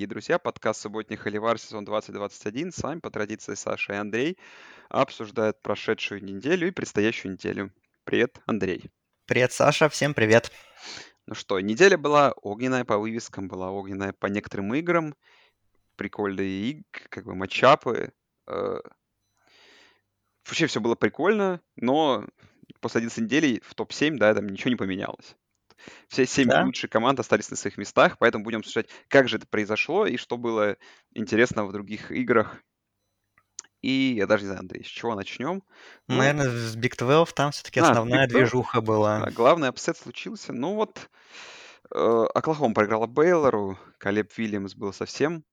дорогие 0.00 0.14
друзья. 0.14 0.38
Подкаст 0.38 0.80
«Субботний 0.80 1.18
Холивар», 1.18 1.58
сезон 1.58 1.84
2021. 1.84 2.72
С 2.72 2.82
вами 2.82 3.00
по 3.00 3.10
традиции 3.10 3.52
Саша 3.52 3.92
и 3.92 3.96
Андрей 3.96 4.38
обсуждают 4.88 5.60
прошедшую 5.60 6.24
неделю 6.24 6.68
и 6.68 6.70
предстоящую 6.70 7.32
неделю. 7.32 7.70
Привет, 8.04 8.40
Андрей. 8.46 8.90
Привет, 9.26 9.52
Саша. 9.52 9.90
Всем 9.90 10.14
привет. 10.14 10.52
Ну 11.26 11.34
что, 11.34 11.60
неделя 11.60 11.98
была 11.98 12.32
огненная 12.32 12.86
по 12.86 12.96
вывескам, 12.96 13.46
была 13.46 13.72
огненная 13.72 14.14
по 14.14 14.26
некоторым 14.28 14.72
играм. 14.74 15.14
Прикольные 15.96 16.70
игры, 16.70 16.84
как 17.10 17.26
бы 17.26 17.34
матчапы. 17.34 18.14
Э, 18.46 18.78
Вообще 20.46 20.66
все 20.66 20.80
было 20.80 20.94
прикольно, 20.94 21.60
но 21.76 22.26
после 22.80 23.00
11 23.00 23.24
недели 23.24 23.60
в 23.62 23.74
топ-7, 23.74 24.16
да, 24.16 24.32
там 24.32 24.48
ничего 24.48 24.70
не 24.70 24.76
поменялось. 24.76 25.36
Все 26.08 26.26
семь 26.26 26.48
Да? 26.48 26.64
лучших 26.64 26.90
команд 26.90 27.18
остались 27.20 27.50
на 27.50 27.56
своих 27.56 27.76
местах, 27.78 28.18
поэтому 28.18 28.44
будем 28.44 28.60
обсуждать, 28.60 28.88
как 29.08 29.28
же 29.28 29.36
это 29.36 29.46
произошло 29.46 30.06
и 30.06 30.16
что 30.16 30.36
было 30.36 30.76
интересно 31.14 31.64
в 31.64 31.72
других 31.72 32.10
играх. 32.12 32.56
И 33.82 34.14
я 34.16 34.26
даже 34.26 34.42
не 34.42 34.48
знаю, 34.48 34.60
Андрей, 34.60 34.84
с 34.84 34.88
чего 34.88 35.14
начнем? 35.14 35.62
Ну, 36.06 36.14
Ну, 36.14 36.16
Наверное, 36.18 36.50
с 36.50 36.76
Big 36.76 36.96
12 36.98 37.34
там 37.34 37.50
все-таки 37.50 37.80
а, 37.80 37.90
основная 37.90 38.26
12, 38.26 38.36
движуха 38.36 38.80
была. 38.82 39.20
да, 39.20 39.30
главный 39.30 39.68
upset 39.68 39.96
случился. 39.96 40.52
Ну 40.52 40.74
вот, 40.74 41.08
э, 41.94 42.24
Оклахома 42.34 42.74
проиграла 42.74 43.06
Бейлору, 43.06 43.78
Калеб 43.98 44.36
Вильямс 44.36 44.74
был 44.74 44.92
совсем 44.92 45.44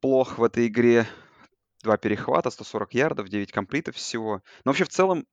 плох 0.00 0.38
в 0.38 0.42
этой 0.44 0.66
игре. 0.66 1.06
Два 1.84 1.96
перехвата, 1.96 2.50
140 2.50 2.94
ярдов, 2.94 3.28
9 3.28 3.52
комплитов 3.52 3.94
всего. 3.94 4.42
Но 4.64 4.70
вообще 4.70 4.84
в 4.84 4.88
целом 4.88 5.24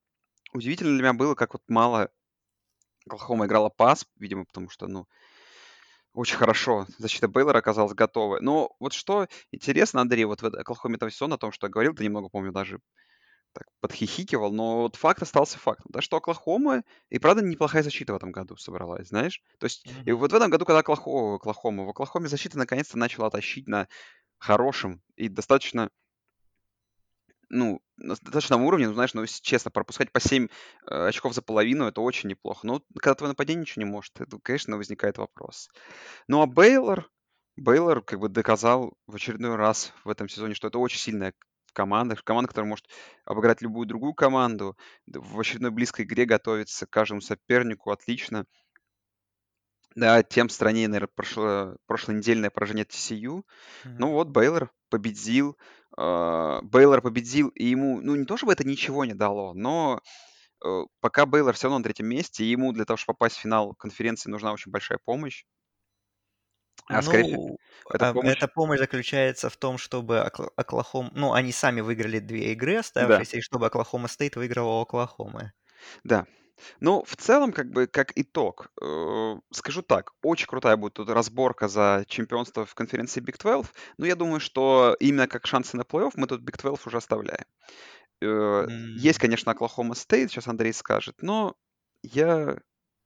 удивительно 0.52 0.92
для 0.92 1.02
меня 1.02 1.12
было, 1.12 1.34
как 1.34 1.54
вот 1.54 1.62
мало 1.66 2.10
Оклахома 3.06 3.46
играла 3.46 3.68
пас, 3.68 4.06
видимо, 4.16 4.44
потому 4.44 4.68
что, 4.70 4.86
ну, 4.88 5.06
очень 6.14 6.36
хорошо 6.36 6.86
защита 6.98 7.28
Бейлора 7.28 7.58
оказалась 7.58 7.92
готова. 7.94 8.38
Но 8.40 8.74
вот 8.80 8.92
что 8.92 9.26
интересно, 9.52 10.00
Андрей, 10.00 10.24
вот 10.24 10.40
в 10.42 10.46
Оклахоме 10.46 10.96
этого 10.96 11.10
сезона, 11.10 11.34
о 11.34 11.38
том, 11.38 11.52
что 11.52 11.66
я 11.66 11.70
говорил, 11.70 11.94
ты 11.94 12.04
немного, 12.04 12.28
помню, 12.28 12.52
даже 12.52 12.80
так 13.54 13.64
подхихикивал, 13.80 14.52
но 14.52 14.82
вот 14.82 14.96
факт 14.96 15.22
остался 15.22 15.58
фактом, 15.58 15.86
да, 15.92 16.02
что 16.02 16.18
Оклахома 16.18 16.84
и 17.10 17.18
правда 17.18 17.42
неплохая 17.42 17.82
защита 17.82 18.12
в 18.12 18.16
этом 18.16 18.32
году 18.32 18.56
собралась, 18.56 19.08
знаешь? 19.08 19.42
То 19.58 19.66
есть 19.66 19.88
и 20.06 20.12
Мгм. 20.12 20.12
вот 20.12 20.32
в 20.32 20.34
этом 20.36 20.50
году, 20.50 20.66
когда 20.66 20.80
Оклахома, 20.80 21.36
Оклахома 21.36 21.84
в 21.84 21.90
Оклахоме 21.90 22.28
защита 22.28 22.58
наконец-то 22.58 22.98
начала 22.98 23.30
тащить 23.30 23.68
на 23.68 23.88
хорошем 24.38 25.02
и 25.16 25.28
достаточно 25.28 25.90
ну, 27.48 27.80
на 27.96 28.10
достаточном 28.16 28.62
уровне, 28.64 28.88
ну, 28.88 28.94
знаешь, 28.94 29.14
ну, 29.14 29.22
если 29.22 29.42
честно, 29.42 29.70
пропускать 29.70 30.12
по 30.12 30.20
7 30.20 30.48
э, 30.90 31.08
очков 31.08 31.34
за 31.34 31.42
половину, 31.42 31.86
это 31.86 32.00
очень 32.00 32.28
неплохо. 32.28 32.66
Но 32.66 32.82
когда 32.98 33.14
твое 33.14 33.30
нападение 33.30 33.62
ничего 33.62 33.84
не 33.84 33.90
может, 33.90 34.20
это, 34.20 34.38
конечно, 34.42 34.76
возникает 34.76 35.18
вопрос. 35.18 35.68
Ну, 36.28 36.42
а 36.42 36.46
Бейлор, 36.46 37.10
Бейлор 37.56 38.02
как 38.02 38.20
бы 38.20 38.28
доказал 38.28 38.94
в 39.06 39.16
очередной 39.16 39.56
раз 39.56 39.92
в 40.04 40.10
этом 40.10 40.28
сезоне, 40.28 40.54
что 40.54 40.68
это 40.68 40.78
очень 40.78 40.98
сильная 40.98 41.34
команда, 41.72 42.16
команда, 42.16 42.48
которая 42.48 42.68
может 42.68 42.86
обыграть 43.24 43.62
любую 43.62 43.86
другую 43.86 44.14
команду, 44.14 44.76
в 45.06 45.38
очередной 45.38 45.70
близкой 45.70 46.04
игре 46.04 46.24
готовится 46.24 46.86
к 46.86 46.90
каждому 46.90 47.20
сопернику 47.20 47.90
отлично. 47.90 48.46
Да, 49.94 50.22
тем 50.22 50.48
страннее, 50.50 50.88
наверное, 50.88 51.08
прошло, 51.14 51.76
прошлонедельное 51.86 52.50
поражение 52.50 52.82
от 52.82 52.88
TCU. 52.90 53.46
Ну 53.96 54.10
Мгм. 54.10 54.12
вот, 54.12 54.28
Бейлор 54.28 54.70
победил. 54.90 55.56
А, 55.96 56.60
Бейлор 56.62 57.02
победил, 57.02 57.48
и 57.50 57.64
ему, 57.66 58.00
ну, 58.00 58.16
не 58.16 58.24
то 58.24 58.36
чтобы 58.36 58.52
это 58.52 58.64
ничего 58.66 59.04
не 59.04 59.14
дало, 59.14 59.54
но 59.54 60.00
э, 60.64 60.82
пока 61.00 61.26
Бейлор 61.26 61.54
все 61.54 61.66
равно 61.68 61.78
на 61.78 61.84
третьем 61.84 62.06
месте, 62.08 62.44
и 62.44 62.50
ему 62.50 62.72
для 62.72 62.84
того, 62.86 62.96
чтобы 62.98 63.16
попасть 63.18 63.36
в 63.36 63.40
финал 63.40 63.74
конференции, 63.74 64.30
нужна 64.30 64.52
очень 64.52 64.72
большая 64.72 64.98
помощь. 65.04 65.44
А 66.88 67.02
скорее 67.02 67.38
Ну, 67.38 67.56
эта 67.92 68.06
а, 68.06 68.12
помощь... 68.12 68.34
эта 68.34 68.48
помощь 68.48 68.78
заключается 68.78 69.50
в 69.50 69.56
том, 69.56 69.78
чтобы 69.78 70.18
Окла- 70.18 70.50
Оклахом... 70.56 71.10
Ну, 71.14 71.32
они 71.32 71.52
сами 71.52 71.80
выиграли 71.80 72.18
две 72.20 72.52
игры 72.52 72.76
Да, 72.98 73.20
оставшиеся, 73.20 73.38
и 73.38 73.40
чтобы 73.40 73.66
Оклахома 73.66 74.08
Стейт 74.08 74.36
выиграла 74.36 74.78
у 74.78 74.82
Оклахомы. 74.82 75.52
да. 76.04 76.26
Ну, 76.80 77.04
в 77.04 77.16
целом, 77.16 77.52
как 77.52 77.70
бы, 77.70 77.86
как 77.86 78.12
итог, 78.16 78.70
э, 78.80 79.36
скажу 79.52 79.82
так, 79.82 80.12
очень 80.22 80.46
крутая 80.46 80.76
будет 80.76 80.94
тут 80.94 81.10
разборка 81.10 81.68
за 81.68 82.04
чемпионство 82.08 82.64
в 82.64 82.74
конференции 82.74 83.22
Big 83.22 83.38
12, 83.38 83.72
но 83.98 84.06
я 84.06 84.16
думаю, 84.16 84.40
что 84.40 84.96
именно 85.00 85.28
как 85.28 85.46
шансы 85.46 85.76
на 85.76 85.82
плей-офф 85.82 86.12
мы 86.14 86.26
тут 86.26 86.42
Big 86.42 86.58
12 86.58 86.86
уже 86.86 86.96
оставляем. 86.98 87.44
Э, 88.22 88.66
Есть, 88.96 89.18
конечно, 89.18 89.52
Оклахома 89.52 89.94
Стейт, 89.94 90.30
сейчас 90.30 90.48
Андрей 90.48 90.72
скажет, 90.72 91.16
но 91.20 91.54
я 92.02 92.58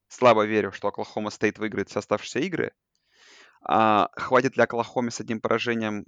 слабо 0.08 0.44
верю, 0.44 0.72
что 0.72 0.88
Оклахома 0.88 1.30
Стейт 1.30 1.58
выиграет 1.58 1.88
все 1.88 2.00
оставшиеся 2.00 2.40
игры. 2.40 2.72
А 3.62 4.10
хватит 4.14 4.56
ли 4.56 4.62
Оклахоме 4.62 5.10
с 5.10 5.20
одним 5.20 5.40
поражением 5.40 6.06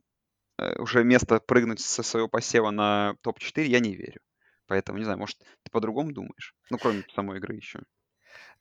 э, 0.58 0.78
уже 0.80 1.04
место 1.04 1.40
прыгнуть 1.40 1.80
со 1.80 2.02
своего 2.02 2.28
посева 2.28 2.70
на 2.70 3.14
топ-4, 3.22 3.64
я 3.64 3.80
не 3.80 3.94
верю. 3.94 4.20
Поэтому, 4.66 4.98
не 4.98 5.04
знаю, 5.04 5.18
может, 5.18 5.38
ты 5.62 5.70
по-другому 5.70 6.12
думаешь? 6.12 6.54
Ну, 6.70 6.78
кроме 6.78 7.04
самой 7.14 7.38
игры 7.38 7.56
еще. 7.56 7.80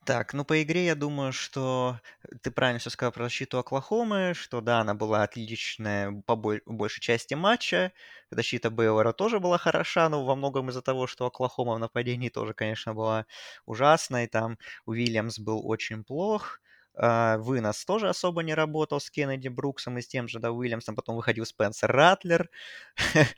Так, 0.04 0.34
ну 0.34 0.44
по 0.44 0.60
игре 0.62 0.86
я 0.86 0.94
думаю, 0.96 1.32
что 1.32 2.00
ты 2.42 2.50
правильно 2.50 2.80
все 2.80 2.90
сказал 2.90 3.12
про 3.12 3.24
защиту 3.24 3.58
Оклахомы, 3.58 4.32
что 4.34 4.60
да, 4.60 4.80
она 4.80 4.94
была 4.94 5.22
отличная 5.22 6.10
по 6.26 6.34
большей 6.36 7.00
части 7.00 7.34
матча. 7.34 7.92
Защита 8.30 8.70
Бейлора 8.70 9.12
тоже 9.12 9.38
была 9.38 9.58
хороша, 9.58 10.08
но 10.08 10.24
во 10.24 10.34
многом 10.34 10.70
из-за 10.70 10.82
того, 10.82 11.06
что 11.06 11.26
Оклахома 11.26 11.74
в 11.74 11.78
нападении 11.78 12.30
тоже, 12.30 12.52
конечно, 12.52 12.94
была 12.94 13.26
ужасной. 13.64 14.26
Там 14.26 14.58
Уильямс 14.86 15.38
был 15.38 15.64
очень 15.66 16.02
плох. 16.04 16.60
а, 16.94 17.38
Вынос 17.38 17.84
тоже 17.84 18.08
особо 18.08 18.42
не 18.42 18.54
работал 18.54 19.00
с 19.00 19.08
Кеннеди 19.10 19.48
Бруксом 19.48 19.98
и 19.98 20.02
с 20.02 20.08
тем 20.08 20.26
же, 20.28 20.40
да, 20.40 20.50
Уильямсом. 20.50 20.96
Потом 20.96 21.14
выходил 21.16 21.46
Спенсер 21.46 21.90
Ратлер. 21.92 22.50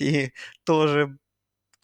И 0.00 0.32
тоже 0.64 1.18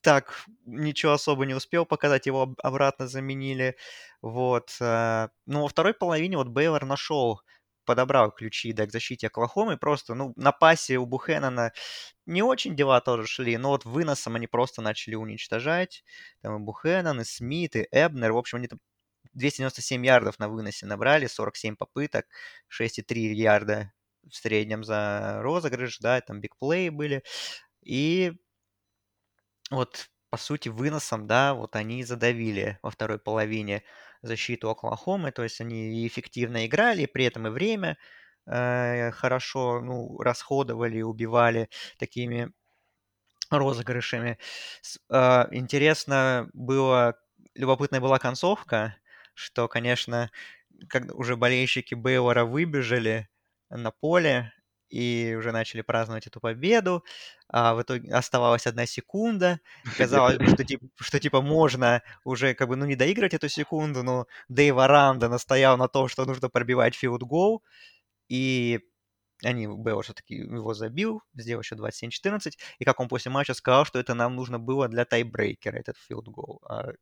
так 0.05 0.45
ничего 0.67 1.13
особо 1.15 1.47
не 1.47 1.55
успел 1.55 1.87
показать, 1.87 2.27
его 2.27 2.43
об- 2.43 2.61
обратно 2.63 3.09
заменили. 3.09 3.77
Вот. 4.23 4.77
э, 4.81 5.29
Ну, 5.47 5.63
во 5.63 5.69
второй 5.69 5.95
половине 5.95 6.37
вот 6.39 6.49
Бейлор 6.49 6.85
нашел, 6.87 7.41
подобрал 7.87 8.33
ключи, 8.33 8.73
да, 8.73 8.87
к 8.87 8.93
защите 8.93 9.27
Оклахомы. 9.29 9.77
Просто, 9.79 10.15
ну, 10.15 10.33
на 10.37 10.53
пасе 10.53 10.99
у 10.99 11.07
Бухенена 11.07 11.73
не 12.27 12.43
очень 12.43 12.77
дела 12.77 13.01
тоже 13.01 13.27
шли, 13.27 13.57
но 13.59 13.71
вот 13.71 13.85
выносом 13.85 14.37
они 14.37 14.47
просто 14.47 14.83
начали 14.83 15.15
уничтожать. 15.15 16.05
Там 16.43 16.57
и 16.57 16.59
Бухенен, 16.65 17.21
и 17.21 17.25
Смит, 17.25 17.77
и 17.77 17.87
Эбнер. 17.93 18.33
В 18.33 18.39
общем, 18.39 18.59
они 18.59 18.69
там 18.69 18.81
297 19.35 20.05
ярдов 20.07 20.39
на 20.39 20.49
выносе 20.49 20.87
набрали, 20.87 21.27
47 21.27 21.77
попыток, 21.77 22.27
6,3 22.69 23.35
ярда 23.35 23.93
в 24.29 24.35
среднем 24.37 24.85
за 24.85 25.39
розыгрыш, 25.43 25.99
да, 26.01 26.21
там 26.23 26.41
бигплей 26.41 26.89
были. 26.91 27.23
И 27.83 28.33
вот, 29.75 30.09
по 30.31 30.37
сути, 30.39 30.69
выносом, 30.69 31.27
да, 31.27 31.55
вот 31.55 31.77
они 31.77 32.05
задавили 32.05 32.79
во 32.83 32.91
второй 32.91 33.19
половине 33.19 33.85
защиту 34.23 34.71
Оклахомы, 34.71 35.33
то 35.33 35.43
есть 35.45 35.61
они 35.61 36.07
эффективно 36.07 36.67
играли, 36.67 37.03
и 37.03 37.07
при 37.07 37.25
этом 37.27 37.47
и 37.47 37.51
время 37.51 37.97
э, 38.47 39.11
хорошо, 39.13 39.81
ну, 39.81 40.19
расходовали, 40.21 41.03
убивали 41.03 41.69
такими 41.99 42.53
розыгрышами. 43.51 44.39
Э, 45.11 45.47
интересно 45.53 46.49
было, 46.53 47.17
любопытная 47.55 48.01
была 48.01 48.19
концовка, 48.19 48.97
что, 49.35 49.69
конечно, 49.69 50.31
когда 50.89 51.15
уже 51.15 51.37
болельщики 51.37 51.95
Бейлора 51.95 52.45
выбежали 52.45 53.29
на 53.71 53.91
поле 53.91 54.53
и 54.89 55.35
уже 55.39 55.53
начали 55.53 55.83
праздновать 55.83 56.27
эту 56.27 56.41
победу, 56.41 57.05
а 57.49 57.75
в 57.75 57.83
итоге 57.83 58.13
оставалась 58.13 58.67
одна 58.67 58.87
секунда, 58.87 59.61
казалось 59.99 60.39
бы, 60.39 60.47
что 60.47 60.65
типа, 60.65 60.87
что 61.01 61.21
типа 61.21 61.41
можно 61.41 62.03
уже 62.25 62.55
как 62.55 62.69
бы, 62.69 62.77
ну, 62.77 62.85
не 62.87 62.97
доиграть 62.97 63.35
эту 63.35 63.49
секунду, 63.49 64.03
но 64.03 64.27
Дэйв 64.49 64.77
Аранда 64.79 65.29
настоял 65.29 65.77
на 65.77 65.89
том, 65.89 66.09
что 66.09 66.25
нужно 66.25 66.49
пробивать 66.49 66.95
филд-гол, 66.95 67.63
и 68.29 68.81
они, 69.43 69.67
Бейл 69.67 70.01
все-таки 70.03 70.37
его 70.37 70.75
забил, 70.75 71.23
сделал 71.35 71.63
еще 71.63 71.75
27-14, 71.75 72.53
и 72.79 72.85
как 72.85 73.01
он 73.01 73.09
после 73.09 73.31
матча 73.31 73.55
сказал, 73.55 73.85
что 73.85 73.99
это 73.99 74.15
нам 74.15 74.37
нужно 74.37 74.59
было 74.59 74.89
для 74.89 75.05
тайбрейкера, 75.05 75.77
этот 75.79 75.97
филд-гол. 75.99 76.63
А 76.69 76.93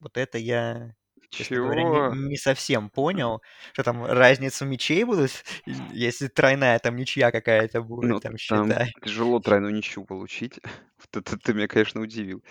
вот 0.00 0.16
это 0.16 0.38
я, 0.38 0.94
честно 1.32 1.56
говоря, 1.58 1.82
не, 1.84 2.02
Чего? 2.08 2.14
не 2.14 2.36
совсем 2.36 2.90
понял, 2.90 3.42
что 3.72 3.82
там 3.84 4.04
разницу 4.04 4.64
мячей 4.66 5.04
будут, 5.04 5.30
если 5.92 6.28
тройная 6.28 6.78
там 6.78 6.96
ничья 6.96 7.30
какая-то 7.32 7.82
будет, 7.82 8.10
Ну, 8.10 8.20
там 8.20 8.36
там 8.48 8.76
считай. 8.76 8.92
тяжело 9.04 9.40
тройную 9.40 9.74
ничью 9.74 10.04
получить. 10.04 10.60
Вот 11.02 11.16
это 11.16 11.38
ты 11.38 11.54
меня, 11.54 11.68
конечно, 11.68 12.00
удивил. 12.00 12.42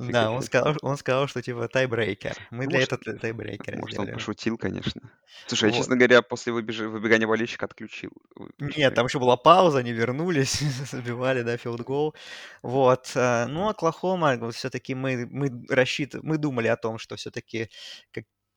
Фиг 0.00 0.16
Да, 0.16 0.30
он 0.30 0.42
сказал, 0.42 0.76
он 0.82 0.96
сказал, 0.96 1.26
что 1.28 1.42
типа 1.42 1.68
tiebreaker. 1.68 2.46
Мы 2.50 2.66
Ну, 2.66 2.70
для 2.70 2.80
может, 2.80 2.90
этого 2.90 3.18
tiebreaker'а 3.18 3.82
может, 3.82 3.98
он 4.00 4.08
сделали. 4.08 4.10
пошутил, 4.10 4.58
конечно. 4.58 5.12
Слушай, 5.46 5.66
я, 5.66 5.72
Вот. 5.72 5.72
честно 5.72 5.96
говоря, 5.96 6.22
после 6.22 6.52
выбеж- 6.52 6.88
выбегания 6.88 7.26
болельщика 7.28 7.66
отключил. 7.66 8.12
э, 8.40 8.44
Нет, 8.60 8.94
там 8.94 9.06
еще 9.06 9.20
была 9.20 9.36
пауза, 9.36 9.78
они 9.78 9.92
вернулись, 9.92 10.58
забивали, 10.90 11.42
да, 11.42 11.56
филдгол. 11.56 12.14
Вот. 12.62 13.12
э, 13.14 13.46
Ну, 13.46 13.68
Оклахома, 13.68 14.50
все-таки 14.50 14.94
мы, 14.94 15.26
мы 15.30 15.64
рассчитывали, 15.68 16.26
мы 16.26 16.38
думали 16.38 16.66
о 16.68 16.76
том, 16.76 16.98
что 16.98 17.14
все-таки 17.16 17.70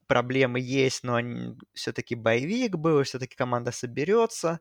проблемы 0.07 0.59
есть, 0.59 1.03
но 1.03 1.19
все-таки 1.73 2.15
боевик 2.15 2.75
был, 2.75 3.03
все-таки 3.03 3.35
команда 3.35 3.71
соберется. 3.71 4.59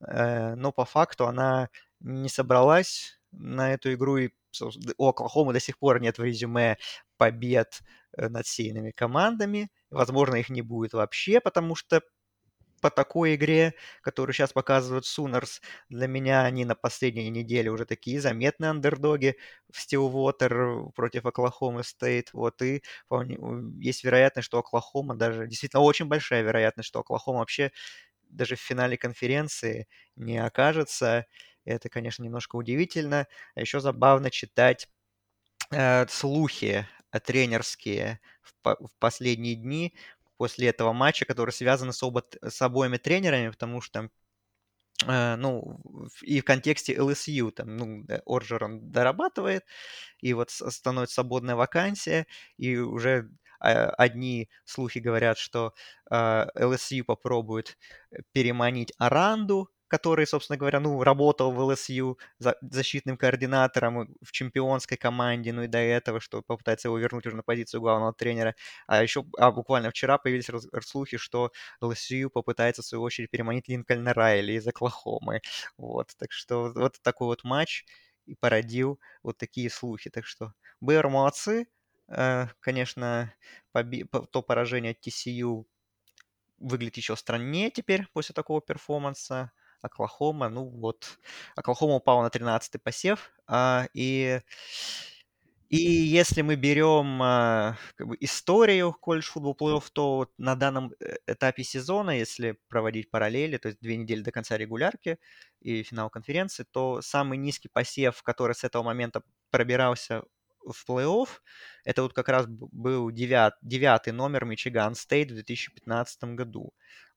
Э, 0.00 0.54
но 0.56 0.72
по 0.72 0.84
факту 0.84 1.26
она 1.26 1.70
не 2.00 2.28
собралась 2.28 3.20
на 3.32 3.74
эту 3.74 3.92
игру, 3.94 4.16
и 4.18 4.30
у 4.98 5.08
Оклахомы 5.08 5.52
до 5.52 5.60
сих 5.60 5.78
пор 5.78 6.00
нет 6.00 6.18
в 6.18 6.24
резюме 6.24 6.76
побед 7.16 7.82
э, 8.16 8.28
над 8.28 8.46
сильными 8.46 8.90
командами. 8.90 9.70
Возможно, 9.90 10.36
их 10.36 10.50
не 10.50 10.62
будет 10.62 10.92
вообще, 10.92 11.40
потому 11.40 11.74
что 11.74 12.02
по 12.80 12.90
такой 12.90 13.36
игре, 13.36 13.74
которую 14.02 14.34
сейчас 14.34 14.52
показывают 14.52 15.06
Сунерс, 15.06 15.60
для 15.88 16.08
меня 16.08 16.42
они 16.44 16.64
на 16.64 16.74
последней 16.74 17.30
неделе 17.30 17.70
уже 17.70 17.84
такие 17.86 18.20
заметные 18.20 18.70
андердоги 18.70 19.36
в 19.72 19.80
Стилвотер 19.80 20.90
против 20.96 21.24
Оклахомы 21.26 21.84
Стейт. 21.84 22.32
Вот, 22.32 22.60
и 22.62 22.82
есть 23.78 24.02
вероятность, 24.02 24.46
что 24.46 24.58
Оклахома 24.58 25.14
даже, 25.14 25.46
действительно 25.46 25.82
очень 25.82 26.06
большая 26.06 26.42
вероятность, 26.42 26.88
что 26.88 27.00
Оклахома 27.00 27.38
вообще 27.40 27.70
даже 28.28 28.56
в 28.56 28.60
финале 28.60 28.96
конференции 28.96 29.86
не 30.16 30.38
окажется. 30.38 31.26
Это, 31.64 31.88
конечно, 31.88 32.22
немножко 32.22 32.56
удивительно. 32.56 33.26
А 33.54 33.60
еще 33.60 33.80
забавно 33.80 34.30
читать 34.30 34.88
э, 35.70 36.06
слухи 36.08 36.86
тренерские 37.24 38.20
в, 38.42 38.86
в 38.86 38.90
последние 38.98 39.54
дни 39.54 39.94
после 40.36 40.68
этого 40.68 40.92
матча, 40.92 41.24
которые 41.24 41.52
связаны 41.52 41.92
с, 41.92 42.02
оба, 42.02 42.24
с 42.42 42.62
обоими 42.62 42.96
тренерами, 42.96 43.50
потому 43.50 43.80
что 43.80 44.10
э, 45.06 45.36
ну, 45.36 45.80
и 46.22 46.40
в 46.40 46.44
контексте 46.44 46.94
LSU, 46.94 47.50
там, 47.52 47.76
ну, 47.76 48.06
Орджер 48.26 48.66
дорабатывает, 48.80 49.64
и 50.20 50.32
вот 50.34 50.50
становится 50.50 51.14
свободная 51.14 51.54
вакансия, 51.54 52.26
и 52.56 52.76
уже 52.76 53.30
одни 53.62 54.50
слухи 54.64 54.98
говорят, 54.98 55.38
что 55.38 55.72
э, 56.10 56.14
LSU 56.56 57.04
попробует 57.04 57.78
переманить 58.32 58.92
Аранду, 58.98 59.70
который, 59.92 60.26
собственно 60.26 60.56
говоря, 60.58 60.80
ну, 60.80 61.02
работал 61.04 61.52
в 61.52 61.58
ЛСЮ 61.60 62.18
за, 62.38 62.56
защитным 62.62 63.16
координатором 63.16 64.08
в 64.22 64.32
чемпионской 64.32 64.96
команде, 64.96 65.52
ну 65.52 65.62
и 65.64 65.66
до 65.68 65.78
этого, 65.78 66.20
что 66.20 66.42
попытается 66.42 66.88
его 66.88 66.98
вернуть 66.98 67.26
уже 67.26 67.36
на 67.36 67.42
позицию 67.42 67.80
главного 67.82 68.12
тренера. 68.14 68.54
А 68.86 69.02
еще 69.02 69.24
а 69.38 69.50
буквально 69.52 69.90
вчера 69.90 70.18
появились 70.18 70.48
раз, 70.50 70.66
слухи, 70.86 71.16
что 71.18 71.52
ЛСЮ 71.80 72.30
попытается, 72.30 72.82
в 72.82 72.86
свою 72.86 73.02
очередь, 73.02 73.30
переманить 73.30 73.68
Линкольна 73.68 74.14
Райли 74.14 74.52
из 74.54 74.66
Оклахомы. 74.66 75.40
Вот, 75.76 76.12
так 76.18 76.32
что 76.32 76.72
вот 76.74 76.96
такой 77.02 77.26
вот 77.28 77.44
матч 77.44 77.84
и 78.26 78.34
породил 78.34 79.00
вот 79.22 79.38
такие 79.38 79.70
слухи. 79.70 80.10
Так 80.10 80.26
что 80.26 80.52
БР 80.80 81.08
молодцы. 81.08 81.66
Э, 82.08 82.46
конечно, 82.60 83.32
поби- 83.72 84.04
то 84.30 84.42
поражение 84.42 84.92
от 84.92 85.00
TCU 85.00 85.66
выглядит 86.58 86.96
еще 86.98 87.16
страннее 87.16 87.70
теперь 87.70 88.06
после 88.12 88.34
такого 88.34 88.60
перформанса. 88.60 89.52
Оклахома, 89.82 90.48
ну 90.48 90.64
вот, 90.68 91.18
Оклахома 91.56 91.96
упала 91.96 92.22
на 92.22 92.30
13-й 92.30 92.78
посев, 92.80 93.32
а, 93.46 93.86
и, 93.94 94.40
и 95.68 95.76
если 95.76 96.42
мы 96.42 96.56
берем 96.56 97.22
а, 97.22 97.76
как 97.96 98.08
бы 98.08 98.16
историю 98.20 98.92
колледж 98.92 99.30
футбол 99.30 99.56
плей-офф, 99.58 99.84
то 99.92 100.28
на 100.36 100.54
данном 100.54 100.92
э, 101.00 101.16
этапе 101.26 101.64
сезона, 101.64 102.18
если 102.18 102.58
проводить 102.68 103.10
параллели, 103.10 103.56
то 103.56 103.68
есть 103.68 103.80
две 103.80 103.96
недели 103.96 104.20
до 104.20 104.32
конца 104.32 104.58
регулярки 104.58 105.18
и 105.60 105.82
финал 105.82 106.10
конференции, 106.10 106.66
то 106.70 107.00
самый 107.00 107.38
низкий 107.38 107.68
посев, 107.68 108.22
который 108.22 108.54
с 108.54 108.64
этого 108.64 108.82
момента 108.82 109.22
пробирался 109.50 110.24
в 110.64 110.88
плей-офф, 110.88 111.28
это 111.84 112.02
вот 112.02 112.12
как 112.12 112.28
раз 112.28 112.46
был 112.48 113.10
девят, 113.10 113.56
девятый 113.62 114.12
номер 114.12 114.44
Мичиган 114.44 114.94
Стейт 114.94 115.30
в 115.30 115.34
2015 115.34 116.24
году. 116.34 116.72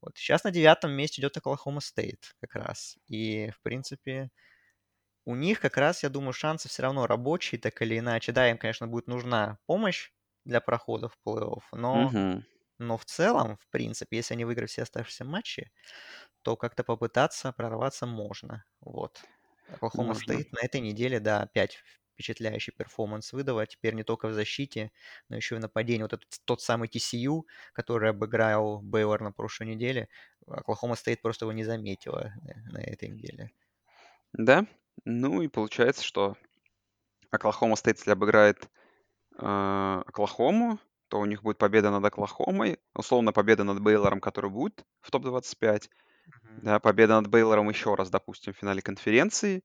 Вот 0.05 0.17
сейчас 0.17 0.43
на 0.45 0.51
девятом 0.51 0.91
месте 0.93 1.21
идет 1.21 1.37
Оклахома 1.37 1.81
Стейт 1.81 2.35
как 2.41 2.55
раз. 2.55 2.97
И, 3.07 3.49
в 3.51 3.61
принципе, 3.61 4.31
у 5.25 5.35
них 5.35 5.59
как 5.61 5.77
раз, 5.77 6.03
я 6.03 6.09
думаю, 6.09 6.33
шансы 6.33 6.69
все 6.69 6.83
равно 6.83 7.07
рабочие, 7.07 7.59
так 7.59 7.81
или 7.81 7.99
иначе. 7.99 8.31
Да, 8.31 8.49
им, 8.49 8.57
конечно, 8.57 8.87
будет 8.87 9.07
нужна 9.07 9.59
помощь 9.65 10.11
для 10.45 10.61
прохода 10.61 11.09
в 11.09 11.17
плей-офф, 11.25 11.61
но, 11.73 12.15
Угу. 12.15 12.43
но 12.79 12.97
в 12.97 13.05
целом, 13.05 13.57
в 13.57 13.69
принципе, 13.69 14.17
если 14.17 14.35
они 14.35 14.45
выиграют 14.45 14.71
все 14.71 14.83
оставшиеся 14.83 15.25
матчи, 15.25 15.71
то 16.43 16.57
как-то 16.57 16.83
попытаться 16.83 17.53
прорваться 17.53 18.05
можно. 18.07 18.65
Вот. 18.81 19.23
Оклахома. 19.73 20.15
Стейт 20.15 20.51
на 20.53 20.65
этой 20.65 20.81
неделе, 20.81 21.19
да, 21.19 21.41
опять 21.43 21.83
впечатляющий 22.15 22.73
перформанс 22.73 23.33
выдала. 23.33 23.67
Теперь 23.67 23.93
не 23.93 24.03
только 24.03 24.27
в 24.27 24.33
защите, 24.33 24.91
но 25.29 25.35
еще 25.35 25.55
и 25.55 25.57
в 25.59 25.61
нападении. 25.61 26.01
Вот 26.03 26.13
этот 26.13 26.29
тот 26.45 26.61
самый 26.61 26.87
TCU, 26.87 27.43
который 27.73 28.09
обыграл 28.09 28.81
Бейлор 28.81 29.21
на 29.21 29.31
прошлой 29.31 29.67
неделе, 29.67 30.07
Оклахома 30.47 30.95
Стейт 30.95 31.21
просто 31.21 31.45
его 31.45 31.53
не 31.53 31.63
заметила 31.63 32.33
на, 32.41 32.79
на 32.79 32.81
этой 32.81 33.09
неделе. 33.09 33.51
Да. 34.33 34.65
Ну 35.03 35.41
и 35.41 35.47
получается, 35.47 36.03
что 36.03 36.35
Оклахома 37.31 37.75
Стейт, 37.75 37.97
если 37.97 38.11
обыграет 38.11 38.69
э, 39.37 40.03
Оклахому, 40.07 40.79
то 41.09 41.19
у 41.19 41.25
них 41.25 41.43
будет 41.43 41.57
победа 41.57 41.91
над 41.91 42.05
Оклахомой, 42.05 42.79
условно 42.93 43.33
победа 43.33 43.63
над 43.63 43.81
Бейлором, 43.81 44.19
который 44.21 44.49
будет 44.49 44.85
в 45.01 45.11
топ-25, 45.11 45.89
Мгм. 46.25 46.61
да, 46.63 46.79
победа 46.79 47.15
над 47.21 47.27
Бейлором 47.27 47.69
еще 47.69 47.95
раз, 47.95 48.09
допустим, 48.09 48.53
в 48.53 48.57
финале 48.57 48.81
конференции, 48.81 49.63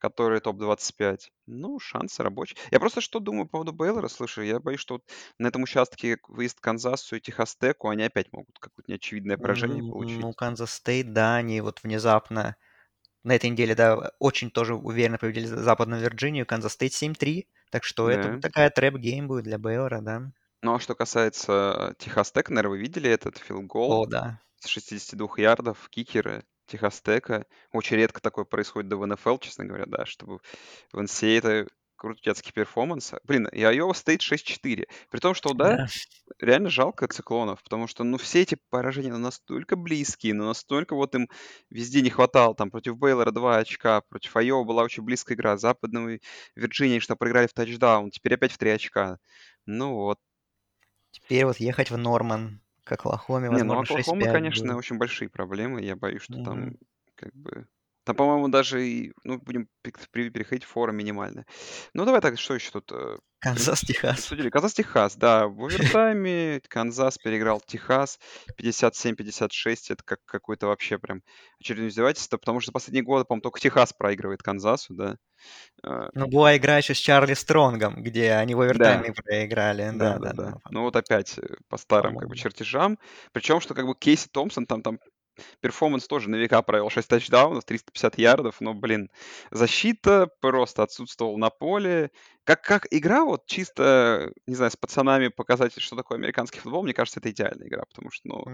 который 0.00 0.40
топ-25. 0.40 1.32
Ну, 1.46 1.78
шансы 1.78 2.22
рабочие. 2.22 2.58
Я 2.72 2.80
просто 2.80 3.00
что 3.00 3.20
думаю 3.20 3.46
по 3.46 3.52
поводу 3.52 3.72
Бейлора, 3.72 4.08
слушай, 4.08 4.48
я 4.48 4.60
боюсь, 4.60 4.80
что 4.80 4.94
вот 4.94 5.04
на 5.38 5.48
этом 5.48 5.62
участке 5.62 6.18
выезд 6.28 6.58
к 6.60 6.62
Канзасу 6.64 7.16
и 7.16 7.20
Техас 7.20 7.57
Теку, 7.57 7.88
они 7.88 8.02
опять 8.04 8.32
могут 8.32 8.58
какое-то 8.58 8.90
неочевидное 8.90 9.38
поражение 9.38 9.84
получить. 9.84 10.26
Ну, 10.26 10.32
Канзас 10.34 10.72
Стейт, 10.74 11.12
да, 11.12 11.36
они 11.36 11.60
вот 11.60 11.82
внезапно 11.82 12.56
на 13.24 13.36
этой 13.36 13.50
неделе, 13.50 13.74
да, 13.74 14.12
очень 14.20 14.50
тоже 14.50 14.74
уверенно 14.76 15.18
победили 15.18 15.46
Западную 15.46 16.02
Вирджинию, 16.02 16.46
Канзас 16.46 16.74
Стейт 16.74 16.92
7-3, 16.94 17.48
так 17.70 17.84
что 17.84 18.10
это 18.10 18.30
Да. 18.30 18.40
такая 18.40 18.70
trap 18.70 18.99
game 18.99 19.28
будет 19.28 19.44
для 19.44 19.58
Бейлора, 19.58 20.00
да. 20.02 20.32
Ну, 20.62 20.74
а 20.74 20.78
что 20.80 20.94
касается 20.94 21.94
Техас 21.98 22.29
Тек, 22.29 22.50
наверное, 22.50 22.70
вы 22.70 22.78
видели 22.78 23.08
этот 23.10 23.38
филдгол 23.38 23.96
О, 23.96 24.06
да. 24.06 24.40
с 24.58 24.66
62 24.68 25.38
ярдов, 25.38 25.88
кикеры 25.90 26.44
Техастека. 26.70 27.46
Очень 27.72 27.96
редко 27.96 28.20
такое 28.20 28.44
происходит 28.44 28.88
да 28.88 28.96
в 28.96 29.04
НФЛ, 29.06 29.38
честно 29.38 29.64
говоря, 29.64 29.86
да, 29.86 30.06
чтобы 30.06 30.38
в 30.92 30.98
NCAA 30.98 31.38
это 31.38 31.66
крутецкий 31.96 32.52
перформанс. 32.52 33.12
Блин, 33.24 33.46
и 33.48 33.62
Айова 33.62 33.92
стоит 33.92 34.22
6-4. 34.22 34.88
При 35.10 35.18
том, 35.20 35.34
что, 35.34 35.52
да, 35.52 35.76
Да. 35.76 35.86
реально 36.38 36.70
жалко 36.70 37.06
циклонов, 37.08 37.62
потому 37.62 37.88
что, 37.88 38.04
ну, 38.04 38.16
все 38.18 38.42
эти 38.42 38.56
поражения 38.70 39.10
ну, 39.10 39.18
настолько 39.18 39.76
близкие, 39.76 40.32
но 40.32 40.46
настолько 40.46 40.94
вот 40.94 41.14
им 41.14 41.28
везде 41.68 42.00
не 42.00 42.08
хватало. 42.10 42.54
Там 42.54 42.70
против 42.70 42.96
Бейлора 42.96 43.32
2 43.32 43.58
очка, 43.58 44.00
против 44.02 44.34
Айова 44.36 44.64
была 44.64 44.82
очень 44.84 45.02
близкая 45.02 45.36
игра. 45.36 45.58
Западного 45.58 46.18
Вирджинии, 46.54 47.00
что 47.00 47.16
проиграли 47.16 47.48
в 47.48 47.52
тачдаун, 47.52 48.10
теперь 48.10 48.34
опять 48.34 48.52
в 48.52 48.58
3 48.58 48.70
очка. 48.70 49.18
Ну 49.66 49.94
вот. 49.94 50.18
Теперь 51.10 51.44
вот 51.44 51.58
ехать 51.58 51.90
в 51.90 51.98
Норман 51.98 52.60
к 52.90 52.92
Оклахоме, 52.92 53.50
Не, 53.50 53.62
ну 53.64 53.74
возможно, 53.76 53.86
6-5 53.86 54.28
конечно, 54.28 54.76
будет. 54.76 54.76
очень 54.76 54.98
большие 54.98 55.28
проблемы. 55.28 55.82
Я 55.82 55.96
боюсь, 55.96 56.22
что 56.22 56.38
там 56.40 56.68
Мгм. 56.68 56.78
как 57.16 57.34
бы... 57.34 57.68
Там, 58.04 58.16
по-моему, 58.16 58.48
даже 58.48 58.86
и... 58.86 59.12
Ну, 59.24 59.38
будем 59.38 59.68
пе- 59.82 59.92
при- 60.10 60.30
переходить 60.30 60.64
в 60.64 60.68
фора 60.68 60.92
минимальная. 60.92 61.44
Ну, 61.94 62.04
давай 62.04 62.20
так, 62.20 62.38
что 62.38 62.54
еще 62.54 62.70
тут? 62.70 62.90
э, 62.92 63.18
Канзас, 63.40 63.80
Техас. 63.80 64.18
обсудили. 64.18 64.50
Канзас-Техас, 64.50 65.16
да. 65.16 65.46
В 65.48 65.64
овертайме 65.64 66.60
Канзас 66.68 67.18
переиграл 67.18 67.60
Техас 67.66 68.18
57-56. 68.58 69.90
Это 69.92 70.02
как 70.04 70.18
какое-то 70.24 70.66
вообще 70.66 70.98
прям 70.98 71.22
очередное 71.60 71.88
издевательство, 71.88 72.36
потому 72.38 72.60
что 72.60 72.68
за 72.68 72.72
последние 72.72 73.04
годы, 73.04 73.24
по-моему, 73.24 73.42
только 73.42 73.60
Техас 73.60 73.92
проигрывает 73.92 74.42
Канзасу, 74.42 74.94
да. 74.94 75.16
Э, 75.84 76.08
Ну, 76.14 76.26
была 76.26 76.56
игра 76.56 76.78
еще 76.78 76.94
с 76.94 76.98
Чарли 76.98 77.34
Стронгом, 77.34 78.02
где 78.02 78.32
они 78.32 78.54
в 78.54 78.60
овертайме 78.60 79.12
проиграли. 79.12 79.90
да, 79.94 80.14
Да, 80.14 80.18
да, 80.18 80.18
да, 80.18 80.32
да. 80.32 80.50
да, 80.52 80.58
Ну 80.70 80.82
вот 80.82 80.96
опять 80.96 81.38
э, 81.38 81.42
по 81.68 81.76
старым 81.76 82.12
как 82.16 82.28
бы 82.28 82.34
по-моему. 82.34 82.34
чертежам. 82.42 82.98
Причем, 83.32 83.60
что 83.60 83.74
как 83.74 83.86
бы 83.86 83.94
Кейси 83.94 84.28
Томпсон 84.30 84.66
там, 84.66 84.82
там 84.82 84.98
перформанс 85.60 86.06
тоже 86.06 86.30
на 86.30 86.36
века 86.36 86.62
провел 86.62 86.90
6 86.90 87.08
тачдаунов, 87.08 87.64
350 87.64 88.18
ярдов, 88.18 88.60
но, 88.60 88.74
блин, 88.74 89.10
защита 89.50 90.28
просто 90.40 90.82
отсутствовала 90.82 91.36
на 91.36 91.50
поле. 91.50 92.10
Как, 92.44 92.62
как 92.62 92.86
игра, 92.90 93.24
вот 93.24 93.46
чисто, 93.46 94.32
не 94.46 94.54
знаю, 94.54 94.70
с 94.70 94.76
пацанами 94.76 95.28
показать, 95.28 95.78
что 95.78 95.96
такое 95.96 96.18
американский 96.18 96.58
футбол, 96.58 96.82
мне 96.82 96.94
кажется, 96.94 97.20
это 97.20 97.30
идеальная 97.30 97.68
игра, 97.68 97.84
потому 97.84 98.10
что, 98.10 98.28
ну, 98.28 98.44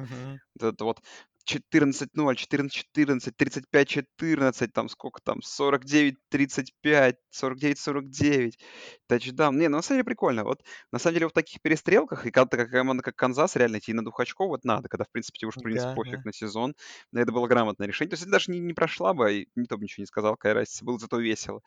вот 0.58 0.74
это 0.74 0.84
вот 0.84 1.00
14-0, 1.44 2.36
14-14, 2.36 3.36
35-14, 3.36 4.72
там 4.72 4.88
сколько 4.88 5.20
там, 5.22 5.40
49-35, 5.40 7.18
49-49, 7.30 8.58
тачдаун. 9.06 9.56
Не, 9.56 9.68
ну 9.68 9.76
на 9.76 9.82
самом 9.82 9.98
деле 9.98 10.04
прикольно. 10.04 10.42
Вот 10.44 10.62
на 10.90 10.98
самом 10.98 11.14
деле 11.14 11.28
в 11.28 11.32
таких 11.32 11.62
перестрелках, 11.62 12.26
и 12.26 12.32
когда 12.32 12.48
такая 12.48 12.66
команда, 12.68 13.04
как 13.04 13.14
Канзас, 13.14 13.54
реально 13.54 13.78
идти 13.78 13.92
на 13.92 14.02
двух 14.02 14.18
очков, 14.18 14.48
вот 14.48 14.64
надо, 14.64 14.88
когда, 14.88 15.04
в 15.04 15.10
принципе, 15.10 15.38
тебе 15.38 15.48
уж, 15.48 15.56
в 15.56 15.62
принципе, 15.62 15.90
Да, 15.90 15.94
пофиг 15.94 16.20
да. 16.20 16.24
на 16.24 16.32
сезон. 16.32 16.74
Да, 17.12 17.20
это 17.20 17.30
было 17.30 17.46
грамотное 17.46 17.86
решение. 17.86 18.10
То 18.10 18.14
есть 18.14 18.24
это 18.24 18.32
даже 18.32 18.50
не, 18.50 18.58
не 18.58 18.74
прошла 18.74 19.14
бы, 19.14 19.32
и 19.32 19.48
никто 19.54 19.76
бы 19.76 19.84
ничего 19.84 20.02
не 20.02 20.06
сказал, 20.06 20.32
какая 20.32 20.54
разница, 20.54 20.84
было 20.84 20.98
зато 20.98 21.18
весело. 21.18 21.60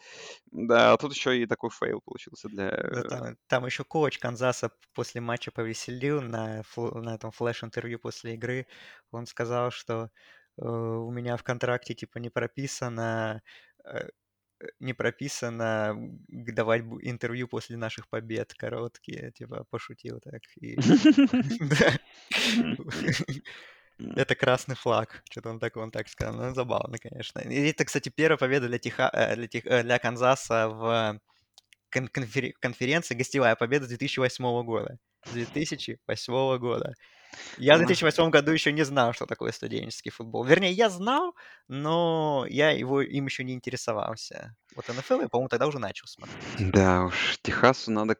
Да, 0.51 0.93
а 0.93 0.97
тут 0.97 1.13
еще 1.13 1.41
и 1.41 1.45
такой 1.45 1.69
фейл 1.69 2.01
получился 2.09 2.49
для... 2.49 2.71
Да, 2.71 3.03
там, 3.03 3.37
там 3.47 3.65
еще 3.65 3.83
коуч 3.83 4.17
Канзаса 4.17 4.71
после 4.93 5.21
матча 5.21 5.51
повеселил 5.51 6.21
на, 6.21 6.63
на 6.75 7.15
этом 7.15 7.31
флеш-интервью 7.31 7.99
после 7.99 8.33
игры. 8.33 8.67
Он 9.11 9.25
сказал, 9.25 9.71
что 9.71 10.09
э, 10.57 10.65
у 10.65 11.11
меня 11.11 11.37
в 11.37 11.43
контракте 11.43 11.93
типа 11.93 12.17
не 12.17 12.29
прописано 12.29 13.41
э, 13.85 14.09
не 14.79 14.93
прописано 14.93 15.95
давать 16.27 16.81
интервью 17.01 17.47
после 17.47 17.77
наших 17.77 18.09
побед 18.09 18.53
короткие, 18.53 19.31
типа 19.31 19.65
пошутил 19.69 20.19
так. 20.19 20.41
Это 24.15 24.35
красный 24.35 24.75
флаг. 24.75 25.21
Что-то 25.29 25.49
он 25.49 25.59
так, 25.59 25.77
он 25.77 25.91
так 25.91 26.07
сказал. 26.07 26.35
Ну, 26.35 26.53
забавно, 26.53 26.97
конечно. 26.97 27.39
И 27.39 27.69
это, 27.69 27.85
кстати, 27.85 28.09
первая 28.09 28.37
победа 28.37 28.67
для, 28.67 28.79
Теха, 28.79 29.09
э, 29.13 29.35
для, 29.35 29.47
Тех, 29.47 29.65
э, 29.65 29.83
для 29.83 29.99
Канзаса 29.99 30.69
в 30.69 31.19
конфер... 31.89 32.53
конференции, 32.59 33.15
гостевая 33.15 33.55
победа 33.55 33.87
2008 33.87 34.63
года. 34.63 34.97
2008 35.33 36.57
года. 36.57 36.93
Я 37.57 37.75
в 37.75 37.79
2008 37.79 38.29
году 38.29 38.51
еще 38.51 38.71
не 38.71 38.83
знал, 38.83 39.13
что 39.13 39.25
такое 39.25 39.51
студенческий 39.51 40.11
футбол. 40.11 40.43
Вернее, 40.43 40.71
я 40.71 40.89
знал, 40.89 41.35
но 41.67 42.45
я 42.49 42.71
его 42.71 43.01
им 43.01 43.25
еще 43.25 43.43
не 43.43 43.53
интересовался. 43.53 44.55
Вот 44.75 44.87
НФЛ 44.87 45.21
я, 45.21 45.29
по-моему, 45.29 45.49
тогда 45.49 45.67
уже 45.67 45.79
начал 45.79 46.07
смотреть. 46.07 46.71
Да 46.71 47.05
уж, 47.05 47.37
Техасу 47.41 47.91
надо... 47.91 48.17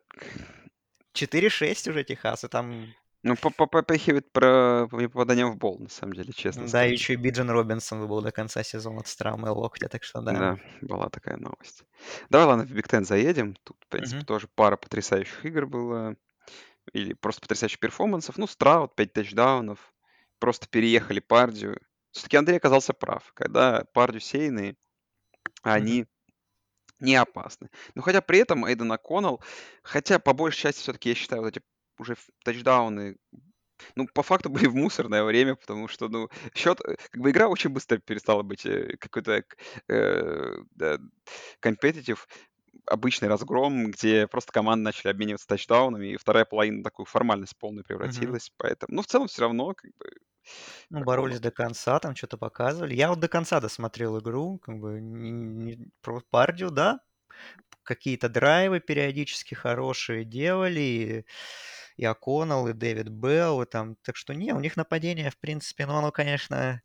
4-6 1.16 1.90
уже 1.90 2.04
Техас, 2.04 2.44
и 2.44 2.48
там... 2.48 2.94
Ну, 3.24 3.36
попахивает 3.36 4.32
про 4.32 4.88
попадание 4.90 5.46
в 5.46 5.58
bowl, 5.58 5.78
на 5.80 5.90
самом 5.90 6.14
деле, 6.14 6.32
честно 6.34 6.68
Да, 6.68 6.68
сказать. 6.68 6.94
еще 6.94 7.14
и 7.14 7.16
Биджан 7.16 7.50
Робинсон 7.50 8.08
был 8.08 8.22
до 8.22 8.32
конца 8.32 8.64
сезона 8.64 9.04
с 9.04 9.16
травмой 9.16 9.50
локтя, 9.52 9.88
так 9.90 10.04
что 10.04 10.22
да. 10.22 10.38
Да, 10.38 10.60
была 10.82 11.10
такая 11.10 11.38
новость. 11.38 11.84
Давай, 12.30 12.46
ладно, 12.48 12.66
в 12.66 12.72
Big 12.72 12.88
Ten 12.88 13.04
заедем. 13.06 13.56
Тут, 13.64 13.78
в 13.86 13.88
принципе, 13.88 14.22
Мгм. 14.22 14.26
тоже 14.26 14.48
пара 14.54 14.76
потрясающих 14.78 15.44
игр 15.46 15.66
было. 15.66 16.16
Или 16.94 17.14
просто 17.14 17.42
потрясающих 17.42 17.80
перформансов. 17.80 18.38
Ну, 18.38 18.48
Страут, 18.48 18.96
5 18.96 19.14
тачдаунов. 19.14 19.94
Просто 20.40 20.68
переехали 20.70 21.20
Пардию. 21.22 21.82
Все-таки 22.12 22.38
Андрей 22.38 22.58
оказался 22.58 22.94
прав. 22.94 23.32
Когда 23.36 23.86
Пардию 23.94 24.22
сеянные, 24.22 24.78
они 25.64 26.08
не 27.00 27.16
опасны. 27.16 27.70
Но 27.96 28.02
хотя 28.02 28.22
при 28.22 28.40
этом 28.40 28.66
Эйден 28.66 28.92
О'Коннелл, 28.94 29.42
хотя 29.84 30.20
по 30.20 30.34
большей 30.34 30.62
части 30.62 30.82
все-таки 30.82 31.10
я 31.10 31.16
считаю 31.16 31.44
вот 31.44 31.50
эти 31.58 31.62
уже 32.00 32.16
тачдауны, 32.44 33.18
ну, 33.96 34.08
по 34.14 34.24
факту 34.24 34.50
были 34.50 34.68
в 34.68 34.76
мусорное 34.76 35.24
время, 35.24 35.56
потому 35.56 35.88
что, 35.88 36.10
ну, 36.10 36.30
счет, 36.56 36.80
э, 36.86 36.96
как 37.12 37.22
бы 37.22 37.32
игра 37.32 37.48
очень 37.50 37.72
быстро 37.72 37.98
перестала 38.00 38.44
быть 38.44 38.66
э, 38.66 38.98
какой-то 39.00 39.44
э, 39.90 40.56
да, 40.76 41.00
компетитив, 41.60 42.28
обычный 42.88 43.30
разгром, 43.30 43.92
где 43.92 44.28
просто 44.28 44.52
команды 44.54 44.84
начали 44.86 45.12
обмениваться 45.12 45.48
тачдаунами, 45.48 46.08
и 46.14 46.18
вторая 46.18 46.46
половина 46.46 46.84
такую 46.84 47.06
формальность 47.08 47.58
полную 47.58 47.86
превратилась, 47.86 48.52
поэтому, 48.58 48.96
ну, 48.98 49.02
в 49.04 49.08
целом 49.08 49.28
все 49.28 49.42
равно, 49.44 49.74
как 49.76 49.92
бы, 49.98 50.12
Ну, 50.90 51.04
боролись 51.04 51.40
до 51.40 51.52
конца, 51.52 52.00
там 52.00 52.16
что-то 52.16 52.38
показывали. 52.38 52.96
Я 52.96 53.10
вот 53.10 53.20
до 53.20 53.28
конца 53.28 53.60
досмотрел 53.60 54.20
игру, 54.20 54.58
как 54.60 54.80
бы 54.80 55.00
не, 55.02 55.32
не- 55.32 55.92
про 56.02 56.22
Пардию, 56.30 56.72
да, 56.72 57.00
какие-то 57.84 58.30
драйвы 58.30 58.80
периодически 58.82 59.56
хорошие 59.56 60.26
делали, 60.26 60.80
и, 60.82 61.26
и 62.00 62.06
О'Коннелл, 62.06 62.70
и 62.70 62.74
Дэвид 62.74 63.10
Белл, 63.10 63.62
и 63.62 63.66
там, 63.66 63.98
так 64.04 64.16
что 64.16 64.34
не, 64.34 64.54
у 64.54 64.60
них 64.62 64.78
нападение, 64.78 65.30
в 65.30 65.38
принципе, 65.38 65.86
ну, 65.86 65.98
оно, 65.98 66.12
конечно, 66.12 66.82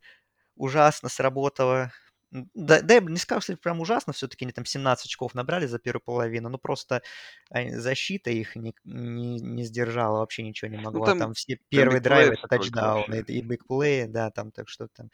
ужасно 0.57 1.07
сработало. 1.07 1.93
Да, 2.31 2.81
да, 2.81 2.95
я 2.95 3.01
бы 3.01 3.09
не 3.09 3.17
сказал, 3.17 3.39
что 3.39 3.53
это 3.53 3.61
прям 3.61 3.79
ужасно, 3.79 4.11
все-таки 4.11 4.43
они 4.43 4.51
там 4.51 4.65
17 4.65 5.05
очков 5.05 5.33
набрали 5.33 5.67
за 5.67 5.79
первую 5.79 6.01
половину, 6.01 6.49
ну 6.49 6.57
просто 6.57 7.01
защита 7.49 8.29
их 8.29 8.57
не, 8.57 8.75
не, 8.83 9.39
не 9.39 9.63
сдержала, 9.63 10.19
вообще 10.19 10.43
ничего 10.43 10.69
не 10.69 10.77
могла. 10.77 11.05
там 11.05 11.19
там 11.19 11.33
все 11.33 11.59
первые 11.69 12.01
драйвы 12.01 12.31
бигплеев 12.31 12.43
это 12.43 12.57
тачдауны 12.57 13.17
вообще. 13.19 13.33
и 13.33 13.41
бигплеи, 13.41 14.05
да, 14.07 14.31
там 14.31 14.51
так 14.51 14.67
что 14.67 14.89
там 14.89 15.11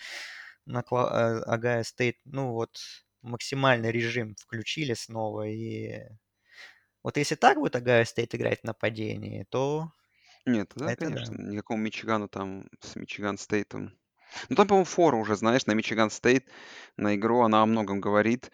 Огайо 0.65 1.83
Стейт, 1.83 2.17
ну 2.25 2.53
вот 2.53 2.79
максимальный 3.21 3.91
режим 3.91 4.35
включили 4.35 4.95
снова 4.95 5.47
и 5.47 5.99
вот 7.03 7.17
если 7.17 7.35
так 7.35 7.57
будет 7.57 7.75
Огайо 7.75 8.05
Стейт 8.05 8.33
играть 8.35 8.61
в 8.61 8.65
нападении, 8.65 9.45
то 9.49 9.91
Нет, 10.45 10.71
да, 10.75 10.91
это 10.91 11.05
да. 11.05 11.11
конечно, 11.11 11.35
никакого 11.35 11.77
Мичигану 11.77 12.27
там 12.27 12.69
с 12.81 12.95
Мичиган 12.95 13.37
Стейтом. 13.37 13.97
Ну, 14.49 14.55
там, 14.55 14.67
по-моему, 14.67 14.85
фора 14.85 15.17
уже, 15.17 15.35
знаешь, 15.35 15.65
на 15.65 15.73
Мичиган 15.73 16.09
Стейт, 16.09 16.47
на 16.97 17.15
игру, 17.15 17.41
она 17.41 17.63
о 17.63 17.65
многом 17.65 17.99
говорит. 17.99 18.51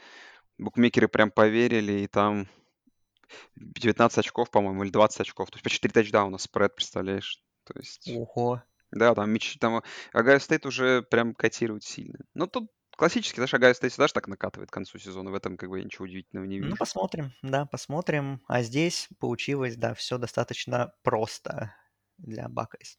Букмекеры 0.58 1.08
прям 1.08 1.30
поверили, 1.30 2.02
и 2.02 2.08
там 2.08 2.48
19 3.56 4.18
очков, 4.18 4.50
по-моему, 4.50 4.84
или 4.84 4.92
20 4.92 5.22
очков. 5.22 5.52
То 5.52 5.56
есть 5.56 5.64
почти 5.64 5.88
3 5.88 5.92
тачдауна 5.92 6.38
спред, 6.38 6.76
представляешь? 6.76 7.44
То 7.66 7.74
есть, 7.78 8.10
Ого. 8.10 8.64
да, 8.92 9.14
там, 9.14 9.30
Мич... 9.30 9.58
там 9.60 9.84
Огайо 10.14 10.40
Стейт 10.40 10.66
уже 10.66 11.04
прям 11.04 11.36
котирует 11.36 11.84
сильно. 11.84 12.20
Ну, 12.34 12.48
тут 12.48 12.72
классически, 12.98 13.38
знаешь, 13.38 13.54
Огайо 13.54 13.74
Стейт 13.74 13.94
всегда 13.94 14.08
же 14.08 14.14
так 14.14 14.28
накатывает 14.28 14.70
к 14.70 14.74
концу 14.74 15.00
сезона. 15.00 15.32
В 15.32 15.36
этом 15.36 15.56
как 15.58 15.70
бы 15.70 15.80
я 15.80 15.86
ничего 15.86 16.04
удивительного 16.06 16.46
не 16.46 16.60
Ну, 16.60 16.66
вижу. 16.66 16.78
посмотрим, 16.78 17.32
да, 17.42 17.66
посмотрим. 17.66 18.42
А 18.48 18.62
здесь 18.64 19.08
получилось, 19.20 19.78
да, 19.78 19.94
все 19.94 20.18
достаточно 20.18 20.94
просто 21.04 21.74
для 22.18 22.50
Buckeyes. 22.50 22.98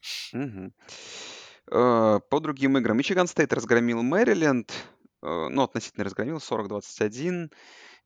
Э, 1.71 2.19
По 2.29 2.39
другим 2.39 2.77
играм. 2.77 2.97
Мичиган 2.97 3.27
Стейт 3.27 3.53
разгромил 3.53 4.01
Мэриленд. 4.01 4.71
э, 5.21 5.47
Ну, 5.49 5.61
относительно 5.63 6.05
разгромил, 6.05 6.39
40-21. 6.39 7.51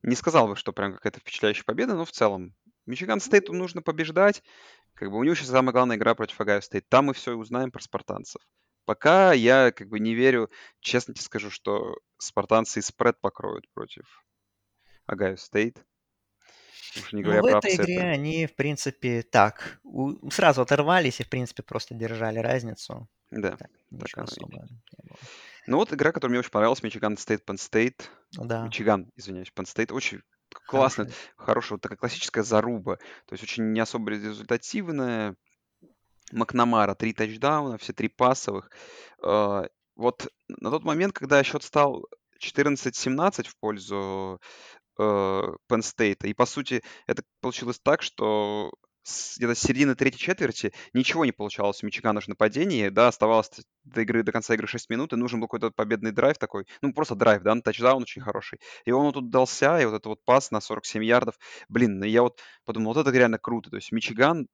Не 0.02 0.16
сказал 0.16 0.48
бы, 0.48 0.56
что 0.56 0.72
прям 0.72 0.92
какая-то 0.94 1.20
впечатляющая 1.20 1.64
победа, 1.64 1.94
но 1.94 2.04
в 2.04 2.10
целом. 2.12 2.54
Мичиган 2.86 3.20
Стейту 3.20 3.54
нужно 3.54 3.80
побеждать. 3.80 4.42
Как 4.94 5.10
бы 5.10 5.16
у 5.18 5.24
него 5.24 5.34
сейчас 5.34 5.48
самая 5.48 5.72
главная 5.72 5.96
игра 5.96 6.14
против 6.14 6.40
Огайо 6.40 6.60
Стейт. 6.60 6.88
Там 6.88 7.06
мы 7.06 7.14
все 7.14 7.32
и 7.32 7.36
узнаем 7.36 7.70
про 7.70 7.80
спартанцев. 7.80 8.42
Пока 8.84 9.32
я 9.32 9.72
как 9.72 9.88
бы 9.88 9.98
не 9.98 10.14
верю, 10.14 10.50
честно 10.80 11.14
тебе 11.14 11.22
скажу, 11.22 11.50
что 11.50 11.96
спартанцы 12.18 12.80
и 12.80 12.82
спред 12.82 13.20
покроют 13.20 13.70
против 13.72 14.24
Огайо 15.06 15.36
Стейт. 15.36 15.84
Уж 16.96 17.12
не 17.12 17.22
Ну, 17.22 17.40
в 17.40 17.42
про 17.42 17.58
этой 17.58 17.74
игре 17.76 18.02
они, 18.02 18.46
в 18.46 18.54
принципе, 18.54 19.22
так, 19.22 19.80
у- 19.82 20.30
сразу 20.30 20.62
оторвались 20.62 21.20
и, 21.20 21.24
в 21.24 21.28
принципе, 21.28 21.62
просто 21.62 21.94
держали 21.94 22.38
разницу. 22.38 23.08
Да. 23.30 23.56
Так, 23.56 23.70
и 23.90 24.20
особо. 24.20 24.66
Ну 25.66 25.78
вот 25.78 25.92
игра, 25.92 26.12
которая 26.12 26.30
мне 26.32 26.40
очень 26.40 26.50
понравилась, 26.50 26.82
Мичиган 26.82 27.16
Стейт, 27.16 27.48
Penn 27.48 27.56
State. 27.56 28.10
Ну 28.36 28.44
да, 28.44 28.64
Мичиган, 28.64 29.10
извиняюсь, 29.16 29.50
Penn 29.54 29.66
State. 29.66 29.92
Очень 29.92 30.20
классно, 30.66 31.04
хороший. 31.04 31.32
хорошая, 31.36 31.76
вот 31.76 31.80
такая 31.82 31.96
классическая 31.96 32.42
заруба. 32.42 32.96
То 32.96 33.32
есть 33.32 33.42
очень 33.42 33.72
не 33.72 33.80
особо 33.80 34.10
результативная. 34.10 35.36
Макнамара, 36.34 36.94
три 36.94 37.12
тачдауна, 37.12 37.78
все 37.78 37.92
три 37.92 38.08
пасовых. 38.08 38.70
Э, 39.22 39.64
Вот 39.96 40.28
на 40.48 40.70
тот 40.70 40.84
момент, 40.84 41.12
когда 41.12 41.42
счет 41.44 41.62
стал 41.62 42.04
14-17 42.40 43.48
в 43.48 43.56
пользу 43.58 44.40
State, 44.98 46.26
и 46.26 46.34
по 46.34 46.46
сути 46.46 46.82
это 47.06 47.22
получилось 47.40 47.80
так, 47.80 48.02
что 48.02 48.72
где-то 49.36 49.54
с 49.54 49.58
середины 49.58 49.94
третьей 49.94 50.18
четверти 50.18 50.72
ничего 50.94 51.24
не 51.24 51.32
получалось 51.32 51.82
у 51.82 51.86
Мичигана 51.86 52.20
в 52.20 52.28
нападении, 52.28 52.88
да, 52.88 53.08
оставалось 53.08 53.50
до 53.84 54.00
игры, 54.00 54.22
до 54.22 54.32
конца 54.32 54.54
игры 54.54 54.66
6 54.66 54.88
минут, 54.88 55.12
и 55.12 55.16
нужен 55.16 55.40
был 55.40 55.46
какой-то 55.46 55.70
победный 55.70 56.12
драйв 56.12 56.38
такой, 56.38 56.66
ну, 56.80 56.92
просто 56.92 57.14
драйв, 57.14 57.42
да, 57.42 57.54
на 57.54 57.60
тачдаун 57.60 58.02
очень 58.02 58.22
хороший. 58.22 58.60
И 58.86 58.92
он 58.92 59.12
тут 59.12 59.30
дался, 59.30 59.78
и 59.78 59.84
вот 59.84 59.94
этот 59.94 60.06
вот 60.06 60.24
пас 60.24 60.50
на 60.50 60.60
47 60.60 61.04
ярдов, 61.04 61.34
блин, 61.68 61.98
ну 61.98 62.06
я 62.06 62.22
вот 62.22 62.40
подумал, 62.64 62.94
вот 62.94 63.06
это 63.06 63.16
реально 63.16 63.38
круто, 63.38 63.70
то 63.70 63.76
есть 63.76 63.92
Мичиган, 63.92 64.48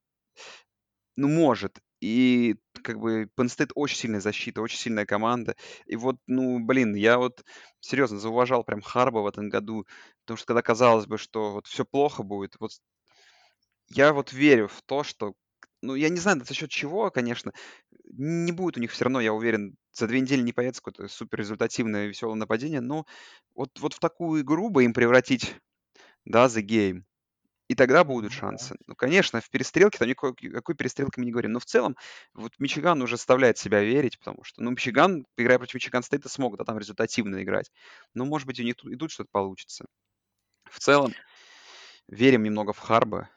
ну, 1.15 1.27
может, 1.27 1.79
и 2.01 2.55
как 2.83 2.99
бы 2.99 3.29
Penn 3.37 3.45
State 3.47 3.71
очень 3.75 3.97
сильная 3.97 4.21
защита, 4.21 4.61
очень 4.61 4.77
сильная 4.79 5.05
команда, 5.05 5.55
и 5.85 5.95
вот, 5.95 6.17
ну, 6.27 6.59
блин, 6.59 6.95
я 6.95 7.17
вот 7.17 7.43
серьезно 7.79 8.19
зауважал 8.19 8.63
прям 8.63 8.81
Харба 8.81 9.19
в 9.19 9.27
этом 9.27 9.49
году, 9.49 9.85
потому 10.23 10.37
что 10.37 10.47
когда 10.47 10.61
казалось 10.61 11.05
бы, 11.07 11.17
что 11.17 11.51
вот 11.53 11.67
все 11.67 11.85
плохо 11.85 12.23
будет, 12.23 12.55
вот 12.59 12.71
я 13.89 14.13
вот 14.13 14.33
верю 14.33 14.67
в 14.67 14.81
то, 14.83 15.03
что, 15.03 15.33
ну, 15.81 15.95
я 15.95 16.09
не 16.09 16.17
знаю, 16.19 16.43
за 16.45 16.53
счет 16.53 16.69
чего, 16.69 17.11
конечно, 17.11 17.51
не 18.05 18.51
будет 18.51 18.77
у 18.77 18.79
них 18.79 18.91
все 18.91 19.05
равно, 19.05 19.21
я 19.21 19.33
уверен, 19.33 19.75
за 19.93 20.07
две 20.07 20.21
недели 20.21 20.41
не 20.41 20.53
появится 20.53 20.81
какое-то 20.81 21.13
супер 21.13 21.39
результативное 21.39 22.07
веселое 22.07 22.35
нападение, 22.35 22.81
но 22.81 23.05
вот, 23.55 23.79
вот 23.79 23.93
в 23.93 23.99
такую 23.99 24.41
игру 24.43 24.69
бы 24.69 24.85
им 24.85 24.93
превратить, 24.93 25.55
да, 26.25 26.47
the 26.47 26.63
game, 26.63 27.03
и 27.71 27.75
тогда 27.75 28.03
будут 28.03 28.33
Ну 28.33 28.37
шансы. 28.37 28.75
Ну, 28.85 28.95
конечно, 28.95 29.39
в 29.39 29.49
перестрелке, 29.49 29.97
там 29.97 30.09
никакой, 30.09 30.33
какой 30.35 30.75
перестрелки 30.75 31.17
мы 31.19 31.25
не 31.25 31.31
говорим, 31.31 31.53
но 31.53 31.59
в 31.61 31.65
целом 31.65 31.95
вот 32.33 32.51
Мичиган 32.59 33.01
уже 33.01 33.15
заставляет 33.15 33.57
себя 33.57 33.79
верить, 33.79 34.19
потому 34.19 34.43
что, 34.43 34.61
ну, 34.61 34.71
Мичиган, 34.71 35.25
играя 35.37 35.57
против 35.57 35.75
Мичиган 35.75 36.03
Стейта, 36.03 36.27
смог, 36.27 36.57
да, 36.57 36.65
там 36.65 36.77
результативно 36.77 37.41
играть. 37.41 37.71
Но, 38.13 38.25
может 38.25 38.45
быть, 38.45 38.59
у 38.59 38.63
них 38.63 38.75
тут, 38.75 38.91
и 38.91 38.97
тут 38.97 39.09
что-то 39.11 39.29
получится. 39.31 39.85
В 40.69 40.79
целом, 40.79 41.13
верим 42.09 42.43
немного 42.43 42.73
в 42.73 42.79
Харба. 42.79 43.29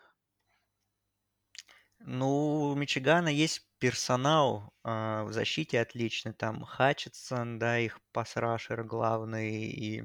Ну, 2.00 2.71
у 2.73 2.75
Мичигана 2.75 3.29
есть 3.29 3.69
персонал 3.79 4.75
а, 4.83 5.23
в 5.23 5.33
защите 5.33 5.81
отличный. 5.81 6.33
Там 6.33 6.64
Хатчетсон, 6.64 7.61
да, 7.61 7.79
их 7.79 8.00
пасрашер 8.11 8.83
главный, 8.83 9.71
и 9.71 10.03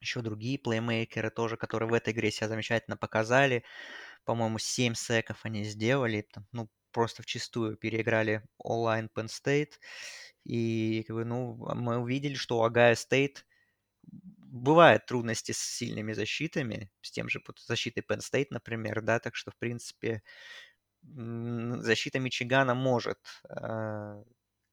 еще 0.00 0.22
другие 0.22 0.58
плеймейкеры 0.58 1.30
тоже, 1.30 1.56
которые 1.56 1.88
в 1.90 1.94
этой 1.94 2.12
игре 2.12 2.30
себя 2.30 2.48
замечательно 2.48 2.96
показали. 2.96 3.64
По-моему, 4.24 4.58
7 4.58 4.94
секов 4.94 5.40
они 5.44 5.64
сделали. 5.64 6.28
Ну, 6.52 6.68
просто 6.92 7.22
в 7.22 7.26
чистую 7.26 7.76
переиграли 7.76 8.42
онлайн 8.58 9.10
Penn 9.14 9.26
State. 9.28 9.74
И 10.44 11.04
ну, 11.08 11.56
мы 11.74 11.98
увидели, 11.98 12.34
что 12.34 12.62
Агая 12.64 12.94
State 12.94 13.38
бывают 14.04 15.06
трудности 15.06 15.52
с 15.52 15.58
сильными 15.58 16.12
защитами, 16.12 16.90
с 17.02 17.10
тем 17.10 17.28
же 17.28 17.42
защитой 17.66 18.00
Penn 18.00 18.18
State, 18.20 18.48
например, 18.50 19.02
да, 19.02 19.18
так 19.18 19.34
что, 19.36 19.50
в 19.50 19.56
принципе, 19.56 20.22
защита 21.02 22.18
Мичигана 22.18 22.74
может 22.74 23.18
э, 23.48 24.24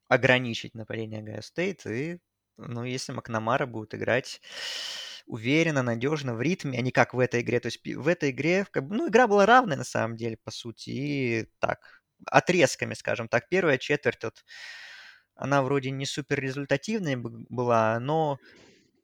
ограничить 0.08 0.74
нападение 0.74 1.20
Агая 1.20 1.42
Стейт, 1.42 1.86
и, 1.86 2.18
ну, 2.56 2.84
если 2.84 3.12
Макнамара 3.12 3.66
будет 3.66 3.94
играть 3.94 4.40
уверенно, 5.26 5.82
надежно, 5.82 6.34
в 6.34 6.42
ритме, 6.42 6.78
а 6.78 6.82
не 6.82 6.90
как 6.90 7.14
в 7.14 7.18
этой 7.18 7.40
игре. 7.40 7.60
То 7.60 7.66
есть 7.66 7.80
в 7.84 8.08
этой 8.08 8.30
игре, 8.30 8.66
ну, 8.74 9.08
игра 9.08 9.26
была 9.26 9.46
равная 9.46 9.76
на 9.76 9.84
самом 9.84 10.16
деле, 10.16 10.36
по 10.42 10.50
сути, 10.50 10.90
и 10.90 11.46
так, 11.58 12.02
отрезками, 12.26 12.94
скажем 12.94 13.28
так. 13.28 13.48
Первая 13.48 13.78
четверть, 13.78 14.24
вот, 14.24 14.44
она 15.34 15.62
вроде 15.62 15.90
не 15.90 16.06
супер 16.06 16.40
результативная 16.40 17.16
была, 17.16 17.98
но 18.00 18.38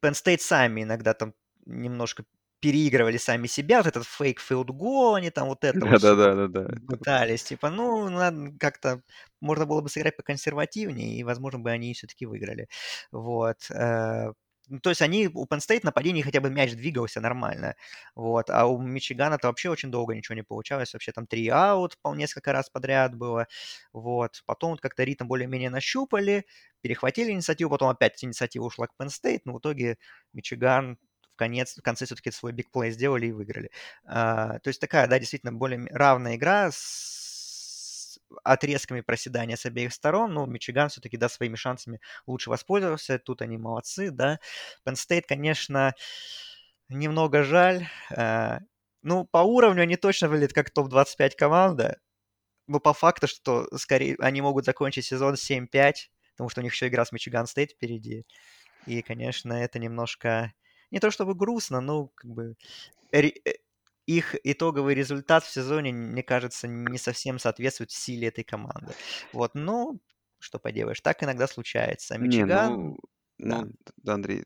Penn 0.03 0.13
State 0.13 0.41
сами 0.41 0.83
иногда 0.83 1.15
там 1.15 1.35
немножко 1.67 2.25
переигрывали 2.61 3.17
сами 3.17 3.47
себя, 3.47 3.79
вот 3.79 3.87
этот 3.87 4.05
фейк 4.05 4.39
field 4.39 4.67
goal, 4.67 5.17
они 5.17 5.31
там 5.31 5.49
вот 5.49 5.65
это 5.65 5.81
вот 5.81 6.01
Да-да-да-да-да. 6.03 6.69
пытались, 6.87 7.43
типа, 7.45 7.71
ну, 7.71 8.11
надо 8.11 8.53
как-то, 8.59 9.03
можно 9.41 9.65
было 9.65 9.81
бы 9.81 9.89
сыграть 9.89 10.17
поконсервативнее, 10.19 11.17
и, 11.17 11.25
возможно, 11.25 11.59
бы 11.59 11.71
они 11.71 11.95
все-таки 11.95 12.27
выиграли. 12.27 12.69
Вот. 13.13 13.71
Ну, 14.71 14.81
то 14.81 14.91
есть 14.91 15.03
они, 15.03 15.29
у 15.29 15.45
Penn 15.47 15.59
State 15.59 15.81
нападении 15.83 16.23
хотя 16.23 16.41
бы 16.41 16.51
мяч 16.51 16.73
двигался 16.75 17.21
нормально, 17.21 17.75
вот, 18.15 18.51
а 18.51 18.67
у 18.67 18.79
Мичигана-то 18.81 19.49
вообще 19.49 19.69
очень 19.71 19.91
долго 19.91 20.15
ничего 20.15 20.37
не 20.37 20.43
получалось, 20.45 20.93
вообще 20.95 21.13
там 21.13 21.27
три 21.27 21.49
аут 21.49 21.97
несколько 22.15 22.53
раз 22.53 22.71
подряд 22.71 23.15
было, 23.17 23.47
вот, 23.93 24.43
потом 24.47 24.71
вот 24.73 24.81
как-то 24.81 25.05
ритм 25.05 25.27
более-менее 25.27 25.71
нащупали, 25.71 26.47
перехватили 26.83 27.33
инициативу, 27.33 27.71
потом 27.71 27.89
опять 27.91 28.23
инициатива 28.25 28.65
ушла 28.65 28.87
к 28.87 28.93
Penn 29.01 29.09
State, 29.09 29.41
но 29.45 29.55
в 29.55 29.59
итоге 29.59 29.99
Мичиган 30.33 30.99
конец, 31.37 31.77
в 31.77 31.83
конце 31.83 32.05
все-таки 32.07 32.31
свой 32.31 32.53
бигплей 32.53 32.91
сделали 32.91 33.27
и 33.27 33.33
выиграли. 33.33 33.71
А, 34.05 34.59
то 34.61 34.69
есть 34.69 34.81
такая, 34.81 35.07
да, 35.07 35.19
действительно 35.19 35.53
более 35.53 35.87
равная 35.91 36.37
игра 36.37 36.71
с 36.71 37.30
отрезками 38.45 39.01
проседания 39.01 39.57
с 39.57 39.67
обеих 39.67 39.93
сторон, 39.93 40.33
но 40.35 40.47
Мичиган 40.47 40.89
все-таки, 40.89 41.17
да, 41.17 41.29
своими 41.29 41.57
шансами 41.57 42.01
лучше 42.27 42.51
воспользовался, 42.51 43.19
тут 43.19 43.43
они 43.43 43.59
молодцы, 43.59 44.11
да. 44.11 44.39
Penn 44.87 45.23
конечно, 45.27 45.95
немного 46.89 47.43
жаль. 47.43 47.87
Э, 48.17 48.59
ну, 49.03 49.25
по 49.25 49.39
уровню 49.39 49.83
они 49.83 49.97
точно 49.97 50.29
выглядят 50.29 50.53
как 50.53 50.71
топ-25 50.71 51.33
команда, 51.37 51.99
но 52.67 52.81
по 52.81 52.93
факту, 52.93 53.27
что 53.27 53.67
скорее 53.77 54.17
они 54.21 54.41
могут 54.43 54.65
закончить 54.65 55.07
сезон 55.07 55.35
7-5, 55.35 56.11
потому 56.33 56.51
что 56.51 56.61
у 56.61 56.65
них 56.65 56.73
еще 56.73 56.89
игра 56.89 57.05
с 57.05 57.13
Мичиган 57.13 57.47
Стейт 57.47 57.73
впереди. 57.73 58.25
И, 58.87 59.03
конечно, 59.03 59.53
это 59.53 59.79
немножко 59.79 60.53
не 60.91 61.01
то 61.01 61.11
чтобы 61.11 61.35
грустно, 61.35 61.81
но 61.81 62.09
как 62.09 62.31
бы 62.31 62.55
э, 63.13 63.31
их 64.19 64.35
итоговый 64.45 64.95
результат 64.95 65.45
в 65.45 65.51
сезоне, 65.51 65.93
мне 65.93 66.23
кажется, 66.23 66.67
не 66.67 66.99
совсем 66.99 67.39
соответствует 67.39 67.91
силе 67.91 68.29
этой 68.29 68.45
команды. 68.45 68.93
Вот, 69.33 69.55
ну, 69.55 70.01
что 70.39 70.59
поделаешь, 70.59 71.01
так 71.01 71.23
иногда 71.23 71.47
случается. 71.47 72.19
Мичиган... 72.19 72.73
Не, 72.73 72.77
ну, 72.77 72.99
да. 73.39 73.63
ну, 73.63 73.73
да, 73.99 74.15
Андрей, 74.15 74.45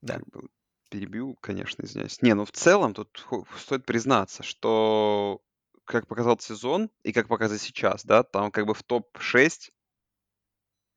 да. 0.00 0.20
Бы 0.26 0.48
перебью, 0.88 1.34
конечно, 1.40 1.84
извиняюсь. 1.84 2.22
Не, 2.22 2.34
ну 2.34 2.44
в 2.44 2.52
целом 2.52 2.94
тут 2.94 3.26
стоит 3.58 3.84
признаться, 3.84 4.42
что 4.42 5.42
как 5.84 6.06
показал 6.06 6.38
сезон 6.38 6.90
и 7.02 7.12
как 7.12 7.28
показывает 7.28 7.62
сейчас, 7.62 8.04
да, 8.04 8.22
там 8.22 8.50
как 8.50 8.66
бы 8.66 8.74
в 8.74 8.82
топ-6 8.82 9.70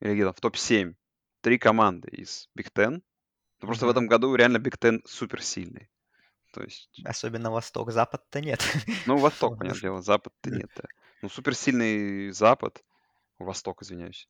или 0.00 0.14
где-то 0.14 0.32
в 0.32 0.40
топ-7 0.40 0.94
три 1.42 1.58
команды 1.58 2.08
из 2.08 2.48
Биг 2.54 2.68
Ten. 2.68 3.02
Ну, 3.60 3.66
просто 3.66 3.84
mm-hmm. 3.84 3.88
в 3.88 3.90
этом 3.90 4.06
году 4.06 4.34
реально 4.34 4.58
Big 4.58 4.76
Ten 4.76 5.00
супер 5.04 5.42
сильный. 5.42 5.90
То 6.52 6.62
есть... 6.62 7.00
Особенно 7.04 7.50
Восток, 7.50 7.92
Запад-то 7.92 8.40
нет. 8.40 8.60
Ну, 9.06 9.16
Восток, 9.18 9.58
понятное 9.58 9.80
дело, 9.80 10.02
Запад-то 10.02 10.50
нет. 10.50 10.70
Да. 10.76 10.84
Ну, 11.22 11.28
суперсильный 11.28 12.30
Запад, 12.32 12.82
Восток, 13.38 13.82
извиняюсь. 13.82 14.28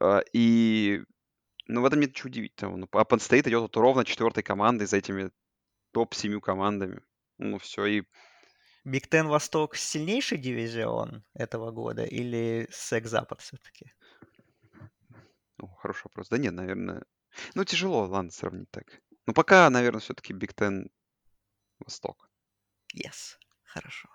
А, 0.00 0.22
и, 0.32 1.02
ну, 1.66 1.82
в 1.82 1.84
этом 1.84 2.00
нет 2.00 2.10
ничего 2.10 2.28
удивительного. 2.28 2.76
Ну, 2.76 2.88
а 2.92 3.02
State 3.02 3.48
идет 3.48 3.60
вот 3.62 3.76
ровно 3.76 4.04
четвертой 4.04 4.42
командой 4.42 4.86
за 4.86 4.96
этими 4.96 5.30
топ-семью 5.92 6.40
командами. 6.40 7.00
Ну, 7.38 7.58
все, 7.58 7.86
и... 7.86 8.02
Big 8.84 9.08
Ten 9.08 9.28
Восток 9.28 9.76
сильнейший 9.76 10.38
дивизион 10.38 11.24
этого 11.34 11.70
года 11.70 12.04
или 12.04 12.68
SEC 12.72 13.06
Запад 13.06 13.40
все-таки? 13.40 13.92
Ну, 15.58 15.68
хороший 15.68 16.04
вопрос. 16.04 16.28
Да 16.28 16.38
нет, 16.38 16.54
наверное... 16.54 17.04
Ну, 17.54 17.64
тяжело, 17.64 18.06
ладно, 18.06 18.30
сравнить 18.30 18.70
так. 18.70 19.00
Ну, 19.26 19.32
пока, 19.32 19.70
наверное, 19.70 20.00
все-таки 20.00 20.32
Big 20.32 20.54
Ten 20.54 20.90
Восток. 21.84 22.28
Есть, 22.94 23.36
хорошо. 23.64 24.08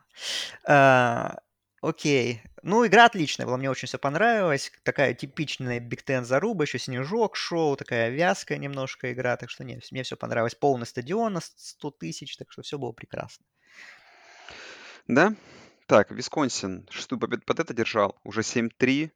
А, 0.66 1.40
окей. 1.82 2.42
Ну, 2.64 2.86
игра 2.86 3.06
отличная 3.06 3.46
была, 3.46 3.58
мне 3.58 3.70
очень 3.70 3.88
все 3.88 3.98
понравилось. 3.98 4.72
Такая 4.84 5.14
типичная 5.14 5.80
Big 5.80 6.04
Ten 6.04 6.26
заруба, 6.26 6.64
еще 6.64 6.80
снежок 6.80 7.36
шел, 7.36 7.76
такая 7.76 8.10
вязкая 8.10 8.58
немножко 8.58 9.12
игра, 9.14 9.38
так 9.38 9.50
что 9.50 9.64
нет, 9.64 9.84
мне 9.92 10.04
все 10.04 10.16
понравилось. 10.16 10.56
Полный 10.56 10.86
стадион 10.86 11.34
на 11.34 11.42
100 11.42 11.92
тысяч, 11.92 12.38
так 12.38 12.52
что 12.52 12.62
все 12.62 12.78
было 12.78 12.92
прекрасно. 12.92 13.46
Да? 15.08 15.34
Так, 15.88 16.12
Висконсин 16.12 16.88
шестую 16.92 17.20
победу 17.20 17.44
подряд 17.46 17.60
одержал, 17.60 18.20
уже 18.24 18.42
7-3. 18.42 19.12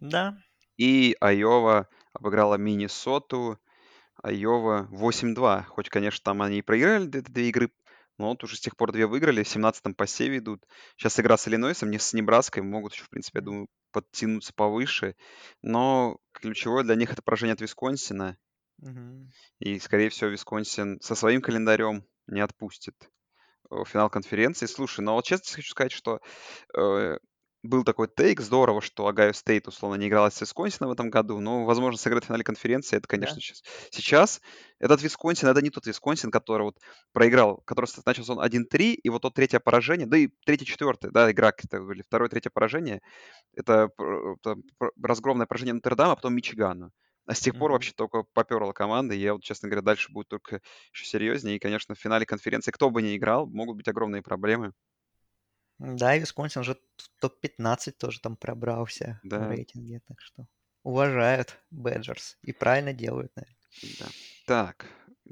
Да. 0.00 0.36
И 0.76 1.16
Айова 1.20 1.88
обыграла 2.12 2.56
Миннесоту. 2.56 3.58
Айова 4.22 4.88
8-2. 4.90 5.64
Хоть, 5.64 5.88
конечно, 5.88 6.24
там 6.24 6.42
они 6.42 6.58
и 6.58 6.62
проиграли 6.62 7.06
две 7.06 7.48
игры 7.48 7.70
ну, 8.18 8.26
вот 8.26 8.42
уже 8.42 8.56
с 8.56 8.60
тех 8.60 8.76
пор 8.76 8.92
две 8.92 9.06
выиграли, 9.06 9.42
в 9.42 9.46
17-м 9.46 9.94
посеве 9.94 10.38
идут. 10.38 10.66
Сейчас 10.96 11.18
игра 11.20 11.36
с 11.36 11.46
Иллинойсом, 11.46 11.90
не 11.90 11.98
с 11.98 12.12
Небраской, 12.12 12.62
могут 12.62 12.92
еще, 12.92 13.04
в 13.04 13.10
принципе, 13.10 13.38
я 13.38 13.44
думаю, 13.44 13.68
подтянуться 13.92 14.52
повыше. 14.52 15.14
Но 15.62 16.18
ключевое 16.32 16.82
для 16.82 16.96
них 16.96 17.12
это 17.12 17.22
поражение 17.22 17.54
от 17.54 17.60
Висконсина. 17.60 18.36
Мгм. 18.78 19.30
И, 19.60 19.78
скорее 19.78 20.08
всего, 20.08 20.30
Висконсин 20.30 21.00
со 21.00 21.14
своим 21.14 21.40
календарем 21.40 22.04
не 22.26 22.40
отпустит 22.40 22.94
э, 23.70 23.84
финал 23.86 24.10
конференции. 24.10 24.66
Слушай, 24.66 25.00
ну 25.00 25.12
вот 25.12 25.24
честно 25.24 25.56
хочу 25.56 25.70
сказать, 25.70 25.92
что 25.92 26.20
э, 26.76 27.18
был 27.62 27.84
такой 27.84 28.08
take, 28.08 28.40
здорово, 28.40 28.80
что 28.80 29.06
Огайо 29.06 29.32
Стейт, 29.32 29.66
условно, 29.68 29.96
не 29.96 30.08
играла 30.08 30.30
с 30.30 30.40
Висконсином 30.40 30.90
в 30.90 30.92
этом 30.92 31.10
году, 31.10 31.40
но, 31.40 31.64
возможно, 31.64 31.98
сыграть 31.98 32.24
в 32.24 32.26
финале 32.28 32.44
конференции, 32.44 32.96
это, 32.96 33.08
конечно, 33.08 33.34
Да. 33.34 33.40
сейчас. 33.40 33.62
Сейчас 33.90 34.40
этот 34.78 35.02
Висконсин, 35.02 35.48
это 35.48 35.60
не 35.62 35.70
тот 35.70 35.86
Висконсин, 35.86 36.30
который 36.30 36.62
вот 36.62 36.78
проиграл, 37.12 37.58
который 37.64 37.88
начал 38.06 38.30
он 38.32 38.40
1-3, 38.40 38.94
и 38.94 39.08
вот 39.10 39.22
то 39.22 39.30
третье 39.30 39.60
поражение, 39.60 40.06
да 40.06 40.16
и 40.18 40.28
третье-четвертое, 40.46 41.10
да, 41.10 41.30
игра, 41.30 41.50
или 41.72 42.02
второе-третье 42.02 42.50
поражение, 42.50 43.00
это, 43.54 43.90
это 43.98 44.56
разгромное 45.02 45.46
поражение 45.46 45.74
Нотр-Дама, 45.74 46.12
а 46.12 46.16
потом 46.16 46.34
Мичигану. 46.34 46.92
А 47.26 47.34
с 47.34 47.40
тех 47.40 47.56
пор 47.56 47.72
вообще 47.72 47.92
только 47.94 48.24
поперла 48.32 48.72
команда, 48.72 49.14
и 49.14 49.18
я 49.18 49.34
вот, 49.34 49.42
честно 49.42 49.68
говоря, 49.68 49.82
дальше 49.82 50.12
будет 50.12 50.28
только 50.28 50.62
еще 50.94 51.04
серьезнее. 51.04 51.56
И, 51.56 51.58
конечно, 51.58 51.94
в 51.94 51.98
финале 52.00 52.24
конференции, 52.26 52.70
кто 52.70 52.90
бы 52.90 53.02
ни 53.02 53.16
играл, 53.16 53.46
могут 53.46 53.76
быть 53.76 53.88
огромные 53.88 54.22
проблемы. 54.22 54.72
Да, 55.78 56.14
и 56.14 56.20
Висконсин 56.20 56.62
уже 56.62 56.74
в 56.74 57.20
топ-15 57.20 57.92
тоже 57.92 58.20
там 58.20 58.36
пробрался 58.36 59.20
в 59.22 59.50
рейтинге, 59.50 60.00
так 60.06 60.20
что 60.20 60.46
уважают 60.82 61.56
Бэджерс 61.70 62.36
и 62.42 62.52
правильно 62.52 62.92
делают, 62.92 63.32
наверное. 63.36 63.56
Да. 64.00 64.06
Так, 64.46 64.86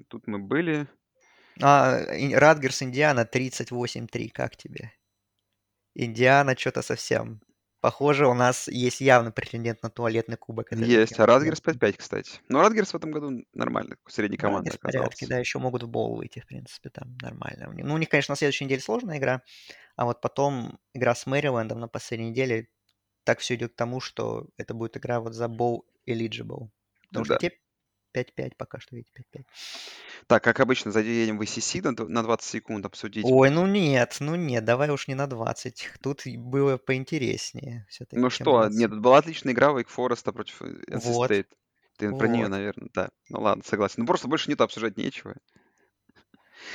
тут 0.09 0.27
мы 0.27 0.39
были. 0.39 0.87
А, 1.61 1.99
Ратгерс, 2.35 2.83
Индиана 2.83 3.25
38-3, 3.31 4.29
как 4.29 4.57
тебе? 4.57 4.93
Индиана 5.95 6.57
что-то 6.57 6.83
совсем 6.83 7.41
Похоже, 7.87 8.27
у 8.27 8.35
нас 8.35 8.67
есть 8.67 9.01
явный 9.01 9.31
претендент 9.31 9.81
на 9.85 9.91
туалетный 9.91 10.37
кубок. 10.37 10.73
Есть, 10.73 11.21
а 11.21 11.25
Ратгерс 11.25 11.63
5-5, 11.63 11.93
кстати. 11.97 12.41
Но 12.49 12.61
Ратгерс 12.61 12.91
в 12.91 12.97
этом 12.97 13.13
году 13.13 13.45
нормально, 13.55 13.97
средней 14.09 14.39
команды 14.39 14.73
в 14.73 14.81
порядке, 14.81 15.29
да, 15.29 15.39
еще 15.39 15.61
могут 15.61 15.85
в 15.85 15.89
bowl 15.89 16.17
выйти, 16.17 16.41
в 16.41 16.47
принципе, 16.49 16.91
там 16.91 17.17
нормально. 17.23 17.71
Ну, 17.73 17.95
у 17.95 17.99
них, 17.99 18.09
конечно, 18.09 18.33
на 18.33 18.37
следующей 18.37 18.65
неделе 18.65 18.81
сложная 18.81 19.19
игра, 19.19 19.43
а 19.95 20.05
вот 20.05 20.21
потом 20.21 20.81
игра 20.95 21.15
с 21.15 21.27
Мэрилендом 21.27 21.79
на 21.79 21.87
последней 21.87 22.31
неделе, 22.31 22.67
так 23.23 23.39
все 23.39 23.55
идет 23.55 23.75
к 23.75 23.77
тому, 23.77 24.01
что 24.01 24.49
это 24.57 24.75
будет 24.75 24.97
игра 24.97 25.21
вот 25.21 25.35
за 25.35 25.47
боу 25.47 25.87
eligible. 26.09 26.71
Потому 27.11 27.27
да. 27.27 27.37
что 27.37 27.39
те 27.39 27.57
5-5 28.17 28.53
пока 28.57 28.81
что, 28.81 28.97
видите, 28.97 29.13
5-5. 29.35 29.45
Так, 30.27 30.43
как 30.43 30.61
обычно, 30.61 30.93
зайдем 30.93 31.39
в 31.39 31.43
ACC 31.43 31.83
на, 31.83 32.09
на 32.09 32.23
20 32.23 32.49
секунд 32.49 32.87
обсудить. 32.87 33.25
Ой, 33.25 33.51
ну 33.51 33.67
нет, 33.67 34.17
ну 34.21 34.35
нет, 34.35 34.65
давай 34.65 34.91
уж 34.91 35.09
не 35.09 35.15
на 35.15 35.27
20. 35.27 35.91
Тут 36.01 36.23
было 36.27 36.77
поинтереснее. 36.77 37.87
Ну 38.13 38.31
что, 38.31 38.69
нет, 38.69 38.91
тут 38.91 39.01
была 39.01 39.19
отличная 39.19 39.53
игра 39.53 39.69
Wake 39.69 39.89
Forest 39.95 40.33
против 40.33 40.63
NC 40.63 40.99
вот. 41.05 41.31
State. 41.31 41.47
Ты 41.99 42.11
вот. 42.11 42.19
про 42.19 42.29
нее, 42.29 42.49
наверное, 42.49 42.89
да. 42.93 43.09
Ну 43.29 43.41
ладно, 43.41 43.63
согласен. 43.67 43.97
Ну 43.99 44.07
просто 44.07 44.29
больше 44.29 44.51
нет 44.51 44.61
обсуждать 44.61 44.97
нечего. 44.97 45.35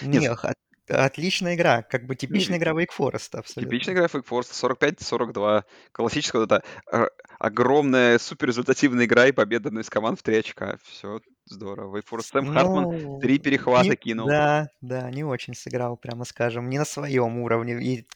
Не, 0.01 0.27
от- 0.27 0.58
отличная 0.91 1.56
игра. 1.56 1.84
Как 1.84 2.06
бы 2.06 2.13
Не, 2.13 2.17
типичная 2.17 2.58
игра 2.58 2.71
Wake 2.73 2.89
Forest 2.97 3.30
типичная 3.32 3.39
абсолютно. 3.39 3.91
игра 3.91 4.06
Wake 4.06 4.25
Forest 4.27 4.51
45-42. 4.54 5.63
Классическая 5.91 6.39
вот 6.39 6.51
эта 6.51 6.63
э, 6.91 7.08
огромная 7.39 8.19
суперрезультативная 8.19 9.06
игра 9.06 9.27
и 9.27 9.32
победа 9.32 9.69
одной 9.69 9.84
из 9.84 9.89
команд 9.89 10.19
в 10.19 10.23
3 10.23 10.38
очка. 10.38 10.77
Все 10.84 11.19
здорово. 11.45 11.97
Wake 11.97 12.06
Forest. 12.10 12.32
Сэм 12.32 12.47
Хартман 12.54 12.84
Ну, 13.01 13.19
три 13.19 13.34
не, 13.34 13.39
перехвата 13.39 13.95
кинул. 13.95 14.27
да, 14.27 14.67
да, 14.82 15.10
не 15.12 15.23
очень 15.23 15.54
сыграл, 15.56 15.97
прямо 15.97 16.25
скажем, 16.25 16.69
не 16.69 16.77
на 16.80 16.86
своем 16.86 17.38
уровне. 17.39 17.82
И 17.82 18.08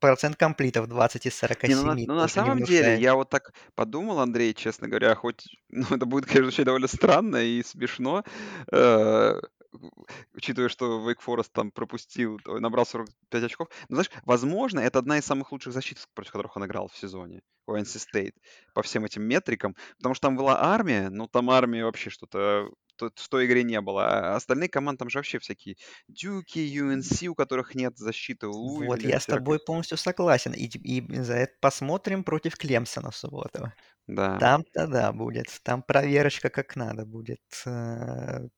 процент 0.00 0.36
комплитов 0.36 0.88
20 0.88 1.26
из 1.26 1.42
Не, 1.62 1.74
ну 1.74 1.82
на, 1.84 1.96
47 1.96 2.06
ну 2.06 2.14
на 2.14 2.22
не 2.22 2.28
самом 2.28 2.62
деле, 2.62 2.78
внушает. 2.78 3.00
я 3.00 3.14
вот 3.14 3.28
так 3.30 3.52
подумал, 3.74 4.20
Андрей, 4.20 4.54
честно 4.54 4.88
говоря, 4.88 5.14
хоть 5.14 5.44
ну, 5.68 5.84
это 5.90 6.06
будет, 6.06 6.26
конечно, 6.26 6.44
звучать 6.44 6.66
довольно 6.66 6.88
странно 6.88 7.36
и 7.36 7.62
смешно, 7.62 8.24
э, 8.72 9.40
учитывая, 10.34 10.68
что 10.68 11.08
Wake 11.08 11.20
Forest 11.24 11.50
там 11.52 11.70
пропустил, 11.70 12.38
набрал 12.46 12.86
45 12.86 13.44
очков. 13.44 13.68
Но 13.88 13.96
знаешь, 13.96 14.10
возможно, 14.24 14.80
это 14.80 14.98
одна 14.98 15.18
из 15.18 15.24
самых 15.24 15.52
лучших 15.52 15.72
защит, 15.72 15.98
против 16.14 16.32
которых 16.32 16.56
он 16.56 16.64
играл 16.66 16.88
в 16.88 16.96
сезоне, 16.96 17.42
у 17.66 17.74
NC 17.74 17.98
State, 17.98 18.34
по 18.74 18.82
всем 18.82 19.04
этим 19.04 19.22
метрикам, 19.22 19.76
потому 19.98 20.14
что 20.14 20.28
там 20.28 20.36
была 20.36 20.60
армия, 20.60 21.08
ну 21.10 21.28
там 21.28 21.50
армия 21.50 21.84
вообще 21.84 22.10
что-то 22.10 22.70
то- 22.96 23.10
в 23.14 23.28
той 23.28 23.46
игре 23.46 23.62
не 23.62 23.80
было. 23.80 24.06
А 24.06 24.36
остальные 24.36 24.68
команды 24.68 24.98
там 24.98 25.10
же 25.10 25.18
вообще 25.18 25.38
всякие 25.38 25.76
Дюки, 26.08 26.58
UNC, 26.58 27.28
у 27.28 27.34
которых 27.34 27.74
нет 27.74 27.96
защиты, 27.96 28.46
у 28.48 28.84
Вот, 28.84 29.02
я 29.02 29.20
с 29.20 29.26
тобой 29.26 29.58
полностью 29.58 29.96
согласен. 29.96 30.52
И, 30.52 30.66
и 30.66 31.20
за 31.22 31.34
это 31.34 31.54
посмотрим 31.60 32.24
против 32.24 32.56
Клемсона 32.56 33.10
в 33.10 33.16
субботу. 33.16 33.72
Да. 34.06 34.38
Там-то 34.38 34.86
да 34.86 35.12
будет. 35.12 35.46
Там 35.62 35.82
проверочка 35.82 36.50
как 36.50 36.76
надо 36.76 37.06
будет 37.06 37.40
э, 37.66 38.48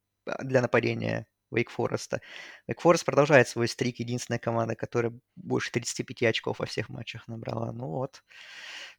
для 0.40 0.60
нападения 0.60 1.26
Wake 1.54 1.68
Forest. 1.76 2.20
Wake 2.68 2.82
Forest 2.82 3.04
продолжает 3.04 3.48
свой 3.48 3.68
стрик. 3.68 3.98
Единственная 4.00 4.38
команда, 4.38 4.74
которая 4.74 5.12
больше 5.36 5.70
35 5.70 6.22
очков 6.22 6.58
во 6.58 6.66
всех 6.66 6.88
матчах 6.88 7.28
набрала. 7.28 7.72
Ну 7.72 7.88
вот. 7.88 8.22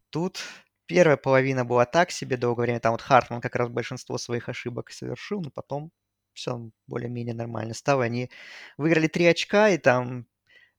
Тут 0.09 0.39
первая 0.85 1.17
половина 1.17 1.65
была 1.65 1.85
так 1.85 2.11
себе 2.11 2.37
долгое 2.37 2.63
время. 2.63 2.79
Там 2.79 2.91
вот 2.91 3.01
Хартман 3.01 3.41
как 3.41 3.55
раз 3.55 3.69
большинство 3.69 4.17
своих 4.17 4.49
ошибок 4.49 4.91
совершил, 4.91 5.41
но 5.41 5.49
потом 5.49 5.91
все 6.33 6.69
более-менее 6.87 7.35
нормально 7.35 7.73
стало. 7.73 8.03
Они 8.03 8.29
выиграли 8.77 9.07
3 9.07 9.25
очка, 9.25 9.69
и 9.69 9.77
там 9.77 10.27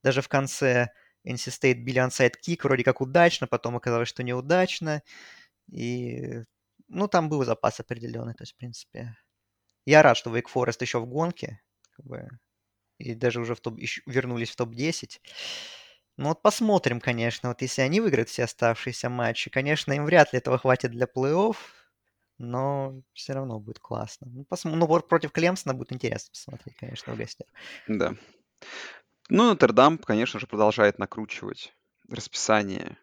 даже 0.03 0.23
в 0.23 0.29
конце 0.29 0.89
NC 1.27 1.49
State 1.51 1.75
били 1.85 1.99
ансайд 1.99 2.37
кик, 2.37 2.65
вроде 2.65 2.85
как 2.85 3.01
удачно, 3.01 3.47
потом 3.47 3.77
оказалось, 3.77 4.09
что 4.09 4.23
неудачно. 4.23 5.03
И, 5.73 6.45
ну, 6.89 7.09
там 7.09 7.29
был 7.29 7.45
запас 7.45 7.81
определенный, 7.81 8.35
то 8.35 8.43
есть, 8.43 8.53
в 8.55 8.57
принципе... 8.57 9.17
Я 9.87 10.03
рад, 10.03 10.17
что 10.17 10.37
Wake 10.37 10.47
Forest 10.53 10.79
еще 10.81 10.99
в 10.99 11.07
гонке, 11.07 11.61
как 11.97 12.07
бы, 12.07 12.29
и 12.99 13.15
даже 13.15 13.41
уже 13.41 13.55
в 13.55 13.61
топ, 13.61 13.79
еще 13.79 14.03
вернулись 14.07 14.51
в 14.51 14.57
топ-10. 14.57 15.21
Ну 16.17 16.29
вот 16.29 16.43
посмотрим, 16.43 17.01
конечно, 17.01 17.49
вот 17.49 17.61
если 17.63 17.83
они 17.83 18.01
выиграют 18.01 18.29
все 18.29 18.45
оставшиеся 18.45 19.09
матчи, 19.11 19.51
конечно, 19.51 19.93
им 19.93 20.05
вряд 20.05 20.33
ли 20.33 20.39
этого 20.39 20.59
хватит 20.59 20.93
для 20.93 21.07
плей-офф, 21.07 21.57
но 22.39 23.03
все 23.13 23.33
равно 23.33 23.59
будет 23.59 23.81
классно. 23.81 24.29
Ну, 24.31 24.45
посмотрим. 24.45 24.81
ну 24.81 25.01
против 25.01 25.33
Клемсона 25.33 25.75
будет 25.75 25.93
интересно 25.93 26.31
посмотреть, 26.33 26.77
конечно, 26.77 27.15
в 27.15 27.19
гостях. 27.19 27.49
Да. 27.89 28.15
Ну, 29.29 29.45
Нотр-Дам, 29.49 29.99
конечно 29.99 30.39
же, 30.39 30.47
продолжает 30.47 30.99
накручивать 30.99 31.75
расписание 32.09 32.99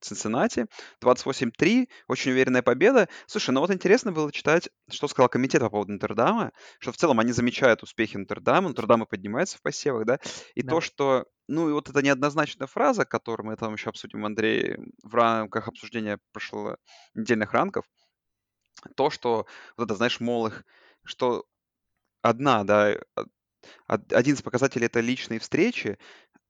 Цинциннати. 0.00 0.66
28-3, 1.00 1.88
очень 2.08 2.32
уверенная 2.32 2.62
победа. 2.62 3.08
Слушай, 3.26 3.50
ну 3.50 3.60
вот 3.60 3.70
интересно 3.70 4.12
было 4.12 4.30
читать, 4.32 4.68
что 4.90 5.08
сказал 5.08 5.28
комитет 5.28 5.60
по 5.62 5.70
поводу 5.70 5.92
Нотр-Дама, 5.92 6.52
что 6.78 6.92
в 6.92 6.96
целом 6.96 7.20
они 7.20 7.32
замечают 7.32 7.82
успехи 7.82 8.16
Нотр-Дама, 8.16 8.68
Нотр-Дама 8.68 9.06
поднимается 9.06 9.58
в 9.58 9.62
посевах, 9.62 10.04
да, 10.06 10.18
и 10.54 10.62
Да. 10.62 10.70
то, 10.74 10.80
что, 10.80 11.26
ну 11.48 11.68
и 11.68 11.72
вот 11.72 11.88
эта 11.88 12.02
неоднозначная 12.02 12.66
фраза, 12.68 13.04
которую 13.04 13.48
мы 13.48 13.56
там 13.56 13.74
еще 13.74 13.90
обсудим, 13.90 14.24
Андрей, 14.24 14.76
в 15.02 15.14
рамках 15.14 15.68
обсуждения 15.68 16.18
прошлонедельных 16.32 17.52
ранков, 17.52 17.84
то, 18.96 19.10
что 19.10 19.46
вот 19.76 19.84
это, 19.84 19.94
знаешь, 19.96 20.20
мол, 20.20 20.46
их, 20.48 20.64
что 21.04 21.44
одна, 22.22 22.64
да, 22.64 22.96
од- 23.88 24.12
один 24.12 24.34
из 24.34 24.42
показателей 24.42 24.86
это 24.86 25.00
личные 25.00 25.40
встречи, 25.40 25.98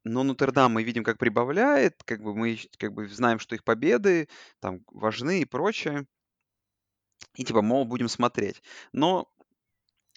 но 0.04 0.22
Нотр-Дам 0.22 0.72
мы 0.72 0.82
видим, 0.82 1.02
как 1.02 1.18
прибавляет, 1.18 2.02
как 2.04 2.22
бы 2.22 2.34
мы 2.34 2.58
как 2.78 2.92
бы 2.92 3.08
знаем, 3.08 3.38
что 3.38 3.54
их 3.54 3.64
победы 3.64 4.28
там 4.60 4.80
важны 4.92 5.40
и 5.40 5.44
прочее. 5.46 6.06
И 7.34 7.44
типа, 7.44 7.62
мол, 7.62 7.84
будем 7.84 8.08
смотреть. 8.08 8.62
Но 8.92 9.28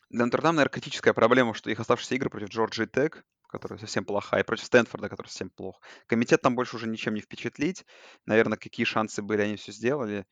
для 0.09 0.25
Нотр-Дам, 0.25 0.55
наверное, 0.55 0.73
критическая 0.73 1.13
проблема, 1.13 1.53
что 1.53 1.69
их 1.69 1.79
оставшиеся 1.79 2.15
игры 2.15 2.29
против 2.29 2.49
Джорджии 2.49 2.85
Тек, 2.85 3.25
которая 3.47 3.79
совсем 3.79 4.05
плохая, 4.05 4.41
и 4.41 4.45
против 4.45 4.65
Стэнфорда, 4.65 5.09
который 5.09 5.27
совсем 5.27 5.49
плох. 5.49 5.81
Комитет 6.05 6.41
там 6.41 6.55
больше 6.55 6.75
уже 6.75 6.87
ничем 6.87 7.13
не 7.13 7.21
впечатлить. 7.21 7.85
Наверное, 8.25 8.57
какие 8.57 8.85
шансы 8.85 9.21
были, 9.21 9.41
они 9.41 9.55
все 9.55 9.71
сделали. 9.71 10.25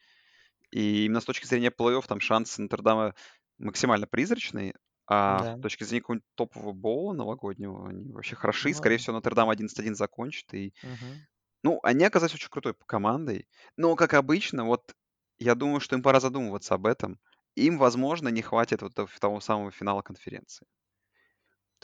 И 0.71 1.05
именно 1.05 1.21
с 1.21 1.25
точки 1.25 1.45
зрения 1.45 1.71
плей-офф 1.71 2.05
там 2.07 2.19
шансы 2.19 2.61
Нотр-Дама 2.61 3.15
максимально 3.57 4.05
призрачные, 4.05 4.75
а 5.07 5.43
Да. 5.43 5.55
с 5.59 5.61
точки 5.61 5.83
зрения 5.83 6.01
какого-нибудь 6.01 6.27
топового 6.35 6.73
боула 6.73 7.13
новогоднего 7.13 7.89
они 7.89 8.11
вообще 8.13 8.35
хороши. 8.35 8.73
Ну, 8.73 8.73
Скорее 8.73 8.97
всего, 8.97 9.13
Нотр-Дам 9.15 9.49
11-1 9.49 9.95
закончит. 9.95 10.53
И, 10.53 10.73
мгм. 10.81 11.25
ну, 11.63 11.79
они 11.83 12.05
оказались 12.05 12.35
очень 12.35 12.49
крутой 12.49 12.75
командой. 12.87 13.47
Но, 13.77 13.95
как 13.95 14.13
обычно, 14.13 14.65
вот 14.65 14.95
я 15.39 15.55
думаю, 15.55 15.79
что 15.81 15.95
им 15.95 16.03
пора 16.03 16.19
задумываться 16.19 16.75
об 16.75 16.85
этом. 16.87 17.19
Им, 17.55 17.77
возможно, 17.79 18.29
не 18.29 18.41
хватит 18.41 18.81
вот 18.81 18.93
того 18.95 19.39
самого 19.41 19.71
финала 19.71 20.01
конференции. 20.01 20.67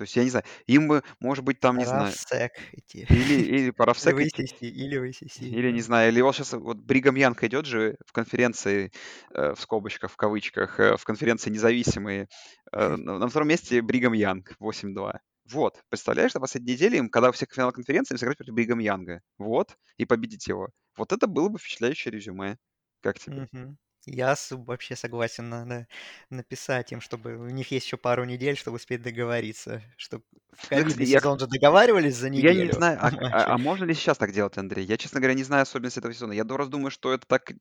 То 0.01 0.03
есть, 0.05 0.15
я 0.15 0.23
не 0.23 0.29
знаю, 0.31 0.45
им 0.67 0.87
бы, 0.87 1.03
может 1.19 1.43
быть, 1.45 1.59
там, 1.59 1.77
не 1.77 1.85
знаю, 1.85 2.17
сек 2.27 2.53
идти. 2.73 3.05
или, 3.09 3.35
или 3.35 3.71
пора 3.71 3.93
в 3.93 3.99
Или 3.99 4.23
идти, 4.23 4.43
ACC, 4.43 4.67
или 4.67 4.97
в 4.97 5.03
ACC, 5.03 5.45
или, 5.49 5.71
не 5.71 5.81
знаю, 5.81 6.11
или 6.11 6.21
вот 6.21 6.35
сейчас 6.35 6.53
вот 6.53 6.77
Бригам 6.77 7.15
Янг 7.15 7.43
идет 7.43 7.65
же 7.65 7.97
в 8.05 8.11
конференции, 8.13 8.91
э, 9.33 9.53
в 9.53 9.59
скобочках, 9.61 10.11
в 10.11 10.15
кавычках, 10.17 10.79
э, 10.79 10.97
в 10.97 11.03
конференции 11.05 11.49
независимые. 11.49 12.29
Э, 12.71 12.95
на, 12.95 13.27
втором 13.27 13.47
месте 13.49 13.81
Бригам 13.81 14.13
Янг 14.13 14.55
8-2. 14.59 15.21
Вот, 15.51 15.81
представляешь, 15.89 16.33
на 16.33 16.39
последней 16.41 16.73
неделе 16.73 16.97
им, 16.99 17.09
когда 17.09 17.29
у 17.29 17.31
всех 17.33 17.49
финал 17.53 17.71
конференции, 17.73 18.13
им 18.13 18.19
сыграть 18.19 18.37
против 18.37 18.53
Бригам 18.53 18.79
Янга. 18.79 19.21
Вот, 19.37 19.77
и 19.97 20.05
победить 20.05 20.47
его. 20.47 20.69
Вот 20.97 21.11
это 21.11 21.27
было 21.27 21.49
бы 21.49 21.59
впечатляющее 21.59 22.11
резюме. 22.11 22.57
Как 23.01 23.19
тебе? 23.19 23.43
Мгм. 23.43 23.77
Я 24.05 24.35
вообще 24.51 24.95
согласен 24.95 25.49
на, 25.49 25.65
на- 25.65 25.87
написать 26.29 26.91
им, 26.91 27.01
чтобы 27.01 27.37
у 27.37 27.47
них 27.49 27.71
есть 27.71 27.85
еще 27.85 27.97
пару 27.97 28.25
недель, 28.25 28.57
чтобы 28.57 28.77
успеть 28.77 29.01
договориться. 29.03 29.83
Чтобы 29.97 30.25
в 30.51 30.67
Ну, 30.73 30.83
кстати, 30.85 31.07
я, 31.09 31.19
сезон 31.19 31.39
же 31.39 31.47
договаривались 31.47 32.15
за 32.17 32.29
я 32.33 32.53
не 32.53 32.69
неделю 32.69 32.71
знаю, 32.71 32.97
а, 33.01 33.11
а- 33.31 33.53
а 33.55 33.57
можно 33.57 33.85
ли 33.85 33.93
сейчас 33.93 34.17
так 34.17 34.31
делать, 34.31 34.57
Андрей? 34.57 34.85
Я, 34.85 34.97
честно 34.97 35.19
говоря, 35.19 35.33
не 35.35 35.43
знаю 35.43 35.63
особенности 35.63 35.99
этого 35.99 36.13
сезона. 36.13 36.33
Я 36.33 36.43
до 36.43 36.57
раз 36.57 36.69
думаю, 36.69 36.91
что 36.91 37.13
это 37.13 37.27
так 37.27 37.51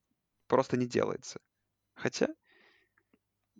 просто 0.48 0.76
не 0.76 0.87
делается. 0.87 1.40
Хотя, 1.94 2.29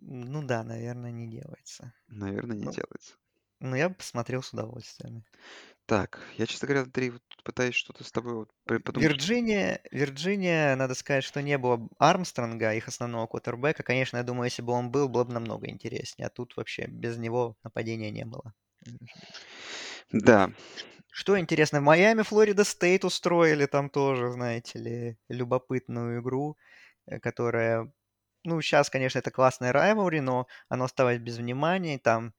Ну 0.01 0.43
да, 0.45 0.63
наверное, 0.63 1.11
не 1.11 1.29
делается. 1.29 1.93
наверное, 2.09 2.55
не 2.55 2.67
Ну, 2.67 2.69
делается. 2.69 3.17
ну 3.61 3.75
я 3.75 3.89
бы 3.89 3.95
посмотрел 3.95 4.43
с 4.43 4.53
удовольствием. 4.53 5.25
Так, 5.91 6.21
я, 6.37 6.45
честно 6.45 6.69
говоря, 6.69 6.83
Андрей, 6.83 7.09
вот 7.09 7.21
тут 7.27 7.43
пытаюсь 7.43 7.75
что-то 7.75 8.05
с 8.05 8.13
тобой 8.13 8.33
вот 8.33 8.49
при- 8.63 8.77
подумать. 8.77 9.09
Вирджиния, 9.09 9.81
Вирджиния, 9.91 10.77
надо 10.77 10.95
сказать, 10.95 11.25
что 11.25 11.41
не 11.41 11.57
было 11.57 11.85
Армстронга, 11.99 12.73
их 12.73 12.87
основного 12.87 13.27
квотербека. 13.27 13.83
Конечно, 13.83 14.15
я 14.15 14.23
думаю, 14.23 14.45
если 14.45 14.61
бы 14.61 14.71
он 14.71 14.89
был, 14.89 15.09
было 15.09 15.25
бы 15.25 15.33
намного 15.33 15.69
интереснее. 15.69 16.27
А 16.27 16.29
тут 16.29 16.55
вообще 16.55 16.87
без 16.87 17.17
него 17.17 17.57
нападения 17.65 18.09
не 18.09 18.23
было. 18.23 18.53
Да, 20.13 20.53
Что 21.11 21.39
интересно, 21.39 21.81
в 21.81 21.83
Майами 21.83 22.23
Флорида 22.23 22.63
Стейт 22.63 23.05
устроили 23.05 23.65
там 23.65 23.89
тоже, 23.89 24.31
знаете 24.31 24.79
ли, 24.79 25.17
любопытную 25.29 26.21
игру, 26.21 26.57
э, 27.07 27.19
которая, 27.19 27.91
ну, 28.45 28.61
сейчас, 28.61 28.89
конечно, 28.89 29.19
это 29.19 29.31
классная 29.31 29.73
райвелри, 29.73 30.21
но 30.21 30.47
оно 30.69 30.85
осталось 30.85 31.19
без 31.19 31.37
внимания. 31.37 31.99
Там, 31.99 32.33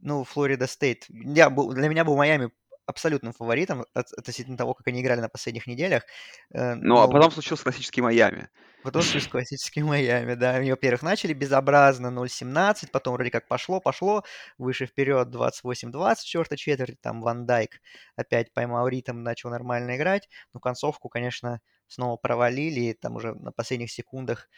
ну, 0.00 0.24
Флорида 0.24 0.66
Стейт, 0.66 1.06
я 1.08 1.50
был, 1.50 1.72
для 1.72 1.88
меня 1.88 2.04
был 2.04 2.16
Майами 2.16 2.50
абсолютным 2.88 3.32
фаворитом 3.32 3.84
от- 3.94 4.12
относительно 4.12 4.56
того, 4.56 4.74
как 4.74 4.86
они 4.88 5.00
играли 5.00 5.20
на 5.20 5.28
последних 5.28 5.66
неделях. 5.66 6.04
э, 6.52 6.74
ну 6.74 6.98
а 6.98 7.06
Но 7.06 7.12
потом 7.12 7.30
случился 7.30 7.64
классический 7.64 8.00
Майами. 8.00 8.48
Потом 8.82 9.02
с 9.02 9.26
классический 9.26 9.82
Майами, 9.82 10.34
да. 10.34 10.54
Они, 10.54 10.70
во-первых, 10.70 11.02
начали 11.02 11.32
безобразно 11.32 12.10
0-17, 12.10 12.90
потом 12.92 13.14
вроде 13.14 13.30
как 13.30 13.48
пошло, 13.48 13.80
пошло, 13.80 14.24
выше 14.56 14.86
вперед 14.86 15.28
28-20, 15.28 16.24
четвертой 16.24 16.56
четверти, 16.58 16.96
там 17.00 17.20
Ван 17.20 17.44
Дайк 17.44 17.80
опять 18.16 18.52
поймал 18.54 18.88
ритм, 18.88 19.22
начал 19.22 19.50
нормально 19.50 19.96
играть, 19.96 20.28
но 20.54 20.60
концовку, 20.60 21.08
конечно, 21.08 21.60
снова 21.88 22.16
провалили, 22.16 22.80
и 22.80 22.94
там 22.94 23.16
уже 23.16 23.34
на 23.34 23.52
последних 23.52 23.90
секундах 23.90 24.48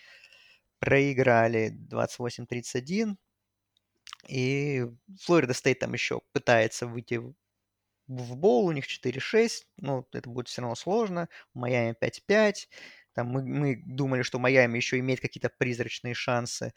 проиграли 0.79 1.71
28-31, 1.71 3.17
и 4.29 4.87
Флорида 5.23 5.55
Стейт 5.55 5.79
там 5.81 5.93
еще 5.95 6.21
пытается 6.33 6.87
выйти 6.87 7.21
в 8.17 8.37
боул, 8.37 8.67
у 8.67 8.73
них 8.73 8.87
4-6, 8.87 9.51
ну, 9.79 10.07
это 10.13 10.29
будет 10.29 10.49
все 10.49 10.63
равно 10.63 10.75
сложно, 10.75 11.29
Майами 11.55 11.95
5-5, 12.01 12.67
там 13.15 13.29
мы, 13.29 13.43
мы 13.43 13.83
думали, 13.87 14.23
что 14.23 14.39
Майами 14.39 14.77
еще 14.77 14.99
имеет 14.99 15.21
какие-то 15.21 15.51
призрачные 15.59 16.15
шансы. 16.15 16.73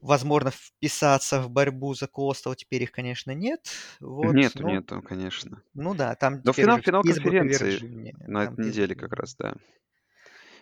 возможно, 0.00 0.50
вписаться 0.50 1.40
в 1.40 1.50
борьбу 1.50 1.94
за 1.94 2.06
Костел. 2.06 2.54
Теперь 2.54 2.82
их, 2.82 2.92
конечно, 2.92 3.30
нет. 3.32 3.60
Вот, 4.00 4.34
Нету, 4.34 4.62
ну, 4.62 4.68
нету, 4.68 5.02
конечно. 5.02 5.62
ну 5.72 5.94
да, 5.94 6.14
там 6.14 6.40
Но 6.44 6.52
финал, 6.52 6.80
финал 6.80 7.02
конференции 7.02 8.14
на 8.26 8.44
этой 8.44 8.66
неделе 8.66 8.94
как 8.94 9.12
раз, 9.14 9.34
да. 9.36 9.54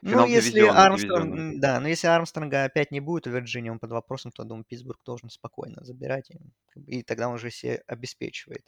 Ну, 0.03 0.11
Финал 0.11 0.27
если 0.27 0.51
дивизиона, 0.51 0.85
Армстронг, 0.87 1.61
да, 1.61 1.79
но 1.79 1.87
если 1.89 2.09
Армстронга 2.09 2.65
опять 2.65 2.91
не 2.91 2.99
будет 2.99 3.29
у 3.29 3.31
Вирджинии, 3.31 3.71
он 3.71 3.79
под 3.79 3.93
вопросом, 3.93 4.33
то, 4.33 4.43
думаю, 4.43 4.65
Питтсбург 4.65 4.99
должен 5.05 5.31
спокойно 5.31 5.85
забирать. 5.85 6.31
И, 6.31 6.99
и 6.99 7.03
тогда 7.05 7.29
он 7.29 7.35
уже 7.35 7.51
себе 7.51 7.85
обеспечивает 7.87 8.65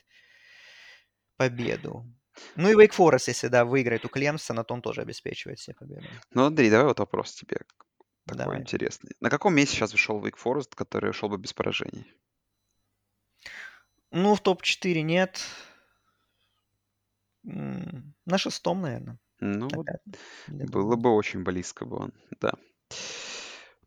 победу. 1.36 2.06
Ну 2.56 2.70
и 2.70 2.74
Вейк 2.74 2.92
Форест, 2.92 3.28
если, 3.28 3.48
да, 3.48 3.64
выиграет 3.64 4.04
у 4.04 4.08
Клемсона, 4.08 4.64
то 4.64 4.74
он 4.74 4.82
тоже 4.82 5.02
обеспечивает 5.02 5.60
себе 5.60 5.76
победу. 5.76 6.06
Ну, 6.32 6.44
Андрей, 6.44 6.70
давай 6.70 6.86
вот 6.86 6.98
вопрос 6.98 7.32
тебе 7.32 7.58
такой 8.26 8.44
Давай. 8.44 8.60
интересный. 8.60 9.12
На 9.20 9.30
каком 9.30 9.54
месте 9.54 9.76
сейчас 9.76 9.92
вышел 9.92 10.20
Wake 10.20 10.38
Forest, 10.42 10.70
который 10.74 11.12
шел 11.12 11.28
бы 11.28 11.38
без 11.38 11.52
поражений? 11.52 12.06
Ну, 14.10 14.34
в 14.34 14.40
топ-4 14.40 15.02
нет. 15.02 15.40
На 17.42 18.38
шестом, 18.38 18.80
наверное. 18.80 19.18
Ну, 19.40 19.68
вот 19.74 19.86
Опять. 19.88 20.00
я 20.48 20.66
было 20.66 20.96
бы 20.96 21.10
очень 21.14 21.42
близко 21.42 21.84
бы 21.84 21.96
он, 21.96 22.14
да. 22.40 22.54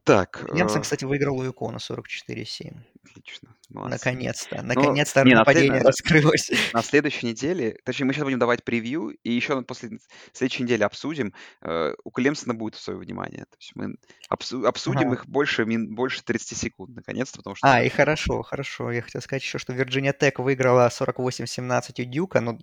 Так, 0.07 0.45
Клемсон, 0.51 0.79
э, 0.79 0.81
кстати, 0.81 1.05
выиграл 1.05 1.37
у 1.37 1.43
Юкона 1.43 1.77
44-7. 1.77 2.73
отлично, 3.09 3.55
молодцы. 3.69 3.93
Наконец-то. 3.97 4.61
Ну, 4.61 4.67
Наконец-то 4.67 5.23
не, 5.23 5.33
на 5.33 5.39
нападение 5.39 5.71
след- 5.81 5.85
раскрылось. 5.85 6.49
На 6.73 6.81
следующей 6.83 7.27
неделе, 7.27 7.77
точнее, 7.83 8.05
мы 8.05 8.13
сейчас 8.13 8.23
будем 8.25 8.39
давать 8.39 8.63
превью, 8.63 9.09
и 9.23 9.31
еще 9.31 9.61
после 9.63 9.99
следующей 10.33 10.63
недели 10.63 10.83
обсудим. 10.83 11.33
э, 11.61 11.93
У 12.03 12.11
Клемсона 12.11 12.53
будет 12.53 12.75
свое 12.75 12.99
внимание. 12.99 13.45
То 13.45 13.57
есть 13.59 13.71
мы 13.75 13.95
обсу- 14.33 14.65
обсудим 14.67 15.07
Ага. 15.07 15.13
их 15.15 15.25
больше, 15.27 15.65
мин- 15.65 15.93
больше 15.95 16.23
30 16.23 16.57
секунд, 16.57 16.95
наконец-то, 16.95 17.37
потому 17.37 17.55
что... 17.55 17.67
А, 17.71 17.81
и 17.81 17.89
хорошо, 17.89 18.43
хорошо. 18.43 18.91
Я 18.91 19.01
хотел 19.01 19.21
сказать 19.21 19.43
еще, 19.43 19.57
что 19.57 19.73
Вирджиния 19.73 20.13
Тек 20.13 20.39
выиграла 20.39 20.89
48-17 20.89 22.01
у 22.01 22.03
Дюка, 22.05 22.41
но, 22.41 22.59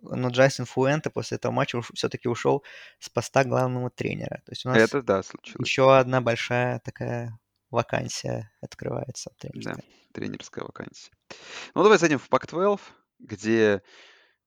но 0.00 0.28
Джастин 0.28 0.64
Фуэнте 0.64 1.10
после 1.10 1.36
этого 1.36 1.52
матча 1.52 1.80
все-таки 1.94 2.28
ушел 2.28 2.62
с 2.98 3.08
поста 3.08 3.44
главного 3.44 3.90
тренера. 3.90 4.42
То 4.46 4.52
есть 4.52 4.64
у 4.64 4.68
нас 4.70 4.78
Это 4.78 5.02
да, 5.02 5.22
случилось. 5.22 5.68
еще 5.68 5.96
одна 5.96 6.20
большая 6.20 6.78
такая 6.88 7.38
вакансия 7.70 8.50
открывается 8.62 9.30
Да, 9.52 9.74
тренерская. 9.76 9.84
тренерская 10.12 10.64
вакансия. 10.64 11.12
Ну, 11.74 11.82
давай 11.82 11.98
зайдем 11.98 12.18
в 12.18 12.28
Пак-12, 12.28 12.80
где 13.18 13.82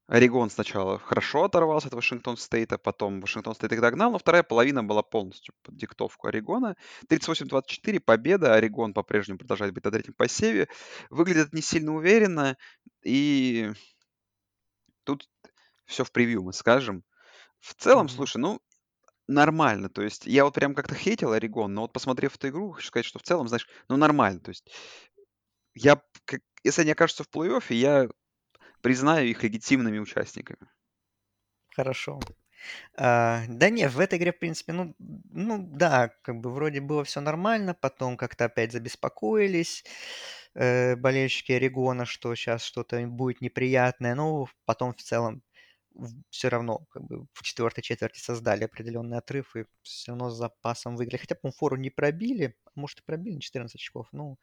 Орегон 0.08 0.50
сначала 0.50 1.00
хорошо 1.00 1.46
оторвался 1.46 1.88
от 1.88 1.94
Вашингтон 1.94 2.36
Стейта, 2.38 2.78
потом 2.78 3.22
Вашингтон 3.22 3.56
Стейт 3.56 3.72
их 3.74 3.82
догнал, 3.82 4.12
но 4.12 4.20
вторая 4.20 4.44
половина 4.44 4.84
была 4.84 5.04
полностью 5.04 5.54
под 5.64 5.78
диктовку 5.78 6.28
Орегона. 6.28 6.76
38-24, 7.08 8.00
победа. 8.00 8.56
Орегон 8.56 8.94
по-прежнему 8.94 9.40
продолжает 9.40 9.74
быть 9.74 9.86
на 9.86 9.92
третьем 9.92 10.14
посеве. 10.14 10.68
Выглядит 11.10 11.54
не 11.54 11.62
сильно 11.62 11.94
уверенно, 11.96 12.58
и 13.04 13.72
тут 15.04 15.30
все 15.86 16.04
в 16.04 16.12
превью 16.12 16.44
мы 16.44 16.54
скажем. 16.54 17.04
В 17.60 17.76
целом, 17.76 18.10
слушай, 18.10 18.38
ну, 18.38 18.60
нормально. 19.28 19.90
То 19.90 20.02
есть 20.02 20.26
я 20.26 20.46
вот 20.46 20.54
прям 20.54 20.76
как-то 20.76 20.96
хейтил 20.96 21.34
Орегон, 21.34 21.74
но 21.74 21.82
вот 21.82 21.94
посмотрев 21.94 22.36
эту 22.36 22.50
игру, 22.50 22.72
хочу 22.72 22.88
сказать, 22.88 23.06
что 23.06 23.20
в 23.20 23.24
целом, 23.24 23.48
знаешь, 23.48 23.68
ну, 23.90 23.98
нормально. 23.98 24.40
То 24.42 24.50
есть 24.50 24.70
я, 25.74 26.02
как- 26.26 26.42
если 26.64 26.82
они 26.84 26.92
окажутся 26.92 27.24
в 27.24 27.30
плей-оффе, 27.30 27.76
я 27.76 28.08
признаю 28.82 29.28
их 29.30 29.44
легитимными 29.44 30.00
участниками. 30.00 30.70
Хорошо. 31.76 32.20
А, 32.98 33.44
да 33.50 33.70
нет, 33.70 33.94
в 33.94 34.00
этой 34.00 34.20
игре, 34.20 34.34
в 34.34 34.40
принципе, 34.40 34.74
ну, 34.74 34.96
ну 35.00 35.60
да, 35.74 36.10
как 36.24 36.42
бы 36.42 36.52
вроде 36.52 36.82
было 36.82 37.04
все 37.06 37.22
нормально, 37.22 37.76
потом 37.76 38.18
как-то 38.18 38.46
опять 38.46 38.72
забеспокоились 38.74 39.86
э, 40.56 40.96
болельщики 40.98 41.54
Орегона, 41.54 42.06
что 42.06 42.36
сейчас 42.36 42.64
что-то 42.64 43.06
будет 43.08 43.42
неприятное, 43.42 44.16
но 44.16 44.48
потом 44.66 44.94
в 44.94 45.02
целом 45.02 45.44
все 46.30 46.50
равно 46.50 46.80
как 46.92 47.04
бы 47.04 47.26
в 47.34 47.44
четвертой 47.44 47.84
четверти 47.84 48.20
создали 48.20 48.64
определенный 48.64 49.18
отрыв 49.18 49.56
и 49.56 49.66
все 49.82 50.12
равно 50.12 50.30
с 50.30 50.38
запасом 50.38 50.96
выиграли. 50.96 51.22
Хотя, 51.22 51.36
по 51.36 51.52
фору 51.52 51.76
не 51.78 51.90
пробили, 51.90 52.56
а 52.66 52.72
может 52.76 53.00
и 53.00 53.04
пробили 53.04 53.40
14 53.40 53.76
очков, 53.76 54.08
ну, 54.12 54.38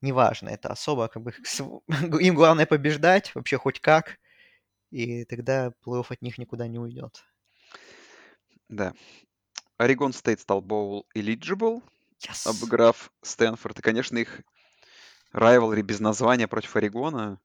неважно, 0.00 0.48
это 0.48 0.68
особо 0.68 1.08
как 1.08 1.22
бы 1.22 1.32
им 2.20 2.34
главное 2.34 2.66
побеждать 2.66 3.34
вообще 3.34 3.58
хоть 3.58 3.80
как, 3.80 4.18
и 4.90 5.24
тогда 5.24 5.72
плей-офф 5.84 6.06
от 6.10 6.22
них 6.22 6.38
никуда 6.38 6.68
не 6.68 6.78
уйдет. 6.78 7.24
Да. 8.68 8.94
Орегон 9.78 10.12
Стейт 10.12 10.40
стал 10.40 10.60
боул 10.60 11.06
eligible, 11.14 11.82
Yes. 12.20 12.48
обыграв 12.48 13.12
Стэнфорд. 13.22 13.78
И, 13.78 13.82
конечно, 13.82 14.16
их 14.16 14.40
райвалри 15.32 15.82
без 15.82 16.00
названия 16.00 16.48
против 16.48 16.76
Орегона 16.76 17.38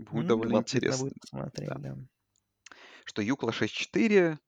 будет 0.00 0.26
Ну, 0.26 0.26
довольно 0.26 0.56
интересно. 0.60 0.96
будет 0.96 1.18
посмотреть, 1.20 1.68
Да. 1.68 1.74
да. 1.76 1.96
Что 3.04 3.22
Юкла 3.22 3.52
6-4. 3.52 4.38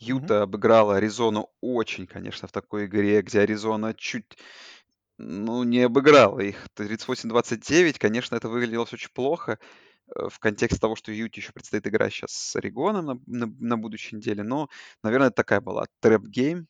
Мгм. 0.00 0.28
Юта 0.28 0.42
обыграла 0.42 0.96
Аризону 0.96 1.50
очень, 1.60 2.06
конечно, 2.06 2.46
в 2.46 2.52
такой 2.52 2.86
игре, 2.86 3.20
где 3.22 3.40
Аризона 3.40 3.94
чуть, 3.94 4.38
ну, 5.18 5.64
не 5.64 5.82
обыграла 5.82 6.40
их. 6.40 6.68
38-29, 6.74 7.98
конечно, 7.98 8.36
это 8.36 8.48
выглядело 8.48 8.86
очень 8.92 9.10
плохо 9.12 9.58
э, 10.16 10.28
в 10.30 10.38
контексте 10.40 10.80
того, 10.80 10.96
что 10.96 11.12
Юте 11.12 11.40
еще 11.40 11.52
предстоит 11.52 11.86
игра 11.88 12.10
сейчас 12.10 12.32
с 12.32 12.56
Орегоном 12.56 13.06
на, 13.06 13.14
на, 13.26 13.46
на 13.46 13.78
будущей 13.78 14.16
неделе. 14.16 14.42
Но, 14.44 14.68
наверное, 15.02 15.30
такая 15.30 15.60
была 15.60 15.86
trap 16.00 16.30
game, 16.30 16.68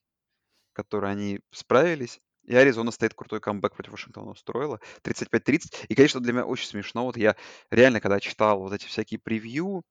которой 0.74 1.12
они 1.12 1.40
справились. 1.52 2.20
И 2.44 2.54
Аризона 2.54 2.90
Стейт 2.90 3.14
крутой 3.14 3.40
камбэк 3.40 3.74
против 3.74 3.92
Вашингтона 3.92 4.30
устроила. 4.30 4.80
35-30. 5.02 5.84
И, 5.88 5.94
конечно, 5.94 6.20
для 6.20 6.32
меня 6.32 6.44
очень 6.46 6.66
смешно. 6.68 7.04
Вот 7.04 7.16
я 7.16 7.36
реально, 7.70 8.00
когда 8.00 8.20
читал 8.20 8.60
вот 8.60 8.72
эти 8.72 8.86
всякие 8.86 9.20
превью, 9.20 9.82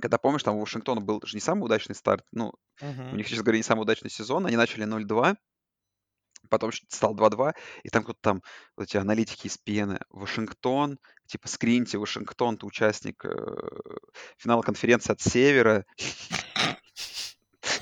когда, 0.00 0.18
помнишь, 0.18 0.42
там 0.42 0.56
у 0.56 0.60
Вашингтона 0.60 1.00
был 1.00 1.20
же 1.24 1.36
не 1.36 1.40
самый 1.40 1.64
удачный 1.64 1.94
старт, 1.94 2.24
ну, 2.32 2.52
у 3.10 3.16
Мгм. 3.16 3.16
них, 3.16 3.28
честно 3.28 3.44
говоря, 3.44 3.58
не 3.58 3.62
самый 3.64 3.82
удачный 3.82 4.10
сезон. 4.10 4.46
Они 4.46 4.56
начали 4.56 4.84
0-2, 4.84 5.36
потом 6.50 6.70
стал 6.88 7.14
2-2, 7.14 7.54
и 7.82 7.88
там 7.88 8.04
кто-то 8.04 8.18
там, 8.20 8.42
вот 8.76 8.84
эти 8.88 8.96
аналитики 8.96 9.46
из 9.46 9.58
Пены, 9.58 9.98
Вашингтон, 10.10 10.98
типа 11.26 11.48
скриньте, 11.48 11.98
Вашингтон, 11.98 12.58
ты 12.58 12.66
участник 12.66 13.24
э, 13.24 13.30
финала 14.38 14.62
конференции 14.62 15.12
от 15.12 15.20
Севера. 15.20 15.84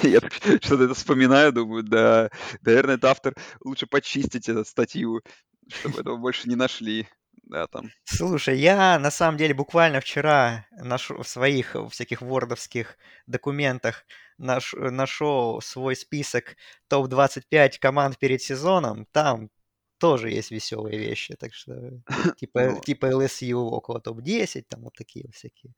Я 0.12 0.20
что-то 0.60 0.84
это 0.84 0.94
вспоминаю, 0.94 1.52
думаю, 1.52 1.82
да, 1.82 2.30
наверное, 2.62 2.96
это 2.96 3.10
автор 3.10 3.34
лучше 3.64 3.86
почистить 3.86 4.48
эту 4.48 4.64
статью, 4.64 5.22
чтобы 5.68 6.00
этого 6.00 6.16
больше 6.16 6.48
не 6.48 6.56
нашли. 6.56 7.08
Да, 7.44 7.66
там. 7.66 7.90
Слушай, 8.04 8.58
я 8.58 8.98
на 8.98 9.10
самом 9.10 9.36
деле 9.36 9.54
буквально 9.54 10.00
вчера 10.00 10.66
нашу, 10.70 11.22
в 11.22 11.28
своих 11.28 11.76
всяких 11.90 12.22
вордовских 12.22 12.96
документах 13.26 14.04
наш, 14.38 14.74
нашел 14.74 15.60
свой 15.60 15.96
список 15.96 16.56
топ-25 16.88 17.78
команд 17.78 18.18
перед 18.18 18.42
сезоном. 18.42 19.06
Там 19.12 19.50
тоже 19.98 20.30
есть 20.30 20.50
веселые 20.50 20.98
вещи, 20.98 21.36
так 21.36 21.54
что 21.54 22.00
типа, 22.38 22.70
Ну, 22.70 22.80
типа 22.80 23.06
LSU 23.06 23.54
около 23.54 24.00
топ-10, 24.00 24.64
там 24.68 24.82
вот 24.82 24.94
такие 24.94 25.30
всякие 25.32 25.74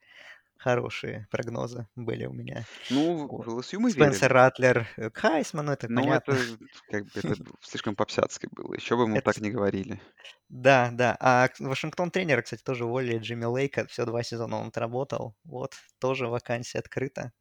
хорошие 0.64 1.28
прогнозы 1.30 1.86
были 1.94 2.24
у 2.24 2.32
меня. 2.32 2.64
ну, 2.88 3.28
в 3.28 3.48
ЛСЮ 3.48 3.80
мы 3.80 3.90
Спенсер 3.90 4.32
верили. 4.32 4.32
Ратлер 4.32 4.88
э, 4.96 5.10
к 5.10 5.18
Хайсману, 5.18 5.72
это 5.72 5.88
Ну, 5.90 6.00
понятно. 6.00 6.32
это 6.32 6.42
как 6.90 7.04
бы 7.04 7.10
это 7.14 7.34
слишком 7.60 7.94
по-псяцки 7.94 8.48
было. 8.50 8.72
Еще 8.74 8.96
бы 8.96 9.06
мы 9.06 9.18
Это 9.18 9.26
так 9.32 9.42
не 9.42 9.50
говорили. 9.50 10.00
Да, 10.48 10.88
да. 10.90 11.18
А 11.20 11.50
Вашингтон 11.58 12.10
тренера, 12.10 12.40
кстати, 12.40 12.62
тоже 12.62 12.86
уволили 12.86 13.18
Джимми 13.18 13.44
Лейка. 13.44 13.86
Все 13.88 14.06
два 14.06 14.22
сезона 14.22 14.56
он 14.56 14.68
отработал. 14.68 15.36
Вот, 15.44 15.74
тоже 15.98 16.28
вакансия 16.28 16.78
открыта. 16.78 17.32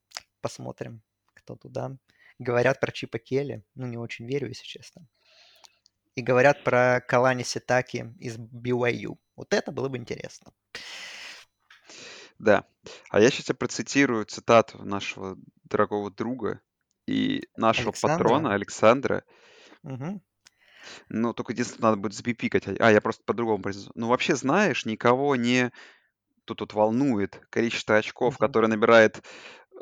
Посмотрим, 0.42 1.02
кто 1.34 1.56
туда. 1.56 1.96
Говорят 2.40 2.82
про 2.82 2.92
Чипа 2.92 3.20
Келли. 3.20 3.64
Ну, 3.76 3.88
не 3.88 3.98
очень 3.98 4.28
верю, 4.28 4.50
если 4.50 4.66
честно. 4.66 5.08
И 6.16 6.22
говорят 6.22 6.64
про 6.66 7.00
Калани 7.08 7.44
Ситаки 7.44 8.14
из 8.20 8.38
BYU. 8.38 9.16
Вот 9.38 9.54
это 9.54 9.72
было 9.72 9.88
бы 9.88 9.98
интересно. 9.98 10.52
Да. 12.40 12.66
А 13.10 13.20
я 13.20 13.30
сейчас 13.30 13.46
тебе 13.46 13.56
процитирую 13.56 14.26
цитату 14.26 14.84
нашего 14.84 15.38
дорогого 15.64 16.12
друга 16.12 16.62
и 17.08 17.48
нашего 17.58 17.88
Александра? 17.90 18.30
патрона 18.30 18.54
Александра. 18.54 19.24
Мгм. 19.84 20.22
Ну, 21.10 21.34
только 21.34 21.54
единственное, 21.54 21.92
надо 21.92 22.02
будет 22.02 22.14
запипикать. 22.14 22.68
А, 22.80 22.92
я 22.92 23.02
просто 23.02 23.24
по-другому 23.26 23.64
произнесу. 23.64 23.92
Ну, 23.96 24.08
вообще, 24.08 24.36
знаешь, 24.36 24.86
никого 24.86 25.36
не 25.36 25.72
тут, 26.46 26.60
тут 26.60 26.74
волнует 26.74 27.42
количество 27.50 27.98
очков, 27.98 28.38
Мгм. 28.40 28.40
которые 28.40 28.70
набирает 28.70 29.24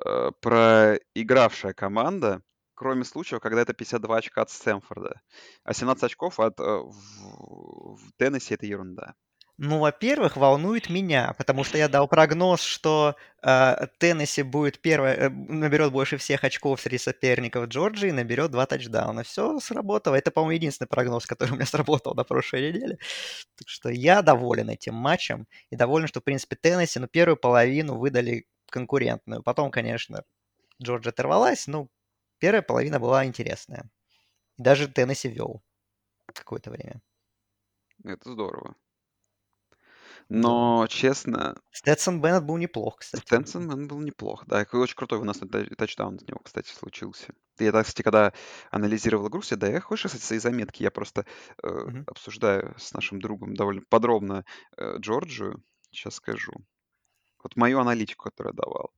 э, 0.06 0.32
проигравшая 0.42 1.74
команда, 1.74 2.44
кроме 2.76 3.04
случаев, 3.06 3.42
когда 3.42 3.62
это 3.62 3.74
52 3.74 4.18
очка 4.18 4.42
от 4.44 4.52
Стэнфорда. 4.52 5.22
А 5.64 5.74
17 5.74 6.04
очков 6.06 6.40
от 6.40 6.60
э, 6.60 6.64
в, 6.64 7.96
в 7.98 8.12
Теннесси 8.18 8.56
это 8.56 8.66
ерунда. 8.66 9.16
Ну, 9.58 9.80
во-первых, 9.80 10.38
волнует 10.38 10.90
меня, 10.90 11.34
потому 11.38 11.64
что 11.64 11.78
я 11.78 11.88
дал 11.88 12.08
прогноз, 12.08 12.62
что 12.62 13.16
э, 13.44 13.88
Теннесси 14.00 14.42
будет 14.42 14.82
первое, 14.82 15.14
э, 15.16 15.30
наберет 15.30 15.92
больше 15.92 16.18
всех 16.18 16.44
очков 16.44 16.82
среди 16.82 16.98
соперников 16.98 17.68
Джорджии 17.68 18.10
наберет 18.10 18.52
два 18.52 18.66
тачдауна. 18.66 19.24
Все 19.24 19.60
сработало. 19.60 20.16
Это, 20.16 20.32
по-моему, 20.32 20.58
единственный 20.58 20.88
прогноз, 20.88 21.26
который 21.28 21.52
у 21.52 21.56
меня 21.56 21.66
сработал 21.66 22.16
на 22.16 22.24
прошлой 22.24 22.70
неделе. 22.72 22.98
Так 23.56 23.68
что 23.68 23.90
я 23.90 24.22
доволен 24.24 24.70
этим 24.70 24.96
матчем 24.96 25.48
и 25.70 25.76
доволен, 25.76 26.08
что, 26.08 26.22
в 26.22 26.24
принципе, 26.24 26.56
Теннесси, 26.56 27.00
ну, 27.00 27.08
первую 27.08 27.38
половину 27.38 27.98
выдали 27.98 28.46
конкурентную. 28.72 29.44
Потом, 29.44 29.70
конечно, 29.70 30.24
Джорджия 30.82 31.12
оторвалась, 31.12 31.68
но 31.68 31.88
первая 32.40 32.64
половина 32.64 33.00
была 33.00 33.26
интересная. 33.26 33.90
Даже 34.58 34.88
Теннесси 34.88 35.30
вел 35.30 35.62
какое-то 36.34 36.72
время. 36.72 37.02
Это 38.04 38.32
здорово. 38.32 38.76
Но, 40.34 40.88
честно, 40.88 41.58
Стэтсон 41.72 42.22
Беннет 42.22 42.46
был 42.46 42.56
неплох, 42.56 43.00
кстати. 43.00 43.22
Стэнсон 43.22 43.70
он 43.70 43.88
был 43.90 44.00
неплох. 44.00 44.46
Да, 44.48 44.62
и 44.62 44.76
очень 44.78 44.96
крутой 44.96 45.20
у 45.20 45.26
нас 45.26 45.42
тач- 45.42 45.76
тачдаун 45.76 46.16
от 46.16 46.26
него, 46.26 46.40
кстати, 46.42 46.70
случился. 46.70 47.34
Я, 47.60 47.74
так, 47.74 47.86
кстати, 47.86 48.02
когда 48.02 48.32
анализировал 48.72 49.28
игру, 49.28 49.42
себе, 49.42 49.58
да, 49.58 49.68
я 49.68 49.82
хочешь, 49.82 50.06
кстати, 50.06 50.24
свои 50.24 50.40
заметки, 50.40 50.84
я 50.84 50.90
просто 50.92 51.26
э, 51.62 51.68
Мгм. 51.68 52.04
обсуждаю 52.08 52.74
с 52.78 52.94
нашим 52.94 53.20
другом 53.20 53.56
довольно 53.56 53.82
подробно 53.90 54.46
э, 54.78 55.00
Джорджию. 55.00 55.62
Сейчас 55.92 56.16
скажу. 56.16 56.54
Вот 57.44 57.58
мою 57.58 57.80
аналитику, 57.80 58.24
которую 58.30 58.54
я 58.54 58.64
давал. 58.64 58.92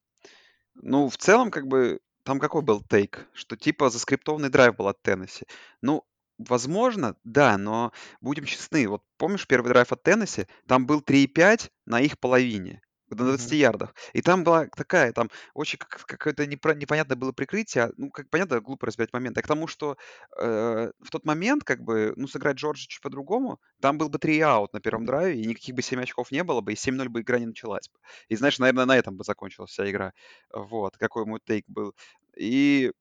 Ну, 0.75 1.09
в 1.09 1.17
целом, 1.17 1.49
как 1.49 1.65
бы, 1.65 1.99
там 2.23 2.39
какой 2.39 2.61
был 2.61 2.83
тейк? 2.83 3.27
Что 3.33 3.57
типа 3.57 3.89
заскриптованный 3.89 4.49
драйв 4.49 4.75
был 4.75 4.87
от 4.87 5.01
Теннесси. 5.01 5.47
Ну, 5.81 6.03
возможно, 6.49 7.15
да, 7.23 7.58
но 7.58 7.91
будем 8.21 8.45
честны. 8.45 8.88
Вот 8.88 9.03
помнишь 9.17 9.47
первый 9.47 9.69
драйв 9.69 9.91
от 9.91 10.03
Теннесси? 10.03 10.47
Там 10.67 10.86
был 10.86 11.01
3,5 11.01 11.71
на 11.86 12.01
их 12.01 12.19
половине. 12.19 12.82
На 13.10 13.17
20 13.17 13.51
Мгм. 13.51 13.58
ярдах. 13.58 13.93
И 14.13 14.21
там 14.23 14.43
была 14.43 14.65
такая, 14.65 15.12
там 15.13 15.29
очень 15.53 15.77
как- 15.77 16.06
какое-то 16.08 16.45
непро- 16.45 16.75
непонятное 16.75 17.15
было 17.15 17.32
прикрытие. 17.32 17.91
Ну, 17.97 18.10
как 18.10 18.29
понятно, 18.32 18.60
глупо 18.60 18.88
разбирать 18.88 19.13
момент. 19.13 19.38
А 19.38 19.41
к 19.43 19.47
тому, 19.47 19.67
что 19.67 19.97
э, 20.39 20.91
в 20.99 21.10
тот 21.12 21.25
момент, 21.25 21.63
как 21.63 21.82
бы, 21.84 22.13
ну, 22.15 22.27
сыграть 22.27 22.58
Джорджи 22.58 22.88
чуть 22.88 23.01
по-другому, 23.01 23.60
там 23.82 23.97
был 23.97 24.10
бы 24.10 24.17
3 24.19 24.39
аут 24.39 24.73
на 24.73 24.79
первом 24.79 25.06
драйве, 25.06 25.39
и 25.41 25.45
никаких 25.45 25.75
бы 25.75 25.82
7 25.82 26.01
очков 26.01 26.32
не 26.32 26.43
было 26.43 26.62
бы, 26.62 26.73
и 26.73 26.75
7-0 26.75 27.10
бы 27.10 27.21
игра 27.21 27.39
не 27.39 27.45
началась 27.45 27.89
бы. 27.89 27.99
И, 28.29 28.36
знаешь, 28.36 28.58
наверное, 28.60 28.86
на 28.86 28.97
этом 28.97 29.15
бы 29.17 29.23
закончилась 29.23 29.71
вся 29.71 29.89
игра. 29.89 30.13
Вот, 30.51 30.97
какой 30.97 31.25
мой 31.25 31.39
тейк 31.45 31.65
был. 31.67 31.93
И 32.36 32.91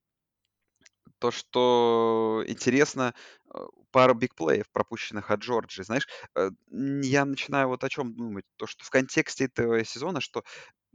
то, 1.22 1.30
что 1.30 2.42
интересно, 2.48 3.14
э, 3.54 3.58
пара 3.92 4.12
бигплеев, 4.12 4.68
пропущенных 4.72 5.30
от 5.30 5.38
Джорджии. 5.38 5.82
Знаешь, 5.82 6.08
э, 6.34 6.50
я 6.68 7.24
начинаю 7.24 7.68
вот 7.68 7.84
о 7.84 7.88
чем 7.88 8.12
думать. 8.12 8.44
То, 8.56 8.66
что 8.66 8.84
в 8.84 8.90
контексте 8.90 9.44
этого 9.44 9.84
сезона, 9.84 10.20
что 10.20 10.42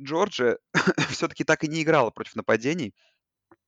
Джорджия 0.02 0.58
все-таки 1.12 1.46
так 1.46 1.64
и 1.64 1.70
не 1.70 1.82
играла 1.82 2.10
против 2.10 2.36
нападений, 2.36 2.94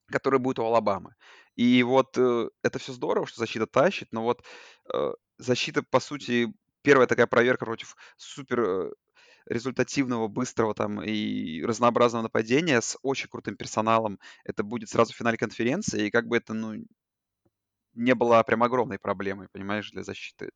которые 0.08 0.41
будут 0.41 0.60
у 0.60 0.65
Алабамы. 0.65 1.15
И 1.56 1.82
вот 1.84 2.17
э, 2.17 2.50
это 2.62 2.78
все 2.78 2.91
здорово, 2.91 3.26
что 3.26 3.39
защита 3.39 3.65
тащит, 3.65 4.10
но 4.12 4.24
вот 4.24 4.43
защита, 5.38 5.82
по 5.82 6.02
сути, 6.02 6.54
первая 6.82 7.08
такая 7.08 7.28
проверка 7.28 7.65
против 7.65 7.95
супер 8.17 8.93
результативного, 9.45 10.28
быстрого 10.28 10.73
там 10.73 11.02
и 11.02 11.62
разнообразного 11.63 12.23
нападения 12.23 12.82
с 12.82 12.97
очень 13.04 13.30
крутым 13.30 13.56
персоналом. 13.56 14.19
Это 14.43 14.63
будет 14.63 14.89
сразу 14.89 15.13
в 15.13 15.17
финале 15.17 15.38
конференции, 15.38 16.08
и 16.08 16.12
как 16.12 16.28
бы 16.28 16.38
это, 16.38 16.54
ну, 16.54 16.75
не 17.93 18.15
было 18.15 18.41
прям 18.43 18.63
огромной 18.63 18.97
проблемой, 18.99 19.47
понимаешь, 19.52 19.91
для 19.91 20.04
защиты 20.04 20.52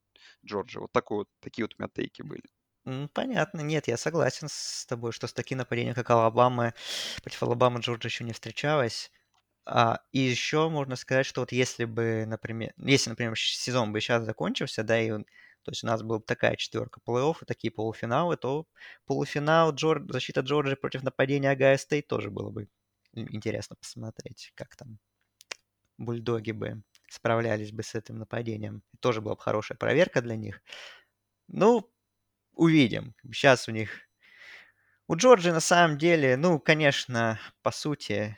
Джорджа. 0.46 0.80
Вот 0.80 0.92
такой 0.92 1.18
вот, 1.20 1.28
такие 1.40 1.66
вот 1.66 1.76
у 1.78 1.82
меня 1.82 1.90
тейки 1.94 2.22
были. 2.24 2.44
Понятно, 3.14 3.62
нет, 3.62 3.88
я 3.88 3.96
согласен 3.96 4.48
с 4.50 4.86
тобой, 4.86 5.14
что 5.14 5.28
с 5.28 5.34
таким 5.34 5.60
нападением, 5.60 5.96
как 5.96 6.10
Алабама, 6.10 6.74
против 7.22 7.42
Алабамы 7.44 7.80
Джорджия 7.80 8.10
еще 8.10 8.26
не 8.26 8.34
встречалась. 8.34 9.10
А, 9.66 10.00
и 10.14 10.20
еще 10.20 10.70
можно 10.70 10.96
сказать, 10.98 11.26
что 11.28 11.42
вот 11.42 11.52
если 11.54 11.86
бы, 11.86 12.26
например, 12.28 12.74
если, 12.78 13.12
например, 13.12 13.38
сезон 13.38 13.94
бы 13.94 14.02
сейчас 14.02 14.24
закончился, 14.26 14.84
да, 14.84 15.02
и 15.02 15.12
то 15.64 15.72
есть 15.72 15.84
у 15.84 15.88
нас 15.88 16.04
была 16.04 16.20
бы 16.20 16.26
такая 16.26 16.56
четверка 16.56 17.00
плей-офф 17.06 17.38
и 17.42 17.46
такие 17.46 17.72
полуфиналы, 17.72 18.38
то 18.38 18.68
полуфинал 19.06 19.74
Джор- 19.74 20.12
защита 20.12 20.42
Джорджии 20.42 20.76
против 20.76 21.04
нападения 21.04 21.52
Огайо 21.52 21.78
Стейт 21.78 22.08
тоже 22.08 22.30
было 22.30 22.50
бы 22.50 22.68
ин- 23.14 23.28
интересно 23.32 23.76
посмотреть, 23.76 24.52
как 24.56 24.76
там 24.76 25.00
бульдоги 25.98 26.52
бы 26.52 26.84
справлялись 27.10 27.72
бы 27.72 27.84
с 27.84 27.96
этим 27.96 28.18
нападением. 28.18 28.84
Тоже 29.00 29.22
была 29.22 29.36
бы 29.36 29.42
хорошая 29.42 29.78
проверка 29.78 30.22
для 30.22 30.36
них. 30.36 30.62
Ну, 31.48 31.90
увидим. 32.54 33.16
Сейчас 33.32 33.68
у 33.68 33.72
них... 33.72 33.92
У 35.08 35.16
Джорджии 35.16 35.52
на 35.52 35.60
самом 35.60 35.98
деле, 35.98 36.38
ну, 36.38 36.60
конечно, 36.60 37.40
по 37.62 37.72
сути, 37.72 38.38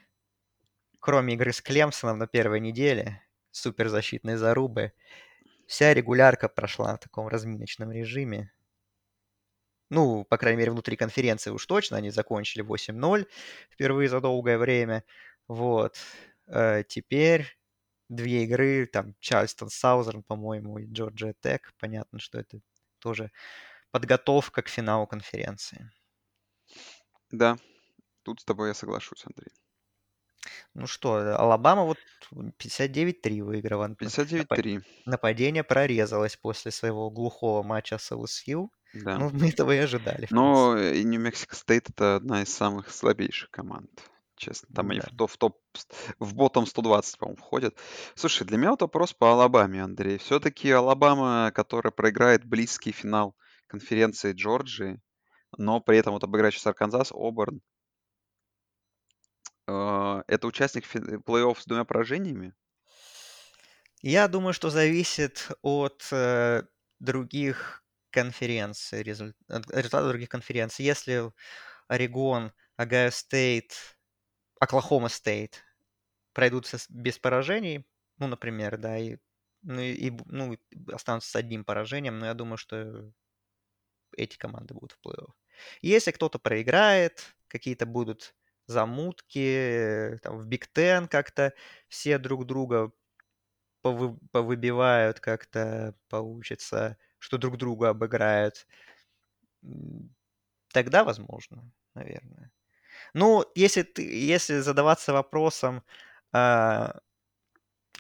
кроме 1.00 1.36
игры 1.36 1.54
с 1.54 1.62
Клемсоном 1.62 2.18
на 2.18 2.28
первой 2.28 2.60
неделе, 2.60 3.22
суперзащитной 3.52 4.36
зарубы, 4.36 4.92
вся 5.68 5.94
регулярка 5.94 6.50
прошла 6.50 6.96
в 6.96 7.00
таком 7.00 7.28
разминочном 7.28 7.92
режиме. 7.92 8.52
Ну, 9.90 10.26
по 10.26 10.38
крайней 10.38 10.58
мере, 10.60 10.72
внутри 10.72 10.96
конференции 10.98 11.52
уж 11.52 11.66
точно 11.66 11.98
они 11.98 12.10
закончили 12.10 12.64
8-0 12.64 13.28
впервые 13.70 14.10
за 14.10 14.20
долгое 14.22 14.58
время. 14.58 15.04
Вот. 15.48 15.98
Э, 16.48 16.84
Теперь 16.88 17.58
две 18.10 18.44
игры, 18.46 18.88
там, 18.88 19.16
Чарльстон 19.20 19.70
Саузерн, 19.70 20.24
по-моему, 20.24 20.80
и 20.80 20.88
Джорджия 20.88 21.36
Тек. 21.42 21.74
Понятно, 21.80 22.20
что 22.20 22.40
это 22.40 22.60
тоже 23.00 23.32
подготовка 23.92 24.62
к 24.64 24.70
финалу 24.70 25.08
конференции. 25.08 25.92
Да, 27.32 27.60
тут 28.24 28.42
с 28.42 28.46
тобой 28.46 28.70
я 28.70 28.74
соглашусь, 28.76 29.26
Андрей. 29.26 29.54
Ну 30.74 30.88
что, 30.88 31.36
Алабама 31.38 31.84
вот 31.84 31.98
59-3 32.34 33.42
выиграла. 33.44 33.88
Напа- 33.88 33.98
59-3, 33.98 34.82
Нападение 35.06 35.64
прорезалось 35.64 36.36
после 36.36 36.72
своего 36.72 37.10
глухого 37.10 37.64
матча 37.64 37.98
с 37.98 38.12
ЛСЮ. 38.16 38.72
да. 38.94 39.18
Ну, 39.18 39.30
мы 39.34 39.50
этого 39.50 39.72
и 39.72 39.78
ожидали. 39.78 40.28
Но 40.32 40.78
и 40.78 41.04
Нью-Мексико 41.04 41.56
Стейт 41.56 41.90
это 41.90 42.16
одна 42.18 42.42
из 42.44 42.54
самых 42.54 42.92
слабейших 42.92 43.50
команд. 43.52 43.90
Честно, 44.38 44.68
там 44.76 44.90
они 44.92 45.00
Да. 45.00 45.08
в, 45.08 45.16
топ, 45.16 45.32
в, 45.32 45.38
топ, 45.38 45.58
в 46.20 46.36
bottom 46.36 46.66
120, 46.66 47.18
по-моему, 47.18 47.38
входят. 47.38 47.78
Слушай, 48.16 48.46
для 48.46 48.58
меня 48.58 48.72
вот 48.72 48.82
вопрос 48.82 49.14
по 49.14 49.32
Алабаме, 49.32 49.82
Андрей. 49.82 50.18
Все-таки 50.18 50.70
Алабама, 50.72 51.52
которая 51.56 51.92
проиграет 51.92 52.44
близкий 52.44 52.92
финал 52.92 53.34
конференции 53.68 54.34
Джорджии, 54.34 55.00
но 55.58 55.80
при 55.80 55.98
этом 56.00 56.14
вот 56.14 56.24
обыграть 56.26 56.54
сейчас 56.54 56.68
Арканзас, 56.68 57.14
Оберн, 57.14 57.62
э, 59.68 60.24
это 60.28 60.48
участник 60.48 60.86
фи- 60.86 61.00
плей-офф 61.00 61.60
с 61.60 61.66
двумя 61.66 61.86
поражениями? 61.86 62.54
Я 64.02 64.28
думаю, 64.28 64.54
что 64.54 64.70
зависит 64.70 65.50
от 65.62 66.08
э, 66.12 66.64
других 67.00 67.84
конференций, 68.12 69.02
результ- 69.04 69.36
от 69.48 69.68
результатов 69.72 70.10
других 70.10 70.30
конференций. 70.30 70.86
Если 70.86 71.32
Орегон, 71.88 72.54
Огайо 72.78 73.12
Стейт, 73.12 73.74
Оклахома 74.60 75.10
Стейт 75.10 75.64
пройдутся 76.34 76.78
с- 76.80 76.90
без 76.90 77.20
поражений, 77.20 77.88
ну, 78.20 78.28
например, 78.28 78.78
да, 78.78 78.98
и, 78.98 79.18
ну, 79.64 79.82
и, 79.82 80.12
ну, 80.28 80.58
останутся 80.94 81.32
с 81.32 81.36
одним 81.38 81.66
поражением, 81.66 82.20
но 82.20 82.28
я 82.28 82.34
думаю, 82.34 82.58
что 82.58 83.12
эти 84.18 84.38
команды 84.38 84.74
будут 84.74 84.94
в 84.94 85.00
плей-офф. 85.06 85.32
Если 85.82 86.12
кто-то 86.12 86.40
проиграет, 86.40 87.36
какие-то 87.48 87.86
будут 87.86 88.36
замутки, 88.68 90.18
там 90.24 90.38
в 90.38 90.48
Big 90.48 90.68
Ten 90.68 91.08
как-то 91.08 91.54
все 91.88 92.18
друг 92.18 92.46
друга 92.46 92.92
повы- 93.84 94.18
повыбивают, 94.32 95.20
как-то 95.20 95.96
получится, 96.10 96.98
что 97.20 97.38
друг 97.38 97.58
друга 97.58 97.90
обыграют, 97.90 98.68
тогда 100.74 101.04
возможно, 101.04 101.72
наверное. 101.94 102.52
Ну, 103.14 103.46
если, 103.56 103.84
ты, 103.84 104.04
если 104.04 104.60
задаваться 104.60 105.14
вопросом, 105.14 105.84
а, 106.34 107.00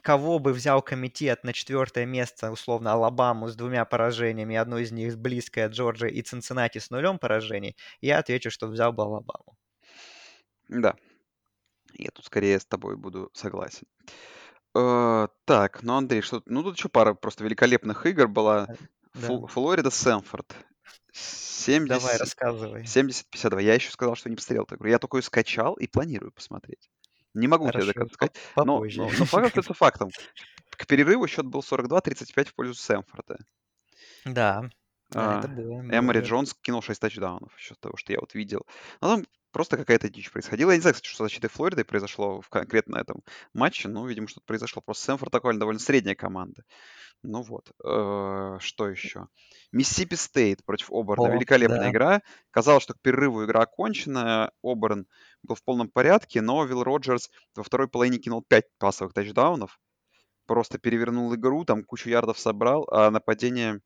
кого 0.01 0.39
бы 0.39 0.53
взял 0.53 0.81
комитет 0.81 1.43
на 1.43 1.51
четвертое 1.51 2.05
место, 2.05 2.49
условно, 2.51 2.93
Алабаму 2.93 3.49
с 3.49 3.55
двумя 3.57 3.83
поражениями, 3.83 4.55
одно 4.55 4.77
из 4.77 4.91
них 4.93 5.17
близкое 5.17 5.67
Джорджия 5.67 6.09
и 6.09 6.21
Цинциннати 6.21 6.77
с 6.77 6.89
нулем 6.91 7.19
поражений, 7.19 7.75
я 8.01 8.19
отвечу, 8.19 8.49
что 8.51 8.67
взял 8.67 8.93
бы 8.93 9.03
Алабаму. 9.03 9.57
Да, 10.67 10.95
я 11.93 12.09
тут 12.11 12.25
скорее 12.25 12.59
с 12.59 12.65
тобой 12.65 12.95
буду 12.97 13.29
согласен. 13.33 13.87
Э, 14.75 15.27
так, 15.45 15.83
ну, 15.83 15.95
Андрей, 15.95 16.21
что... 16.21 16.41
Ну, 16.45 16.63
тут 16.63 16.77
еще 16.77 16.89
пара 16.89 17.13
просто 17.13 17.43
великолепных 17.43 18.05
игр 18.05 18.27
была. 18.27 18.67
Да. 19.13 19.27
Фл- 19.27 19.47
Флорида, 19.47 19.89
Сэмфорд. 19.89 20.47
Давай, 20.49 20.65
70... 21.15 22.19
рассказывай. 22.19 22.81
70-52. 22.83 23.63
Я 23.63 23.75
еще 23.75 23.89
сказал, 23.89 24.15
что 24.15 24.29
не 24.29 24.35
посмотрел 24.35 24.63
эту 24.63 24.75
игру. 24.75 24.89
Я 24.89 24.99
только 24.99 25.17
ее 25.17 25.23
скачал 25.23 25.75
и 25.75 25.87
планирую 25.87 26.31
посмотреть. 26.33 26.89
Не 27.33 27.47
могу 27.47 27.65
тебе 27.71 27.81
Хорошо, 27.81 27.93
доказать. 27.93 28.33
по- 28.53 28.65
Но, 28.65 28.75
попозже. 28.75 29.01
но, 29.01 29.09
но 29.17 29.25
факт 29.25 29.47
остается 29.47 29.73
фактом. 29.73 30.09
К 30.71 30.85
перерыву 30.85 31.27
счет 31.27 31.45
был 31.45 31.61
42-35 31.61 32.45
в 32.49 32.53
пользу 32.55 32.73
Сэмфорда. 32.73 33.37
Да. 34.25 34.69
Да, 35.15 35.39
это 35.39 35.47
А, 35.47 35.47
было, 35.47 35.81
было 35.81 35.97
Эмори 35.97 36.19
верно. 36.19 36.27
Джонс 36.27 36.53
кинул 36.61 36.81
6 36.81 36.99
тачдаунов, 36.99 37.57
еще 37.57 37.75
того, 37.75 37.95
что 37.97 38.11
я 38.11 38.19
вот 38.19 38.33
видел. 38.33 38.65
Ну, 39.01 39.07
там 39.07 39.25
просто 39.51 39.77
какая-то 39.77 40.09
дичь 40.09 40.31
происходила. 40.31 40.71
Я 40.71 40.75
не 40.75 40.81
знаю, 40.81 40.93
кстати, 40.95 41.07
что 41.07 41.23
с 41.23 41.27
защитой 41.27 41.47
Флориды 41.47 41.85
произошло 41.85 42.41
в 42.41 42.49
конкретно 42.49 42.97
этом 42.97 43.23
матче, 43.53 43.87
но, 43.87 44.05
видимо, 44.05 44.27
что-то 44.27 44.45
произошло. 44.45 44.81
Просто 44.81 45.05
Сэмфорд 45.05 45.31
такой 45.31 45.57
довольно 45.57 45.79
средняя 45.79 46.15
команда. 46.15 46.63
Ну 47.23 47.41
вот, 47.41 47.71
э, 47.83 48.57
что 48.59 48.89
еще? 48.89 49.27
Миссисипи 49.71 50.15
Стейт 50.15 50.63
против 50.65 50.91
Оберна. 50.91 51.29
О, 51.29 51.33
Великолепная 51.33 51.79
да. 51.79 51.89
игра. 51.89 52.21
Казалось, 52.51 52.83
что 52.83 52.93
к 52.93 52.99
перерыву 52.99 53.45
игра 53.45 53.61
окончена. 53.61 54.51
Оберн 54.61 55.07
был 55.43 55.55
в 55.55 55.63
полном 55.63 55.89
порядке, 55.89 56.41
но 56.41 56.65
Вилл 56.65 56.83
Роджерс 56.83 57.31
во 57.55 57.63
второй 57.63 57.87
половине 57.87 58.17
кинул 58.17 58.43
5 58.45 58.65
пасовых 58.77 59.13
тачдаунов. 59.13 59.79
Просто 60.45 60.77
перевернул 60.77 61.33
игру, 61.33 61.63
там 61.63 61.83
кучу 61.83 62.09
ярдов 62.09 62.37
собрал, 62.37 62.87
а 62.91 63.09
нападение 63.09 63.79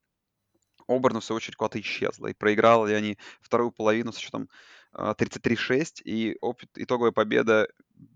Оберна, 0.89 1.19
в 1.19 1.23
свою 1.23 1.37
очередь, 1.37 1.55
куда-то 1.55 1.79
исчезло. 1.79 2.27
И 2.27 2.33
проиграли 2.33 2.93
они 2.93 3.17
вторую 3.41 3.71
половину 3.71 4.11
со 4.11 4.19
счетом 4.19 4.49
э, 4.93 5.13
33-6. 5.17 6.01
И 6.03 6.37
опыт, 6.41 6.69
итоговая 6.75 7.11
победа 7.11 7.67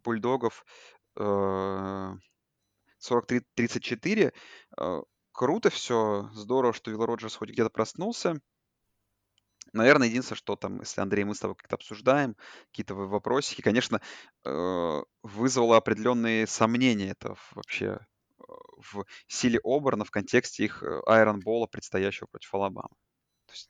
бульдогов 0.04 0.66
э, 1.16 2.14
43-34. 3.00 4.34
Э, 4.78 5.02
круто 5.32 5.70
все, 5.70 6.30
здорово, 6.34 6.74
что 6.74 6.92
Вилл 6.92 7.06
Роджерс 7.06 7.36
хоть 7.36 7.50
где-то 7.50 7.70
проснулся. 7.70 8.42
Наверное, 9.74 10.08
единственное, 10.08 10.38
что 10.38 10.56
там, 10.56 10.80
если, 10.82 11.02
Андрей, 11.02 11.24
мы 11.24 11.34
с 11.34 11.40
тобой 11.40 11.56
как-то 11.56 11.76
обсуждаем, 11.76 12.36
какие-то 12.68 12.94
вопросики, 12.94 13.62
конечно, 13.62 14.02
э, 14.46 15.02
вызвало 15.24 15.78
определенные 15.78 16.46
сомнения 16.46 17.10
это 17.12 17.36
вообще 17.52 17.86
э, 17.86 18.00
в 18.84 19.06
силе 19.28 19.60
Оберна 19.64 20.06
в 20.06 20.12
контексте 20.12 20.66
их 20.66 20.84
айронбола, 21.06 21.68
предстоящего 21.68 22.28
против 22.28 22.54
Алабамы. 22.54 22.96
То 23.48 23.54
есть 23.54 23.70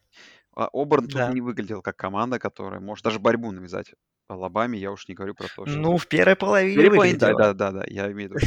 а, 0.56 0.70
Оберн 0.74 1.08
тут 1.08 1.16
Да. 1.16 1.34
не 1.34 1.42
выглядел 1.42 1.82
как 1.82 1.96
команда, 1.96 2.40
которая 2.40 2.80
может 2.80 3.04
даже 3.04 3.20
борьбу 3.20 3.52
навязать 3.52 3.94
Алабаме. 4.28 4.80
Я 4.80 4.92
уж 4.92 5.08
не 5.08 5.16
говорю 5.16 5.34
про 5.36 5.48
то, 5.48 5.66
что... 5.66 5.78
Ну, 5.78 5.98
в 5.98 6.08
первой 6.08 6.36
половине 6.36 6.90
половине, 6.92 7.18
да, 7.18 7.34
да, 7.34 7.54
да, 7.54 7.72
да, 7.72 7.84
я 7.88 8.12
имею 8.12 8.30
в 8.30 8.34
виду, 8.34 8.46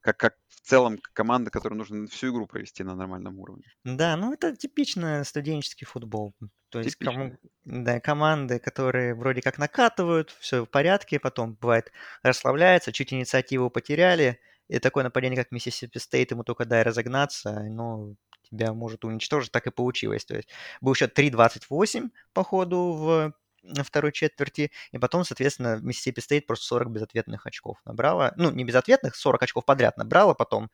как, 0.00 0.16
как 0.16 0.34
в 0.48 0.60
целом 0.60 0.98
команда, 1.12 1.50
которую 1.50 1.78
нужно 1.78 2.06
всю 2.06 2.30
игру 2.32 2.46
провести 2.46 2.82
на 2.84 2.94
нормальном 2.94 3.38
уровне. 3.38 3.64
Да, 3.84 4.16
ну 4.16 4.32
это 4.32 4.56
типичный 4.56 5.24
студенческий 5.24 5.86
футбол. 5.86 6.34
То 6.70 6.80
есть 6.80 6.96
кому- 6.96 7.30
Типично. 7.30 7.50
да, 7.64 8.00
команды, 8.00 8.58
которые 8.58 9.14
вроде 9.14 9.42
как 9.42 9.58
накатывают, 9.58 10.30
все 10.40 10.64
в 10.64 10.68
порядке, 10.68 11.20
потом 11.20 11.54
бывает 11.54 11.92
расслабляются, 12.22 12.92
чуть 12.92 13.12
инициативу 13.12 13.70
потеряли, 13.70 14.40
и 14.68 14.78
такое 14.78 15.04
нападение, 15.04 15.36
как 15.36 15.52
Миссисипи 15.52 15.98
Стейт, 15.98 16.30
ему 16.30 16.44
только 16.44 16.64
дай 16.64 16.82
разогнаться, 16.82 17.62
но 17.64 18.14
тебя 18.42 18.72
может 18.72 19.04
уничтожить, 19.04 19.52
так 19.52 19.66
и 19.66 19.70
получилось. 19.70 20.24
То 20.24 20.36
есть 20.36 20.48
был 20.80 20.94
счет 20.94 21.18
3-28 21.18 22.10
по 22.32 22.44
ходу 22.44 22.92
в 22.94 23.34
второй 23.82 24.12
четверти, 24.12 24.70
и 24.92 24.98
потом, 24.98 25.24
соответственно, 25.24 25.78
Миссисипи 25.80 26.20
Стейт 26.20 26.46
просто 26.46 26.66
40 26.66 26.90
безответных 26.90 27.46
очков 27.46 27.78
набрала. 27.84 28.32
Ну, 28.36 28.50
не 28.50 28.64
безответных, 28.64 29.16
40 29.16 29.42
очков 29.42 29.64
подряд 29.64 29.96
набрала, 29.96 30.34
потом 30.34 30.70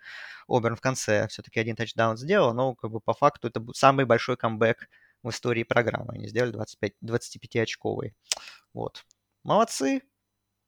Оберн 0.49 0.77
в 0.77 0.81
конце 0.81 1.29
все-таки 1.29 1.61
один 1.61 1.77
тачдаун 1.77 2.17
сделал, 2.17 2.53
но 2.53 2.75
как 2.75 2.91
бы 2.91 3.01
по 3.01 3.15
факту 3.15 3.49
это 3.49 3.61
был 3.61 3.75
самый 3.75 4.05
большой 4.05 4.37
камбэк 4.37 4.89
в 5.23 5.31
истории 5.31 5.63
программы. 5.63 6.15
Они 6.15 6.27
сделали 6.27 6.53
25, 6.53 6.95
25-очковый. 7.05 8.15
Вот. 8.75 9.05
Молодцы, 9.45 10.03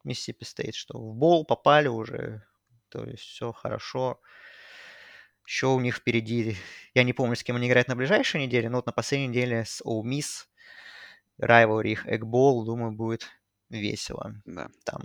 Миссисипи 0.05 0.45
Стейт, 0.45 0.75
что 0.75 0.99
в 0.99 1.15
bowl 1.15 1.45
попали 1.45 1.89
уже, 1.89 2.45
то 2.93 3.05
есть 3.05 3.23
все 3.23 3.53
хорошо. 3.53 4.21
Еще 5.47 5.67
у 5.67 5.81
них 5.81 5.97
впереди, 5.97 6.57
я 6.95 7.03
не 7.03 7.13
помню, 7.13 7.35
с 7.35 7.43
кем 7.43 7.57
они 7.57 7.67
играют 7.69 7.89
на 7.89 7.97
ближайшей 7.97 8.45
неделе, 8.45 8.69
но 8.69 8.77
вот 8.79 8.87
на 8.87 8.93
последней 8.93 9.29
неделе 9.29 9.65
с 9.65 9.83
Miss, 9.85 10.47
rivalry 11.41 11.89
их 11.89 12.07
Eggball, 12.07 12.65
думаю, 12.65 12.93
будет 12.93 13.29
весело. 13.71 14.35
Да. 14.45 14.69
Там, 14.85 15.03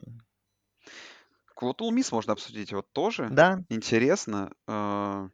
Вот 1.60 1.82
Miss 1.82 2.10
можно 2.12 2.34
обсудить 2.34 2.72
вот 2.74 2.92
тоже. 2.92 3.30
да, 3.32 3.64
Интересно. 3.70 4.52
э, 4.68 5.30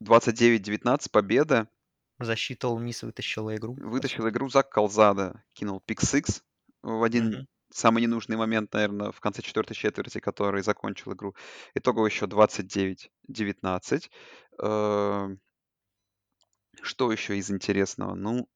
29-19 0.00 1.10
победа. 1.10 1.68
защита 2.18 2.68
Miss 2.68 3.04
вытащила 3.04 3.56
игру. 3.56 3.74
Вытащил 3.74 4.28
игру 4.28 4.48
Зак 4.48 4.70
Колзада. 4.70 5.42
Кинул 5.54 5.80
пик-сикс 5.80 6.42
в 6.82 7.02
один 7.02 7.26
Мгм. 7.26 7.48
Самый 7.72 8.02
ненужный 8.02 8.36
момент, 8.36 8.72
наверное, 8.72 9.12
в 9.12 9.20
конце 9.20 9.42
четвертой 9.42 9.76
четверти, 9.76 10.18
который 10.20 10.62
закончил 10.62 11.12
игру. 11.12 11.34
Итогово 11.74 12.06
еще 12.06 12.26
29-19. 12.26 14.10
Э, 14.62 15.28
Что 16.82 17.10
еще 17.10 17.38
из 17.38 17.50
интересного? 17.50 18.14
Ну, 18.14 18.46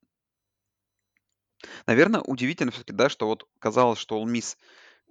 наверное, 1.87 2.21
удивительно 2.21 2.71
все-таки, 2.73 2.93
да, 2.93 3.09
что 3.09 3.27
вот 3.27 3.47
казалось, 3.59 3.99
что 3.99 4.23
All 4.23 4.27
Miss, 4.31 4.57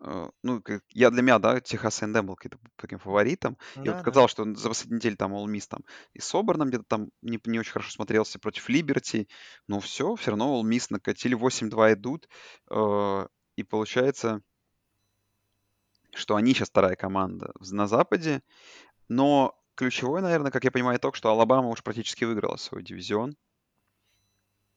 э, 0.04 0.30
ну, 0.44 0.62
я 0.90 1.10
для 1.12 1.22
меня, 1.22 1.40
да, 1.40 1.62
Техас 1.62 2.02
A&M 2.02 2.26
был 2.26 2.36
каким-то 2.36 2.60
таким 2.76 3.00
фаворитом. 3.00 3.58
И 3.84 3.90
вот 3.90 3.98
Да, 3.98 4.04
да. 4.04 4.04
казалось, 4.04 4.32
что 4.32 4.46
за 4.56 4.70
последнюю 4.70 5.00
неделю 5.00 5.18
там 5.18 5.34
All 5.34 5.46
Miss 5.48 5.68
там 5.70 5.82
и 6.14 6.20
с 6.20 6.34
Оберном 6.36 6.70
где-то 6.70 6.86
там 6.88 7.10
не, 7.22 7.40
не 7.46 7.60
очень 7.60 7.72
хорошо 7.72 7.92
смотрелся 7.92 8.40
против 8.40 8.70
Либерти. 8.70 9.28
Но 9.68 9.80
все, 9.80 10.16
все 10.16 10.32
равно 10.32 10.60
All 10.62 10.68
Miss 10.68 10.88
накатили 10.90 11.36
8-2 11.36 11.94
идут. 11.94 12.28
э, 12.72 13.28
И 13.56 13.64
получается, 13.64 14.42
что 16.14 16.36
они 16.36 16.54
сейчас 16.54 16.70
вторая 16.70 16.96
команда 16.96 17.52
на 17.60 17.88
Западе. 17.88 18.42
Но 19.10 19.56
ключевой, 19.76 20.22
наверное, 20.22 20.52
как 20.52 20.64
я 20.64 20.72
понимаю, 20.72 20.98
итог, 20.98 21.16
что 21.16 21.30
Алабама 21.30 21.70
уж 21.70 21.84
практически 21.84 22.24
выиграла 22.24 22.58
свой 22.58 22.84
дивизион. 22.84 23.36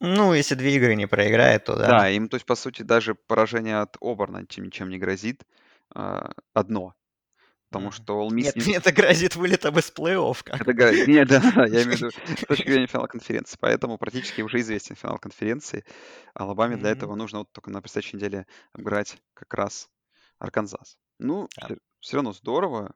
Ну, 0.01 0.35
если 0.35 0.55
две 0.55 0.77
игры 0.77 0.95
не 0.95 1.07
проиграет, 1.07 1.65
то 1.65 1.77
да. 1.77 1.87
Да, 1.87 2.11
им, 2.11 2.29
то 2.29 2.37
есть, 2.37 2.45
по 2.45 2.55
сути, 2.55 2.83
даже 2.83 3.15
поражение 3.15 3.79
от 3.79 3.97
Оберна 4.01 4.47
чем 4.47 4.67
ничем 4.67 4.91
не 4.91 4.99
грозит. 4.99 5.45
а, 5.95 6.33
Одно. 6.53 6.95
Потому 7.77 7.93
что 7.93 8.23
All 8.23 8.29
Miss 8.29 8.43
Нет, 8.45 8.57
не- 8.57 8.63
мне 8.65 8.77
это 8.77 8.93
грозит 8.93 9.37
вылетом 9.37 9.79
из 9.79 9.93
плей-офф. 9.93 10.43
как 10.45 10.61
Это 10.61 10.73
га- 10.73 10.93
Нет, 11.07 11.29
да, 11.29 11.41
да, 11.55 11.67
я 11.67 11.83
имею 11.83 11.97
в 11.97 12.01
виду 12.01 12.11
с 12.11 12.47
точки 12.47 12.71
зрения 12.71 12.87
финала 12.87 13.07
конференции. 13.07 13.57
Поэтому 13.61 13.99
практически 13.99 14.41
уже 14.43 14.61
известен 14.61 14.97
финал 14.97 15.19
конференции. 15.19 15.85
Алабаме 16.35 16.77
для 16.77 16.91
этого 16.91 17.15
нужно 17.15 17.39
вот 17.41 17.53
только 17.53 17.71
на 17.71 17.81
предстоящей 17.81 18.17
неделе 18.17 18.47
обыграть 18.73 19.19
как 19.35 19.53
раз 19.55 19.89
Арканзас. 20.39 20.97
Ну, 21.19 21.49
все 22.01 22.17
равно 22.17 22.33
здорово. 22.33 22.95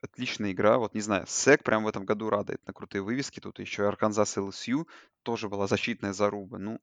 Отличная 0.00 0.52
игра. 0.52 0.78
Вот 0.78 0.94
не 0.94 1.00
знаю, 1.00 1.26
СЭК 1.28 1.62
прям 1.62 1.84
в 1.84 1.88
этом 1.88 2.04
году 2.04 2.28
радует 2.30 2.64
на 2.66 2.72
крутые 2.72 3.02
вывески. 3.02 3.40
Тут 3.40 3.58
еще 3.58 3.82
и 3.82 3.86
Арканзас 3.86 4.36
ЛСЮ 4.36 4.86
тоже 5.22 5.48
была 5.48 5.66
защитная 5.66 6.12
заруба. 6.12 6.58
Ну, 6.58 6.80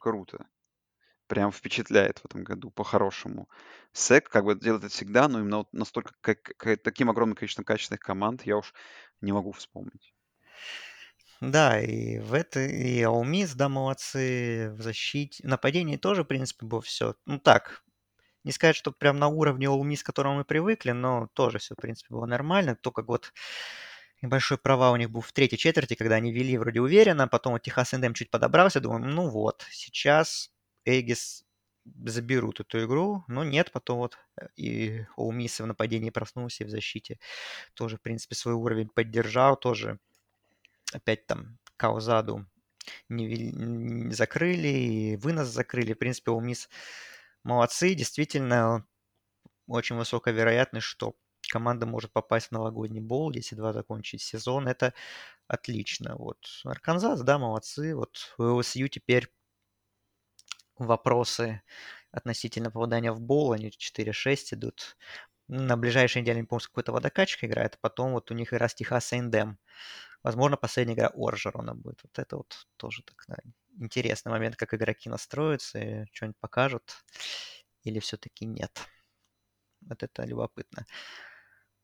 круто. 0.00 0.46
Прям 1.28 1.52
впечатляет 1.52 2.18
в 2.20 2.24
этом 2.26 2.42
году 2.42 2.70
по-хорошему. 2.70 3.48
СЭК 3.92 4.28
как 4.30 4.44
бы 4.44 4.54
делает 4.56 4.84
это 4.84 4.92
всегда, 4.92 5.28
но 5.28 5.40
именно 5.40 5.58
вот 5.58 5.72
настолько 5.72 6.14
как, 6.20 6.42
как- 6.56 6.82
таким 6.82 7.10
огромным 7.10 7.36
количеством 7.36 7.64
качественных 7.64 8.00
команд 8.00 8.42
я 8.46 8.56
уж 8.56 8.74
не 9.20 9.32
могу 9.32 9.52
вспомнить. 9.52 10.14
Да, 11.40 11.80
и 11.80 12.18
в 12.18 12.34
это 12.34 12.60
и 12.60 13.02
Miss, 13.02 13.52
да, 13.54 13.68
молодцы 13.68 14.70
в 14.72 14.82
защите. 14.82 15.46
Нападении 15.46 15.96
тоже, 15.96 16.24
в 16.24 16.26
принципе, 16.26 16.66
было 16.66 16.80
все. 16.80 17.14
Ну 17.26 17.38
так, 17.38 17.84
не 18.44 18.52
сказать, 18.52 18.76
что 18.76 18.92
прям 18.92 19.18
на 19.18 19.28
уровне 19.28 19.66
Miss, 19.66 20.02
к 20.02 20.06
которому 20.06 20.36
мы 20.38 20.44
привыкли, 20.44 20.92
но 20.92 21.28
тоже 21.34 21.58
все, 21.58 21.74
в 21.74 21.82
принципе, 21.82 22.14
было 22.14 22.26
нормально. 22.26 22.76
Только 22.76 23.02
вот 23.02 23.32
небольшой 24.22 24.58
провал 24.58 24.94
у 24.94 24.96
них 24.96 25.10
был 25.10 25.20
в 25.22 25.32
третьей 25.32 25.58
четверти, 25.58 25.94
когда 25.94 26.16
они 26.16 26.32
вели 26.32 26.58
вроде 26.58 26.80
уверенно, 26.80 27.28
потом 27.28 27.54
вот 27.54 27.62
Техас 27.62 27.94
Эндем 27.94 28.14
чуть 28.14 28.30
подобрался, 28.30 28.80
думаю, 28.80 29.04
ну 29.04 29.28
вот, 29.28 29.66
сейчас 29.70 30.50
Эггис 30.88 31.44
заберут 32.04 32.60
эту 32.60 32.84
игру, 32.84 33.24
но 33.28 33.44
нет, 33.44 33.72
потом 33.72 33.98
вот 33.98 34.18
э, 34.40 34.48
и 34.56 35.06
Miss 35.18 35.62
в 35.62 35.66
нападении 35.66 36.10
проснулся, 36.10 36.64
и 36.64 36.66
в 36.66 36.70
защите 36.70 37.18
тоже, 37.74 37.96
в 37.96 38.02
принципе, 38.02 38.34
свой 38.34 38.54
уровень 38.54 38.88
поддержал, 38.88 39.56
тоже 39.56 39.98
опять 40.92 41.26
там 41.26 41.58
Каузаду 41.76 42.46
не, 43.08 43.26
не 43.26 44.14
закрыли, 44.14 44.68
и 44.68 45.16
вынос 45.16 45.48
закрыли. 45.48 45.92
В 45.92 45.98
принципе, 45.98 46.30
у 46.30 46.40
Мисс 46.40 46.68
молодцы. 47.44 47.94
Действительно, 47.94 48.86
очень 49.66 49.96
высокая 49.96 50.34
вероятность, 50.34 50.86
что 50.86 51.14
команда 51.50 51.86
может 51.86 52.12
попасть 52.12 52.48
в 52.48 52.52
новогодний 52.52 53.00
бол, 53.00 53.32
если 53.32 53.56
два 53.56 53.72
закончить 53.72 54.22
сезон. 54.22 54.68
Это 54.68 54.94
отлично. 55.46 56.16
Вот 56.16 56.38
Арканзас, 56.64 57.22
да, 57.22 57.38
молодцы. 57.38 57.94
Вот 57.94 58.34
у 58.38 58.44
ЛСЮ 58.44 58.88
теперь 58.88 59.28
вопросы 60.86 61.62
относительно 62.12 62.70
попадания 62.70 63.12
в 63.12 63.20
бол. 63.20 63.52
Они 63.52 63.70
4-6 63.70 64.54
идут. 64.54 64.96
На 65.48 65.76
ближайшей 65.76 66.22
неделе, 66.22 66.40
не 66.40 66.46
помню, 66.46 66.60
с 66.60 66.68
какой-то 66.68 66.92
водокачкой 66.92 67.48
играет, 67.48 67.74
а 67.74 67.78
потом 67.80 68.12
вот 68.12 68.30
у 68.30 68.34
них 68.34 68.52
и 68.52 68.56
раз 68.56 68.74
Техас 68.74 69.12
Эндем. 69.12 69.58
Возможно, 70.22 70.56
последняя 70.56 70.94
игра 70.94 71.10
Оржерона 71.14 71.74
будет. 71.74 72.00
Вот 72.02 72.18
это 72.18 72.36
вот 72.36 72.66
тоже 72.76 73.02
так, 73.04 73.24
да, 73.28 73.36
интересный 73.80 74.30
момент, 74.30 74.56
как 74.56 74.74
игроки 74.74 75.08
настроятся 75.08 75.78
и 75.78 76.04
что-нибудь 76.12 76.38
покажут. 76.40 77.04
Или 77.84 78.00
все-таки 78.00 78.44
нет. 78.44 78.78
Вот 79.80 80.02
это 80.02 80.24
любопытно. 80.24 80.84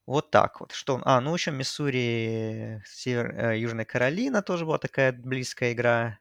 Вот 0.06 0.30
так 0.30 0.60
вот. 0.60 0.72
Что? 0.72 1.00
А, 1.04 1.20
ну 1.20 1.34
еще 1.34 1.50
Миссури, 1.50 2.82
Север, 2.84 3.34
э, 3.36 3.58
Южная 3.58 3.86
Каролина 3.86 4.42
тоже 4.42 4.66
была 4.66 4.78
такая 4.78 5.12
близкая 5.12 5.72
игра. 5.72 6.18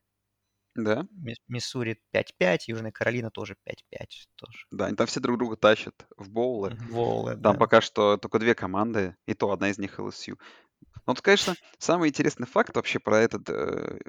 Да? 0.75 1.07
Мис- 1.11 1.37
Миссури 1.47 2.01
5-5, 2.11 2.67
Южная 2.67 2.91
Каролина 2.91 3.29
тоже 3.29 3.55
5-5 3.63 4.27
тоже. 4.35 4.65
Да, 4.71 4.87
они 4.87 4.95
там 4.95 5.05
все 5.07 5.19
друг 5.19 5.37
друга 5.37 5.55
тащат 5.55 6.07
в 6.17 6.29
боулы. 6.29 6.71
Мгм, 6.71 6.87
Волы, 6.89 7.31
Там 7.33 7.53
да. 7.53 7.53
пока 7.53 7.81
что 7.81 8.17
только 8.17 8.39
две 8.39 8.55
команды, 8.55 9.15
и 9.27 9.33
то 9.33 9.51
одна 9.51 9.69
из 9.69 9.77
них 9.77 9.99
LSU. 9.99 10.35
Ну, 10.35 10.87
Вот, 11.05 11.21
конечно, 11.21 11.55
самый 11.77 12.09
интересный 12.09 12.47
факт 12.47 12.75
вообще 12.75 12.99
про 12.99 13.19
этот, 13.19 13.49
э, 13.49 13.99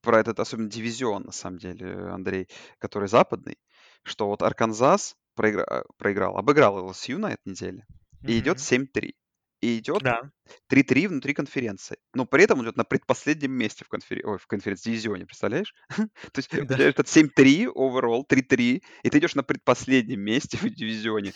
про 0.00 0.20
этот 0.20 0.38
особенно 0.38 0.70
дивизион, 0.70 1.24
на 1.24 1.32
самом 1.32 1.58
деле, 1.58 1.92
Андрей, 2.08 2.48
который 2.78 3.08
западный, 3.08 3.58
что 4.04 4.26
вот 4.26 4.42
Арканзас 4.42 5.16
проигра- 5.36 5.84
проиграл, 5.96 6.36
обыграл 6.36 6.88
LSU 6.90 7.18
на 7.18 7.32
этой 7.32 7.48
неделе, 7.50 7.86
и 8.22 8.38
идет 8.38 8.58
Мгм. 8.58 8.64
7-3. 8.64 9.14
И 9.62 9.78
идет 9.78 10.02
Да. 10.02 10.30
3-3 10.68 11.06
внутри 11.08 11.34
конференции. 11.34 11.96
Но 12.14 12.26
при 12.26 12.44
этом 12.44 12.58
он 12.58 12.64
идет 12.66 12.76
на 12.76 12.84
предпоследнем 12.84 13.52
месте 13.52 13.84
в, 13.84 13.88
конфер... 13.88 14.20
Ой, 14.26 14.38
в 14.38 14.46
конференц-дивизионе, 14.48 15.24
представляешь? 15.24 15.72
То 15.98 16.38
есть 16.38 16.50
Да. 16.68 16.76
этот 16.76 17.06
7-3 17.06 17.66
overall, 17.72 18.24
3-3, 18.28 18.82
и 19.04 19.10
ты 19.10 19.18
идешь 19.18 19.36
на 19.36 19.44
предпоследнем 19.44 20.20
месте 20.20 20.56
в 20.62 20.68
дивизионе. 20.68 21.32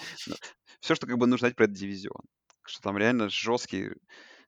Все, 0.80 0.94
что 0.94 1.06
как 1.06 1.18
бы 1.18 1.26
нужно 1.26 1.46
знать 1.46 1.56
про 1.56 1.64
этот 1.64 1.76
дивизион. 1.76 2.22
Что 2.66 2.82
там 2.82 2.98
реально 2.98 3.28
жесткий, 3.28 3.90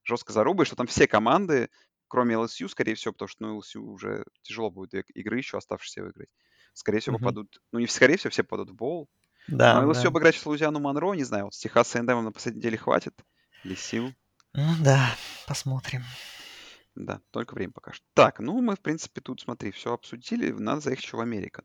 жестко 0.02 0.32
зарубы, 0.32 0.64
что 0.64 0.74
там 0.74 0.88
все 0.88 1.06
команды, 1.06 1.68
кроме 2.08 2.34
LSU, 2.34 2.68
скорее 2.68 2.94
всего, 2.96 3.12
потому 3.12 3.28
что 3.28 3.44
ну, 3.46 3.58
LSU 3.60 3.78
уже 3.80 4.24
тяжело 4.42 4.70
будет 4.70 4.92
игры 5.14 5.38
еще 5.38 5.56
оставшиеся 5.56 6.02
выиграть. 6.02 6.30
Скорее 6.72 6.98
всего, 7.00 7.16
попадут, 7.18 7.60
ну 7.72 7.78
не 7.78 7.86
скорее 7.86 8.16
всего, 8.16 8.30
все 8.30 8.42
попадут 8.42 8.70
в 8.70 8.74
боул. 8.74 9.08
Да, 9.46 9.80
Но 9.80 9.90
LSU 9.90 10.04
да. 10.04 10.08
обыграть 10.08 10.34
сейчас 10.34 10.46
Луизиану 10.46 10.80
Монро, 10.80 11.14
не 11.14 11.24
знаю, 11.24 11.44
вот 11.44 11.54
с 11.54 11.58
Техас 11.58 11.94
A&M 11.94 12.24
на 12.24 12.32
последней 12.32 12.58
неделе 12.58 12.76
хватит 12.76 13.14
или 13.64 13.74
сил. 13.74 14.14
Ну 14.52 14.74
да, 14.82 15.16
посмотрим. 15.46 16.02
Да, 16.94 17.20
только 17.30 17.54
время 17.54 17.72
покажет. 17.72 18.02
Так, 18.14 18.40
ну 18.40 18.60
мы, 18.60 18.74
в 18.74 18.80
принципе, 18.80 19.20
тут, 19.20 19.40
смотри, 19.40 19.70
все 19.70 19.92
обсудили. 19.92 20.50
Надо 20.50 20.80
заехать 20.80 21.04
еще 21.04 21.16
в 21.16 21.20
Америку. 21.20 21.62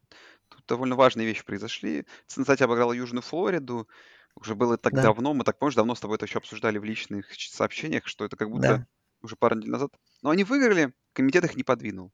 Тут 0.50 0.64
довольно 0.68 0.96
важные 0.96 1.26
вещи 1.26 1.44
произошли. 1.44 2.06
Цинциннати 2.28 2.64
обыграла 2.64 2.94
Южную 2.94 3.24
Флориду. 3.24 3.88
Уже 4.36 4.56
было 4.56 4.78
так 4.78 4.94
Да. 4.94 5.02
давно. 5.02 5.34
Мы 5.34 5.44
так, 5.44 5.58
помнишь, 5.58 5.76
давно 5.76 5.96
с 5.96 6.00
тобой 6.00 6.18
это 6.18 6.26
еще 6.26 6.38
обсуждали 6.38 6.78
в 6.78 6.84
личных 6.84 7.34
сообщениях, 7.34 8.08
что 8.08 8.26
это 8.26 8.36
как 8.36 8.50
будто 8.50 8.80
Да. 8.80 8.88
уже 9.22 9.36
пару 9.36 9.56
недель 9.56 9.72
назад. 9.72 9.92
Но 10.22 10.30
они 10.30 10.44
выиграли, 10.44 10.94
комитет 11.14 11.44
их 11.46 11.56
не 11.56 11.64
подвинул. 11.64 12.12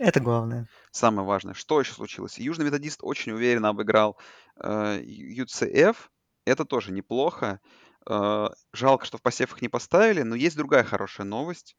Это 0.00 0.18
главное. 0.20 0.68
Самое 0.92 1.26
важное, 1.26 1.54
что 1.54 1.80
еще 1.80 1.92
случилось? 1.92 2.38
Южный 2.38 2.64
методист 2.66 3.00
очень 3.02 3.32
уверенно 3.32 3.68
обыграл 3.68 4.18
э, 4.56 5.00
UCF. 5.02 6.10
Это 6.44 6.64
тоже 6.64 6.92
неплохо. 6.92 7.60
Э, 8.08 8.48
жалко, 8.72 9.04
что 9.06 9.18
в 9.18 9.22
посев 9.22 9.52
их 9.54 9.62
не 9.62 9.68
поставили, 9.68 10.22
но 10.22 10.34
есть 10.34 10.56
другая 10.56 10.84
хорошая 10.84 11.26
новость, 11.26 11.76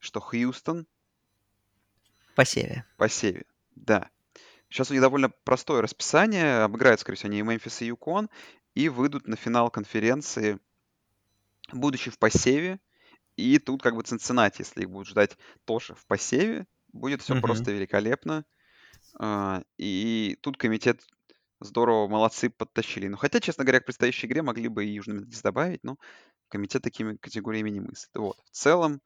что 0.00 0.20
Хьюстон 0.20 0.86
По 2.34 2.44
севе. 2.44 2.84
по 2.96 3.08
севе. 3.08 3.44
Да. 3.74 4.10
Сейчас 4.68 4.90
у 4.90 4.94
них 4.94 5.02
довольно 5.02 5.30
простое 5.30 5.82
расписание. 5.82 6.62
Обыграют, 6.64 7.00
скорее 7.00 7.16
всего, 7.18 7.30
они 7.30 7.40
и 7.40 7.42
Мемфис, 7.42 7.82
и 7.82 7.86
Юкон. 7.86 8.30
И 8.74 8.88
выйдут 8.88 9.28
на 9.28 9.36
финал 9.36 9.70
конференции, 9.70 10.60
будучи 11.72 12.10
в 12.10 12.18
посеве. 12.18 12.80
И 13.36 13.58
тут 13.58 13.82
как 13.82 13.96
бы 13.96 14.02
Цинциннати, 14.02 14.62
если 14.62 14.82
их 14.82 14.90
будут 14.90 15.08
ждать 15.08 15.38
тоже 15.66 15.94
в 15.94 16.06
посеве, 16.06 16.66
будет 16.92 17.22
все 17.22 17.34
Мгм. 17.34 17.36
просто 17.36 17.72
великолепно. 17.72 18.44
А, 19.18 19.62
И 19.78 20.38
тут 20.42 20.58
комитет 20.58 21.06
здорово, 21.64 22.08
молодцы, 22.08 22.50
подтащили. 22.50 23.08
Ну, 23.08 23.16
хотя, 23.16 23.40
честно 23.40 23.64
говоря, 23.64 23.80
к 23.80 23.84
предстоящей 23.84 24.26
игре 24.26 24.42
могли 24.42 24.68
бы 24.68 24.84
и 24.84 24.92
Южный 24.92 25.16
Методист 25.16 25.42
добавить, 25.42 25.82
но 25.82 25.96
комитет 26.48 26.82
такими 26.82 27.16
категориями 27.16 27.70
не 27.70 27.80
мыслит. 27.80 28.10
Вот. 28.14 28.38
В 28.44 28.50
целом, 28.50 29.00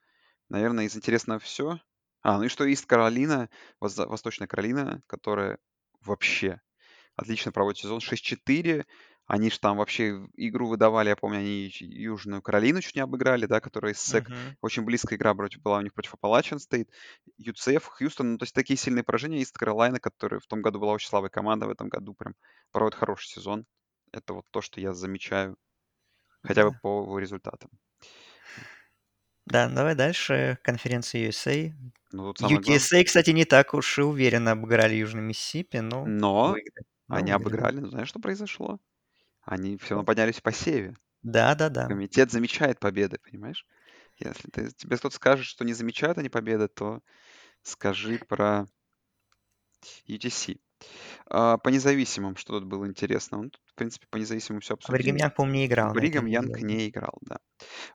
наверное, 0.48 0.84
из 0.84 0.96
интересного 0.96 1.38
все. 1.40 1.80
А, 2.22 2.38
ну 2.38 2.44
и 2.44 2.48
что 2.48 2.64
Ист 2.64 2.86
Каролина, 2.86 3.48
Восточная 3.80 4.48
Каролина, 4.48 5.02
которая 5.06 5.58
вообще 6.00 6.60
отлично 7.14 7.52
проводит 7.52 7.80
сезон 7.80 8.00
6-4. 8.00 8.84
Они 9.26 9.50
же 9.50 9.58
там 9.58 9.76
вообще 9.78 10.26
игру 10.36 10.68
выдавали, 10.68 11.08
я 11.08 11.16
помню, 11.16 11.38
они 11.38 11.68
Южную 11.80 12.42
Каролину 12.42 12.80
чуть 12.80 12.94
не 12.94 13.00
обыграли, 13.00 13.46
да, 13.46 13.60
которая 13.60 13.92
из 13.92 13.98
СЭК. 13.98 14.30
Мгм. 14.30 14.56
Очень 14.60 14.84
близкая 14.84 15.18
игра 15.18 15.34
против, 15.34 15.62
была 15.62 15.78
у 15.78 15.82
них 15.82 15.94
против 15.94 16.14
Апалачин 16.14 16.60
стоит. 16.60 16.90
UCF, 17.38 17.86
Хьюстон, 17.86 18.32
ну, 18.32 18.38
то 18.38 18.44
есть 18.44 18.54
такие 18.54 18.76
сильные 18.76 19.02
поражения. 19.04 19.40
Ист 19.42 19.56
Каролина, 19.58 19.98
которая 19.98 20.38
в 20.40 20.46
том 20.46 20.62
году 20.62 20.78
была 20.78 20.92
очень 20.92 21.08
слабой 21.08 21.30
команда, 21.30 21.66
в 21.66 21.70
этом 21.70 21.88
году 21.88 22.14
прям 22.14 22.34
проводит 22.70 22.96
хороший 22.98 23.26
сезон. 23.28 23.66
Это 24.12 24.32
вот 24.34 24.46
то, 24.50 24.60
что 24.62 24.80
я 24.80 24.94
замечаю, 24.94 25.56
хотя 26.42 26.64
бы 26.64 26.72
по 26.82 27.02
его 27.02 27.18
результатам. 27.18 27.70
Да, 29.46 29.68
давай 29.68 29.94
дальше. 29.94 30.58
Конференция 30.62 31.28
USA. 31.28 31.72
Ну, 32.12 32.34
самое 32.34 32.62
главное. 32.62 32.90
UTSA, 32.90 33.04
кстати, 33.04 33.30
не 33.30 33.44
так 33.44 33.74
уж 33.74 33.98
и 33.98 34.02
уверенно 34.02 34.52
обыграли 34.52 34.94
Южный 34.96 35.22
Миссисипи, 35.22 35.78
но 35.78 36.12
Но 36.20 36.42
выиграли. 36.42 36.86
Но 37.08 37.18
они 37.18 37.30
выиграли. 37.30 37.32
обыграли, 37.32 37.80
ну, 37.80 37.88
знаешь, 37.88 38.08
что 38.08 38.20
произошло? 38.20 38.80
Они 39.46 39.78
все 39.78 39.94
равно 39.94 40.04
поднялись 40.04 40.42
по 40.42 40.52
севе. 40.52 40.94
Да, 41.22 41.54
да, 41.54 41.68
да. 41.68 41.86
Комитет 41.88 42.30
замечает 42.30 42.78
победы, 42.80 43.18
понимаешь? 43.18 43.66
Если 44.18 44.48
ты, 44.50 44.70
тебе 44.72 44.96
кто-то 44.96 45.16
скажет, 45.16 45.46
что 45.46 45.64
не 45.64 45.72
замечают 45.74 46.18
они 46.18 46.28
победы, 46.28 46.68
то 46.68 47.00
скажи 47.62 48.18
про 48.18 48.66
UTC. 50.06 50.60
А, 51.26 51.58
по 51.58 51.68
независимым, 51.70 52.36
что 52.36 52.58
тут 52.58 52.68
было 52.68 52.86
интересно? 52.86 53.38
Ну, 53.42 53.50
тут, 53.50 53.60
в 53.66 53.74
принципе, 53.74 54.06
по 54.10 54.16
независимым 54.16 54.60
все 54.60 54.74
А 54.84 54.92
Бригам 54.92 55.16
обсудили. 55.16 55.16
Янг, 55.16 55.34
по-моему, 55.34 55.58
не 55.58 55.66
играл 55.66 55.94
Бригам 55.94 56.26
Янг 56.26 56.62
не 56.62 56.88
играл, 56.88 57.18
да. 57.22 57.38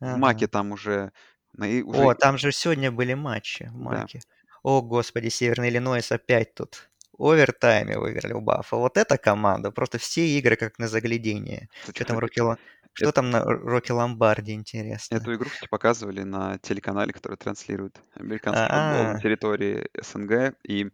В 0.08 0.16
Ага. 0.16 0.18
Маке 0.18 0.48
там 0.48 0.72
уже, 0.74 1.12
на- 1.54 1.84
уже 1.86 2.10
О, 2.10 2.14
там 2.16 2.38
же 2.38 2.52
сегодня 2.52 2.92
были 2.92 3.14
матчи 3.14 3.64
в 3.66 3.76
да. 3.80 4.08
Маке. 4.08 4.22
О, 4.64 4.82
господи, 4.82 5.30
Северный 5.30 5.70
Иллинойс 5.70 6.12
опять 6.12 6.54
тут. 6.56 6.90
Овертайме 7.22 7.98
выиграли 7.98 8.34
у 8.34 8.42
Баффа. 8.42 8.78
Вот 8.78 8.98
эта 8.98 9.18
команда. 9.18 9.72
Просто 9.72 9.98
все 9.98 10.28
игры 10.38 10.56
как 10.56 10.80
на 10.80 10.88
заглядение. 10.88 11.70
Кстати, 11.82 11.98
Что 11.98 12.06
там 12.06 12.20
Рокки 12.20 12.42
Что 12.94 13.06
это- 13.06 13.12
там 13.14 13.30
на 13.30 13.44
Рокки 13.44 13.92
Ломбарди, 13.92 14.54
интересно? 14.54 15.16
Эту 15.16 15.36
игру, 15.36 15.50
кстати, 15.50 15.70
показывали 15.70 16.24
на 16.24 16.58
телеканале, 16.60 17.14
который 17.14 17.38
транслирует 17.38 18.00
американский 18.16 18.64
футбол 18.68 19.14
на 19.14 19.20
территории 19.22 19.88
СНГ, 20.02 20.56
и 20.68 20.92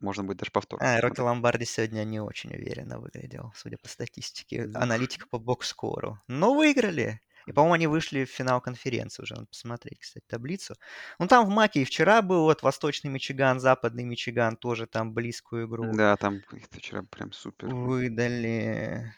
можно 0.00 0.24
будет 0.24 0.38
даже 0.38 0.50
повтор 0.50 0.78
а, 0.82 1.00
Рокки. 1.00 1.20
Ломбарди 1.20 1.64
сегодня 1.64 2.04
не 2.04 2.20
очень 2.20 2.54
уверенно 2.54 2.98
выглядел, 2.98 3.52
судя 3.54 3.76
по 3.76 3.88
статистике. 3.88 4.70
Аналитика 4.74 5.26
по 5.28 5.38
бокскору. 5.38 6.18
Но 6.26 6.54
выиграли. 6.54 7.20
И, 7.46 7.52
по-моему, 7.52 7.74
они 7.74 7.86
вышли 7.86 8.24
в 8.24 8.30
финал 8.30 8.60
конференции 8.60 9.22
уже. 9.22 9.34
Надо 9.34 9.46
посмотреть, 9.46 10.00
кстати, 10.00 10.24
таблицу. 10.28 10.74
Ну, 11.18 11.26
там 11.26 11.46
в 11.46 11.50
Маке 11.50 11.82
и 11.82 11.84
вчера 11.84 12.22
был 12.22 12.42
вот 12.44 12.62
Восточный 12.62 13.10
Мичиган, 13.10 13.60
Западный 13.60 14.04
Мичиган, 14.04 14.56
тоже 14.56 14.86
там 14.86 15.12
близкую 15.14 15.66
игру 15.66 15.98
Да, 15.98 16.16
там 16.16 16.36
их 16.52 16.68
вчера 16.70 17.02
прям 17.02 17.32
супер. 17.32 17.76
выдали. 17.86 19.14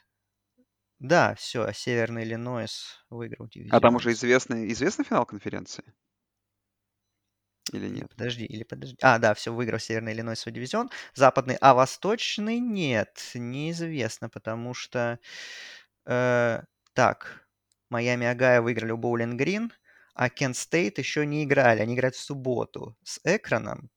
Да, 1.01 1.35
все, 1.35 1.71
Северный 1.75 2.23
Иллинойс 2.25 3.05
выиграл 3.11 3.47
А 3.71 3.81
там 3.81 3.97
уже 3.97 4.13
дивизион. 4.13 4.13
известный, 4.13 4.71
известный 4.71 5.05
финал 5.05 5.27
конференции? 5.27 5.83
Или 7.73 7.89
Или 7.89 7.91
нет? 7.91 8.09
подожди, 8.09 8.45
или 8.45 8.63
подожди. 8.65 8.97
А, 9.03 9.19
да, 9.19 9.35
все, 9.35 9.53
выиграл 9.53 9.79
Северный 9.79 10.13
Иллинойс 10.13 10.41
свой 10.41 10.53
дивизион. 10.53 10.91
Западный, 11.15 11.57
а 11.61 11.75
Восточный 11.75 12.59
нет, 12.61 13.31
неизвестно, 13.35 14.29
потому 14.29 14.73
что... 14.75 15.19
э, 16.07 16.63
так, 16.95 17.42
Майами 17.93 18.27
Огайо 18.27 18.61
выиграли 18.61 18.91
у 18.93 18.97
Боулинг 18.97 19.35
Грин, 19.35 19.73
а 20.15 20.29
Кент 20.29 20.57
Стейт 20.57 20.99
еще 20.99 21.25
не 21.27 21.45
играли. 21.45 21.81
Они 21.81 21.95
играют 21.95 22.17
в 22.17 22.21
субботу 22.21 22.97
с 23.05 23.21
Акроном. 23.25 23.91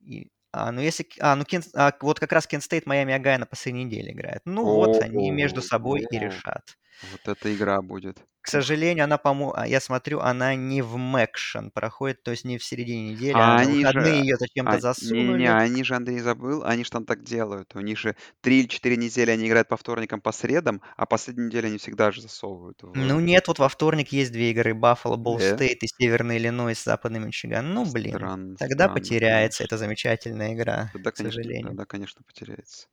И, 0.00 0.30
а, 0.52 0.70
ну 0.70 0.80
если... 0.80 1.06
А, 1.20 1.34
ну 1.34 1.44
Кент, 1.44 1.66
а, 1.74 1.92
вот 2.00 2.20
как 2.20 2.32
раз 2.32 2.46
Кент 2.46 2.62
Стейт 2.62 2.86
Майами 2.86 3.14
Огайо 3.14 3.38
на 3.38 3.46
последней 3.46 3.84
неделе 3.84 4.12
играет. 4.12 4.42
Ну 4.44 4.64
вот, 4.64 5.02
они 5.02 5.30
между 5.30 5.62
собой 5.62 6.06
и 6.10 6.18
решат. 6.18 6.76
Вот 7.10 7.28
эта 7.36 7.54
игра 7.54 7.82
будет. 7.82 8.22
К 8.42 8.48
сожалению, 8.48 9.04
она, 9.04 9.18
по-моему, 9.18 9.54
я 9.66 9.78
смотрю, 9.80 10.18
она 10.18 10.56
не 10.56 10.82
в 10.82 10.96
Мэкшен 10.96 11.70
проходит, 11.70 12.24
то 12.24 12.32
есть 12.32 12.44
не 12.44 12.58
в 12.58 12.64
середине 12.64 13.10
недели, 13.12 13.34
А 13.34 13.54
а 13.54 13.60
они 13.60 13.86
же... 13.86 14.00
ее 14.08 14.36
зачем-то 14.36 14.72
а, 14.72 14.80
засунули. 14.80 15.44
они 15.44 15.84
же, 15.84 15.94
Андрей, 15.94 16.18
забыл, 16.18 16.64
они 16.64 16.82
же 16.82 16.90
там 16.90 17.04
так 17.04 17.22
делают. 17.22 17.76
У 17.76 17.80
них 17.80 17.98
же 17.98 18.16
три 18.40 18.60
или 18.60 18.66
четыре 18.66 18.96
недели 18.96 19.30
они 19.30 19.46
играют 19.46 19.68
по 19.68 19.76
вторникам, 19.76 20.20
по 20.20 20.32
средам, 20.32 20.82
а 20.96 21.06
последнюю 21.06 21.48
неделю 21.50 21.68
они 21.68 21.78
всегда 21.78 22.10
же 22.10 22.20
засовывают 22.20 22.82
Ну 22.82 23.16
в... 23.16 23.22
нет, 23.22 23.46
вот 23.46 23.60
во 23.60 23.68
вторник 23.68 24.10
есть 24.10 24.32
две 24.32 24.50
игры, 24.50 24.74
Баффало, 24.74 25.16
Болл? 25.16 25.38
Стейт 25.38 25.84
и 25.84 25.86
Северный 25.86 26.38
Иллинойс, 26.38 26.82
Западный 26.82 27.20
Мичиган. 27.20 27.72
Ну, 27.72 27.84
блин, 27.90 28.16
Странно, 28.16 28.56
тогда 28.56 28.84
странно, 28.86 28.94
потеряется 28.94 29.58
конечно. 29.58 29.74
эта 29.76 29.78
замечательная 29.78 30.54
игра, 30.54 30.90
Тогда, 30.92 31.12
к 31.12 31.14
конечно, 31.16 31.36
сожалению. 31.36 31.68
тогда, 31.68 31.84
конечно, 31.84 32.22
потеряется. 32.26 32.88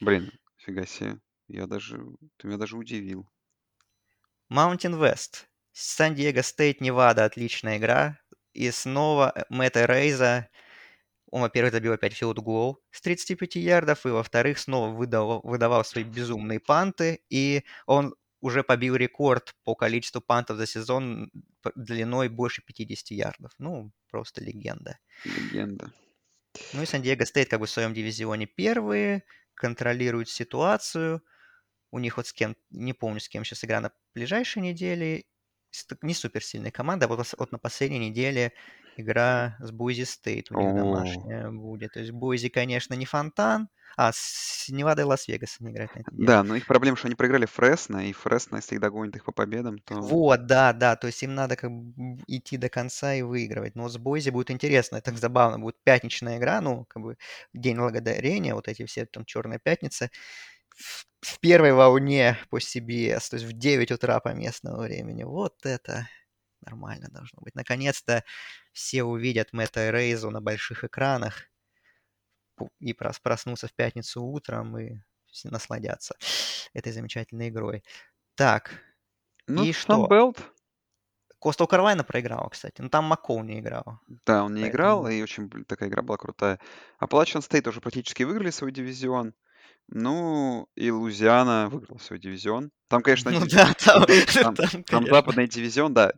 Блин, 0.00 0.30
фига 0.58 0.86
себе. 0.86 1.16
Я 1.48 1.66
даже... 1.66 1.98
Ты 2.36 2.46
меня 2.48 2.58
даже 2.58 2.76
удивил. 2.76 3.26
Mountain 4.52 5.00
West. 5.00 5.46
Сан-Диего 5.72 6.42
Стейт, 6.42 6.82
Невада, 6.82 7.24
отличная 7.24 7.78
игра. 7.78 8.18
И 8.52 8.70
снова 8.70 9.32
э, 9.34 9.44
Мэтт 9.48 9.86
Арайза, 9.86 10.48
он, 11.30 11.40
во-первых, 11.40 11.72
забил 11.72 11.94
опять 11.94 12.12
филд-гол 12.12 12.78
с 12.90 13.00
35 13.00 13.56
ярдов, 13.56 14.04
и, 14.04 14.10
во-вторых, 14.10 14.58
снова 14.58 14.94
выдавал, 14.94 15.40
выдавал 15.42 15.82
свои 15.84 16.04
безумные 16.04 16.60
панты, 16.60 17.22
и 17.30 17.64
он 17.86 18.14
уже 18.42 18.62
побил 18.62 18.96
рекорд 18.96 19.54
по 19.64 19.74
количеству 19.74 20.20
пантов 20.20 20.58
за 20.58 20.66
сезон 20.66 21.30
длиной 21.74 22.28
больше 22.28 22.60
50 22.62 23.10
ярдов. 23.12 23.52
Ну, 23.58 23.90
просто 24.10 24.44
легенда. 24.44 24.98
Легенда. 25.24 25.90
Ну 26.74 26.82
и 26.82 26.86
Сан-Диего 26.86 27.24
Стейт 27.24 27.48
как 27.48 27.60
бы 27.60 27.66
в 27.66 27.70
своем 27.70 27.94
дивизионе 27.94 28.46
первые, 28.46 29.24
контролируют 29.54 30.28
ситуацию. 30.28 31.22
У 31.92 32.00
них 32.00 32.16
вот 32.16 32.26
с 32.26 32.32
кем, 32.32 32.56
не 32.70 32.94
помню, 32.94 33.20
с 33.20 33.28
кем 33.28 33.44
сейчас 33.44 33.64
игра 33.64 33.80
на 33.80 33.92
ближайшей 34.14 34.62
неделе. 34.62 35.24
Не 36.02 36.12
суперсильная 36.12 36.70
команда, 36.70 37.06
а 37.06 37.08
вот, 37.08 37.34
вот 37.38 37.52
на 37.52 37.58
последней 37.58 37.98
неделе 37.98 38.52
игра 38.98 39.56
с 39.58 39.70
Бойзи 39.70 40.04
Стейт 40.04 40.50
у 40.50 40.60
них 40.60 40.74
домашняя 40.74 41.50
будет. 41.50 41.92
То 41.92 42.00
есть 42.00 42.12
Бойзи, 42.12 42.50
конечно, 42.50 42.92
не 42.92 43.06
фонтан, 43.06 43.68
а 43.96 44.10
с 44.12 44.66
Невадой 44.68 45.06
Лас-Вегас 45.06 45.56
они 45.60 45.70
играют. 45.70 45.92
Да, 46.12 46.42
но 46.42 46.56
их 46.56 46.66
проблема, 46.66 46.98
что 46.98 47.08
они 47.08 47.14
проиграли 47.14 47.46
Фресно, 47.46 48.06
и 48.06 48.12
Фресно, 48.12 48.56
если 48.56 48.76
догонит 48.76 49.16
их 49.16 49.24
по 49.24 49.32
победам, 49.32 49.78
то... 49.78 49.94
Вот, 49.94 50.46
да, 50.46 50.74
да, 50.74 50.96
то 50.96 51.06
есть 51.06 51.22
им 51.22 51.34
надо 51.34 51.56
как 51.56 51.70
бы 51.70 52.22
идти 52.26 52.58
до 52.58 52.68
конца 52.68 53.14
и 53.14 53.22
выигрывать. 53.22 53.74
Но 53.74 53.88
с 53.88 53.96
Бойзи 53.96 54.28
будет 54.28 54.50
интересно, 54.50 54.96
это 54.96 55.14
забавно, 55.16 55.58
будет 55.58 55.76
пятничная 55.84 56.36
игра, 56.36 56.60
ну, 56.60 56.84
как 56.84 57.02
бы 57.02 57.16
День 57.54 57.78
Благодарения, 57.78 58.54
вот 58.54 58.68
эти 58.68 58.84
все 58.84 59.06
там 59.06 59.24
Черная 59.24 59.58
Пятница. 59.58 60.10
В, 60.76 61.38
первой 61.40 61.72
волне 61.72 62.38
по 62.50 62.58
CBS, 62.58 63.30
то 63.30 63.36
есть 63.36 63.44
в 63.44 63.52
9 63.52 63.92
утра 63.92 64.20
по 64.20 64.28
местному 64.28 64.82
времени. 64.82 65.24
Вот 65.24 65.64
это 65.64 66.08
нормально 66.60 67.08
должно 67.10 67.40
быть. 67.40 67.54
Наконец-то 67.54 68.24
все 68.72 69.04
увидят 69.04 69.52
Мэтта 69.52 69.90
Рейзу 69.90 70.30
на 70.30 70.40
больших 70.40 70.84
экранах 70.84 71.48
и 72.78 72.92
проснуться 72.92 73.68
в 73.68 73.74
пятницу 73.74 74.22
утром 74.22 74.78
и 74.78 75.00
насладятся 75.44 76.14
этой 76.72 76.92
замечательной 76.92 77.48
игрой. 77.48 77.82
Так, 78.34 78.80
ну, 79.46 79.64
и 79.64 79.72
что? 79.72 80.06
Белт. 80.06 80.38
Костел 81.38 81.66
Карвайна 81.66 82.04
проиграл, 82.04 82.48
кстати. 82.50 82.80
Ну, 82.80 82.88
там 82.88 83.06
Маккоу 83.06 83.42
не 83.42 83.58
играл. 83.58 83.98
Да, 84.24 84.44
он 84.44 84.54
не 84.54 84.62
Поэтому... 84.62 84.70
играл, 84.70 85.08
и 85.08 85.22
очень 85.22 85.50
такая 85.64 85.88
игра 85.88 86.02
была 86.02 86.16
крутая. 86.16 86.60
А 86.98 87.06
Appalachian 87.06 87.42
Стейт 87.42 87.66
уже 87.66 87.80
практически 87.80 88.22
выиграли 88.22 88.50
свой 88.50 88.70
дивизион. 88.70 89.34
Ну, 89.88 90.66
и 90.74 90.90
Лузиана 90.90 91.68
выиграл 91.70 91.98
свой 91.98 92.18
дивизион. 92.18 92.70
Там, 92.88 93.02
конечно, 93.02 93.30
ну, 93.30 93.46
да, 93.46 93.74
там, 93.84 94.04
там, 94.06 94.54
там, 94.54 94.84
там 94.84 95.06
западный 95.06 95.48
дивизион, 95.48 95.92
да. 95.92 96.12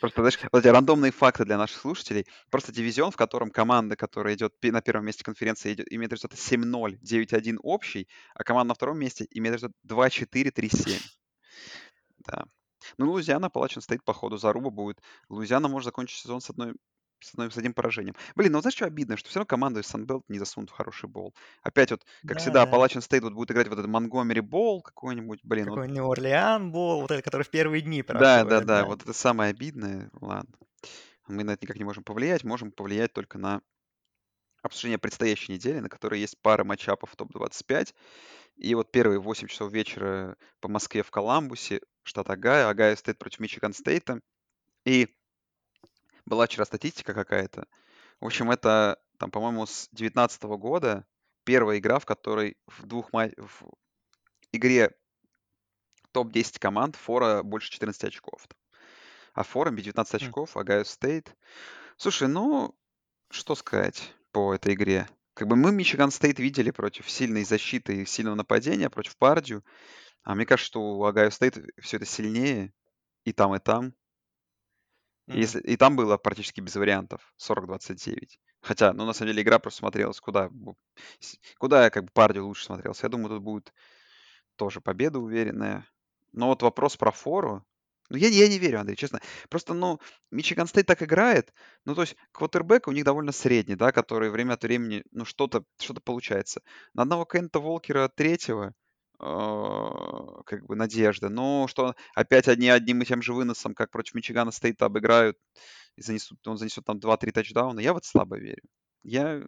Просто, 0.00 0.22
знаешь, 0.22 0.38
вот 0.50 0.58
эти 0.58 0.68
рандомные 0.68 1.12
факты 1.12 1.44
для 1.44 1.56
наших 1.56 1.78
слушателей. 1.78 2.26
Просто 2.50 2.72
дивизион, 2.72 3.10
в 3.10 3.16
котором 3.16 3.50
команда, 3.50 3.96
которая 3.96 4.34
идет 4.34 4.54
на 4.62 4.80
первом 4.80 5.06
месте 5.06 5.24
конференции, 5.24 5.72
идет, 5.72 5.92
имеет 5.92 6.12
результат 6.12 6.38
7-0, 6.38 6.98
9-1 7.00 7.58
общий, 7.62 8.08
а 8.34 8.44
команда 8.44 8.68
на 8.68 8.74
втором 8.74 8.98
месте 8.98 9.26
имеет 9.30 9.56
результат 9.56 9.76
2-4, 9.86 10.52
3-7. 10.52 11.00
Да. 12.26 12.44
Ну, 12.98 13.10
Лузиана, 13.10 13.50
Палачин 13.50 13.82
стоит 13.82 14.04
по 14.04 14.12
ходу. 14.12 14.36
Заруба 14.36 14.70
будет. 14.70 15.00
Лузиана 15.28 15.68
может 15.68 15.86
закончить 15.86 16.18
сезон 16.18 16.40
с 16.40 16.50
одной 16.50 16.74
с, 17.22 17.34
одной, 17.34 17.50
с 17.50 17.56
одним 17.56 17.74
поражением. 17.74 18.14
Блин, 18.34 18.52
ну 18.52 18.60
знаешь, 18.60 18.74
что 18.74 18.86
обидно? 18.86 19.16
Что 19.16 19.28
все 19.28 19.38
равно 19.38 19.46
команду 19.46 19.80
из 19.80 19.86
Санбелт 19.86 20.24
не 20.28 20.38
засунут 20.38 20.70
в 20.70 20.72
хороший 20.72 21.08
бол. 21.08 21.34
Опять 21.62 21.90
вот, 21.90 22.04
как 22.22 22.36
да, 22.36 22.40
всегда, 22.40 22.66
да. 22.66 22.70
Appalachian 22.70 23.00
State 23.00 23.22
вот 23.22 23.32
будет 23.32 23.50
играть 23.50 23.68
вот 23.68 23.78
этот 23.78 23.90
Монгомери 23.90 24.40
бол 24.40 24.82
какой-нибудь, 24.82 25.40
блин. 25.42 25.66
Какой 25.66 25.86
вот... 25.86 25.94
Нью-Орлеан 25.94 26.70
бол, 26.72 27.02
вот 27.02 27.10
этот, 27.10 27.24
который 27.24 27.42
в 27.42 27.50
первые 27.50 27.82
дни 27.82 28.02
проходит. 28.02 28.48
Да, 28.48 28.60
да, 28.60 28.60
да, 28.60 28.84
вот 28.84 29.02
это 29.02 29.12
самое 29.12 29.50
обидное. 29.50 30.10
Ладно. 30.20 30.54
Мы 31.28 31.44
на 31.44 31.52
это 31.52 31.64
никак 31.64 31.76
не 31.78 31.84
можем 31.84 32.04
повлиять. 32.04 32.44
Можем 32.44 32.72
повлиять 32.72 33.12
только 33.12 33.38
на 33.38 33.62
обсуждение 34.62 34.98
предстоящей 34.98 35.52
недели, 35.52 35.80
на 35.80 35.88
которой 35.88 36.20
есть 36.20 36.40
пара 36.40 36.64
матчапов 36.64 37.10
в 37.10 37.16
топ-25. 37.16 37.94
И 38.56 38.74
вот 38.74 38.92
первые 38.92 39.18
8 39.18 39.48
часов 39.48 39.72
вечера 39.72 40.36
по 40.60 40.68
Москве 40.68 41.02
в 41.02 41.10
Коламбусе, 41.10 41.80
штат 42.02 42.30
Огайо, 42.30 42.68
Огайо 42.68 42.94
Стейт 42.96 43.18
против 43.18 43.40
Мичиган 43.40 43.72
Стейта. 43.72 44.20
И 44.84 45.08
была 46.26 46.46
вчера 46.46 46.64
статистика 46.64 47.14
какая-то. 47.14 47.66
В 48.20 48.26
общем, 48.26 48.50
это, 48.50 49.00
там, 49.18 49.30
по-моему, 49.30 49.66
с 49.66 49.88
2019 49.92 50.42
года 50.42 51.06
первая 51.44 51.78
игра, 51.78 51.98
в 51.98 52.06
которой 52.06 52.56
в 52.66 52.86
двух 52.86 53.12
ма... 53.12 53.30
в 53.36 53.70
игре 54.52 54.94
топ-10 56.12 56.58
команд 56.58 56.96
фора 56.96 57.42
больше 57.42 57.70
14 57.70 58.04
очков. 58.04 58.46
А 59.34 59.42
фора 59.42 59.76
19 59.76 60.14
очков, 60.14 60.56
Огайо 60.56 60.84
Стейт. 60.84 61.34
Слушай, 61.96 62.28
ну, 62.28 62.76
что 63.30 63.54
сказать 63.54 64.12
по 64.30 64.54
этой 64.54 64.74
игре? 64.74 65.08
Как 65.34 65.48
бы 65.48 65.56
мы 65.56 65.72
Мичиган 65.72 66.10
Стейт 66.10 66.38
видели 66.38 66.70
против 66.70 67.10
сильной 67.10 67.44
защиты 67.44 68.02
и 68.02 68.06
сильного 68.06 68.34
нападения, 68.34 68.90
против 68.90 69.16
Пердью. 69.16 69.64
А 70.22 70.34
мне 70.34 70.44
кажется, 70.44 70.66
что 70.66 70.80
у 70.80 71.04
Огайо 71.04 71.30
Стейт 71.30 71.56
все 71.80 71.96
это 71.96 72.04
сильнее 72.04 72.74
и 73.24 73.32
там, 73.32 73.54
и 73.54 73.58
там. 73.58 73.94
И, 75.28 75.40
если, 75.40 75.60
и 75.60 75.76
там 75.76 75.96
было 75.96 76.16
практически 76.16 76.60
без 76.60 76.74
вариантов 76.74 77.32
40-29. 77.38 78.38
Хотя, 78.60 78.92
ну, 78.92 79.04
на 79.06 79.12
самом 79.12 79.32
деле, 79.32 79.42
игра 79.42 79.58
просто 79.58 79.78
смотрелась 79.80 80.20
куда, 80.20 80.50
куда 81.58 81.90
как 81.90 82.04
бы 82.04 82.10
Пердью 82.12 82.46
лучше 82.46 82.64
смотрелся. 82.64 83.06
Я 83.06 83.10
думаю, 83.10 83.30
тут 83.30 83.42
будет 83.42 83.72
тоже 84.56 84.80
победа 84.80 85.18
уверенная. 85.18 85.86
Но 86.32 86.48
вот 86.48 86.62
вопрос 86.62 86.96
про 86.96 87.10
фору. 87.10 87.64
Ну, 88.08 88.16
я, 88.16 88.28
я 88.28 88.48
не 88.48 88.58
верю, 88.58 88.80
Андрей, 88.80 88.96
честно. 88.96 89.20
Просто, 89.48 89.74
ну, 89.74 89.98
Мичиган 90.30 90.66
Стейт 90.66 90.86
так 90.86 91.02
играет. 91.02 91.52
Ну, 91.84 91.94
то 91.94 92.02
есть, 92.02 92.16
квотербек 92.32 92.88
у 92.88 92.92
них 92.92 93.04
довольно 93.04 93.32
средний, 93.32 93.74
да, 93.74 93.90
который 93.92 94.30
время 94.30 94.54
от 94.54 94.62
времени, 94.62 95.02
ну, 95.12 95.24
что-то 95.24 95.64
что 95.78 95.94
получается. 95.94 96.62
На 96.94 97.02
одного 97.02 97.24
Кеннета 97.24 97.58
Уокера 97.60 98.08
третьего 98.08 98.74
как 99.22 100.66
бы 100.66 100.74
надежда. 100.76 101.28
Но 101.28 101.68
что 101.68 101.94
опять 102.14 102.48
одни 102.48 102.68
одним 102.68 103.02
и 103.02 103.04
тем 103.04 103.22
же 103.22 103.32
выносом, 103.32 103.74
как 103.74 103.90
против 103.90 104.14
Мичигана 104.14 104.50
Стейта 104.50 104.86
обыграют, 104.86 105.38
и 105.96 106.02
занесут, 106.02 106.46
он 106.46 106.58
занесет 106.58 106.84
там 106.84 106.98
2-3 106.98 107.32
тачдауна, 107.32 107.80
я 107.80 107.92
вот 107.92 108.04
слабо 108.04 108.38
верю. 108.38 108.62
Я, 109.04 109.42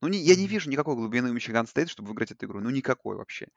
ну, 0.00 0.08
не, 0.08 0.18
я 0.18 0.36
не 0.36 0.46
вижу 0.46 0.70
никакой 0.70 0.94
глубины 0.94 1.30
у 1.30 1.32
Мичиган 1.32 1.66
Стейт, 1.66 1.88
чтобы 1.90 2.08
выиграть 2.08 2.32
эту 2.32 2.46
игру. 2.46 2.60
Ну, 2.60 2.70
никакой 2.70 3.16
вообще. 3.16 3.48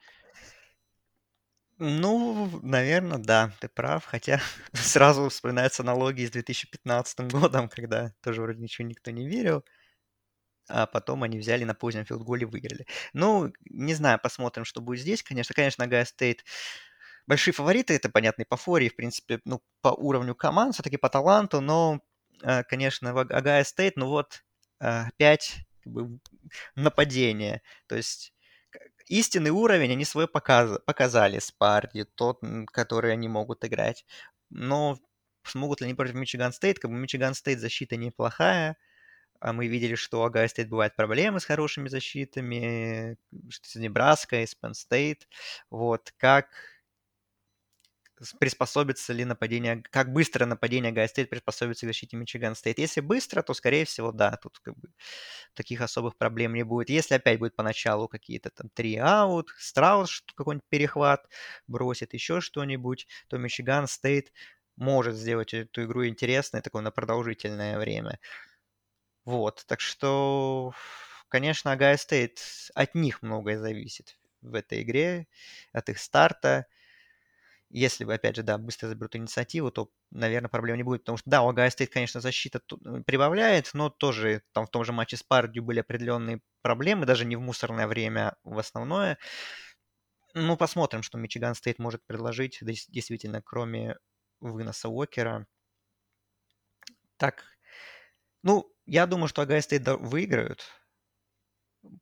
Ну, 1.77 2.49
наверное, 2.63 3.17
да, 3.17 3.51
ты 3.59 3.67
прав. 3.67 4.05
Хотя 4.05 4.41
сразу 4.73 5.29
вспоминаются 5.29 5.83
аналогии 5.83 6.25
с 6.25 6.31
2015 6.31 7.31
годом, 7.31 7.69
когда 7.69 8.13
тоже 8.21 8.41
вроде 8.41 8.61
ничего 8.61 8.87
никто 8.87 9.11
не 9.11 9.27
верил 9.27 9.63
а 10.67 10.85
потом 10.85 11.23
они 11.23 11.37
взяли 11.37 11.63
на 11.63 11.73
позднем 11.73 12.05
филдголе 12.05 12.45
выиграли. 12.45 12.87
Ну, 13.13 13.53
не 13.69 13.93
знаю, 13.93 14.19
посмотрим, 14.21 14.65
что 14.65 14.81
будет 14.81 15.01
здесь. 15.01 15.23
Конечно, 15.23 15.53
конечно, 15.53 15.87
Огайо 15.87 16.05
Стейт 16.05 16.43
большие 17.27 17.53
фавориты, 17.53 17.95
это 17.95 18.09
понятно 18.09 18.43
и 18.43 18.45
по 18.45 18.57
форе, 18.57 18.89
в 18.89 18.95
принципе, 18.95 19.39
ну, 19.45 19.61
по 19.81 19.89
уровню 19.89 20.35
команд, 20.35 20.73
все-таки 20.75 20.97
по 20.97 21.09
таланту, 21.09 21.61
но, 21.61 22.01
э, 22.43 22.63
конечно, 22.63 23.11
Огайо 23.19 23.63
Стейт, 23.63 23.97
ну 23.97 24.07
вот, 24.07 24.43
опять 24.79 25.57
как 25.83 25.93
бы, 25.93 26.19
нападение. 26.75 27.61
То 27.87 27.95
есть 27.95 28.33
истинный 29.07 29.51
уровень 29.51 29.91
они 29.91 30.05
свой 30.05 30.27
показ, 30.27 30.79
показали 30.85 31.39
с 31.39 31.51
Пердью, 31.51 32.05
тот, 32.15 32.41
который 32.71 33.13
они 33.13 33.27
могут 33.27 33.63
играть. 33.65 34.05
Но 34.49 34.99
смогут 35.43 35.81
ли 35.81 35.85
они 35.85 35.95
против 35.95 36.15
Мичиган 36.15 36.53
Стейт? 36.53 36.79
Как 36.79 36.91
бы 36.91 36.97
Мичиган 36.97 37.33
Стейт 37.33 37.59
защита 37.59 37.95
неплохая, 37.97 38.77
а 39.39 39.53
мы 39.53 39.67
видели, 39.67 39.95
что 39.95 40.21
у 40.21 40.23
Огайо 40.23 40.47
Стейт 40.47 40.69
бывают 40.69 40.95
проблемы 40.95 41.39
с 41.39 41.45
хорошими 41.45 41.87
защитами, 41.89 43.17
с 43.49 43.75
Небраской, 43.75 44.47
с 44.47 44.55
Penn. 44.61 45.17
Вот, 45.69 46.13
как 46.17 46.47
приспособится 48.39 49.13
ли 49.13 49.25
нападение, 49.25 49.83
как 49.91 50.11
быстро 50.13 50.45
нападение 50.45 50.91
Огайо 50.91 51.07
Стейт 51.07 51.29
приспособится 51.29 51.85
к 51.85 51.89
защите 51.89 52.15
Мичиган 52.17 52.55
Стейт. 52.55 52.79
Если 52.79 53.01
быстро, 53.01 53.41
то, 53.41 53.53
скорее 53.53 53.85
всего, 53.85 54.11
да, 54.11 54.37
тут 54.41 54.59
как 54.59 54.75
бы 54.77 54.89
таких 55.53 55.81
особых 55.81 56.17
проблем 56.17 56.53
не 56.53 56.63
будет. 56.63 56.89
Если 56.89 57.15
опять 57.15 57.39
будет 57.39 57.55
поначалу 57.55 58.07
какие-то 58.07 58.49
там 58.51 58.69
three-and-out, 58.73 59.49
Страуд 59.57 60.23
какой-нибудь 60.35 60.67
перехват 60.69 61.27
бросит, 61.67 62.13
еще 62.13 62.41
что-нибудь, 62.41 63.07
то 63.27 63.37
Мичиган 63.37 63.87
Стейт 63.87 64.31
может 64.77 65.15
сделать 65.15 65.53
эту 65.53 65.83
игру 65.83 66.05
интересной 66.07 66.61
такое 66.61 66.81
на 66.81 66.91
продолжительное 66.91 67.77
время. 67.79 68.19
Вот, 69.25 69.63
так 69.67 69.79
что, 69.81 70.73
конечно, 71.29 71.71
Огайо 71.71 71.97
Стейт, 71.97 72.39
от 72.75 72.93
них 72.95 73.21
многое 73.23 73.57
зависит 73.57 74.17
в 74.41 74.53
этой 74.53 74.83
игре, 74.83 75.27
от 75.73 75.89
их 75.89 75.99
старта. 75.99 76.67
Если 77.69 78.05
опять 78.05 78.35
же, 78.35 78.43
да, 78.43 78.57
быстро 78.57 78.87
заберут 78.87 79.15
инициативу, 79.15 79.71
то, 79.71 79.89
наверное, 80.11 80.49
проблем 80.49 80.77
не 80.77 80.83
будет. 80.83 81.01
Потому 81.01 81.17
что, 81.17 81.29
да, 81.29 81.41
у 81.41 81.49
Огайо 81.49 81.69
Стейт, 81.69 81.91
конечно, 81.91 82.21
защита 82.21 82.61
э, 82.85 83.01
прибавляет, 83.05 83.71
но 83.73 83.89
тоже 83.89 84.43
там 84.53 84.67
в 84.67 84.69
том 84.69 84.85
же 84.85 84.93
матче 84.93 85.17
с 85.17 85.23
Пердью 85.23 85.63
были 85.63 85.79
определенные 85.79 86.41
проблемы, 86.61 87.05
даже 87.05 87.25
не 87.25 87.35
в 87.35 87.41
мусорное 87.41 87.87
время, 87.87 88.35
в 88.43 88.57
основное. 88.59 89.17
Ну, 90.35 90.55
посмотрим, 90.57 91.01
что 91.01 91.17
Мичиган 91.17 91.55
Стейт 91.55 91.79
может 91.79 92.05
предложить, 92.05 92.59
действительно, 92.61 93.41
кроме 93.41 93.97
выноса 94.39 94.87
Уокера. 94.87 95.47
Так, 97.17 97.43
ну, 98.43 98.74
я 98.85 99.05
думаю, 99.05 99.27
что 99.27 99.41
Огайо 99.41 99.61
Стейт 99.61 99.87
выиграют. 99.87 100.63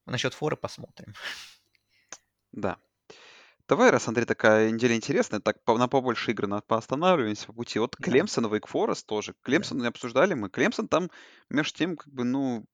Насчет 0.05 0.33
форы 0.33 0.55
посмотрим. 0.55 1.13
Да. 2.51 2.77
Давай, 3.67 3.91
раз, 3.91 4.07
Андрей, 4.07 4.25
такая 4.25 4.69
неделя 4.71 4.95
интересная, 4.95 5.39
так 5.39 5.63
по- 5.63 5.77
на 5.77 5.87
побольше 5.87 6.31
игр 6.31 6.47
на, 6.47 6.61
поостанавливаемся 6.61 7.47
по 7.47 7.53
пути. 7.53 7.79
Вот 7.79 7.95
Да, 7.97 8.03
Клемсон, 8.11 8.51
Вейк 8.51 8.67
Форест 8.67 9.05
тоже. 9.07 9.31
да. 9.31 9.37
Клемсон 9.43 9.77
не 9.79 9.87
обсуждали 9.87 10.33
мы. 10.33 10.49
Клемсон 10.49 10.87
там, 10.89 11.09
между 11.49 11.77
тем, 11.77 11.95
как 11.95 12.13
бы, 12.13 12.25
ну, 12.25 12.65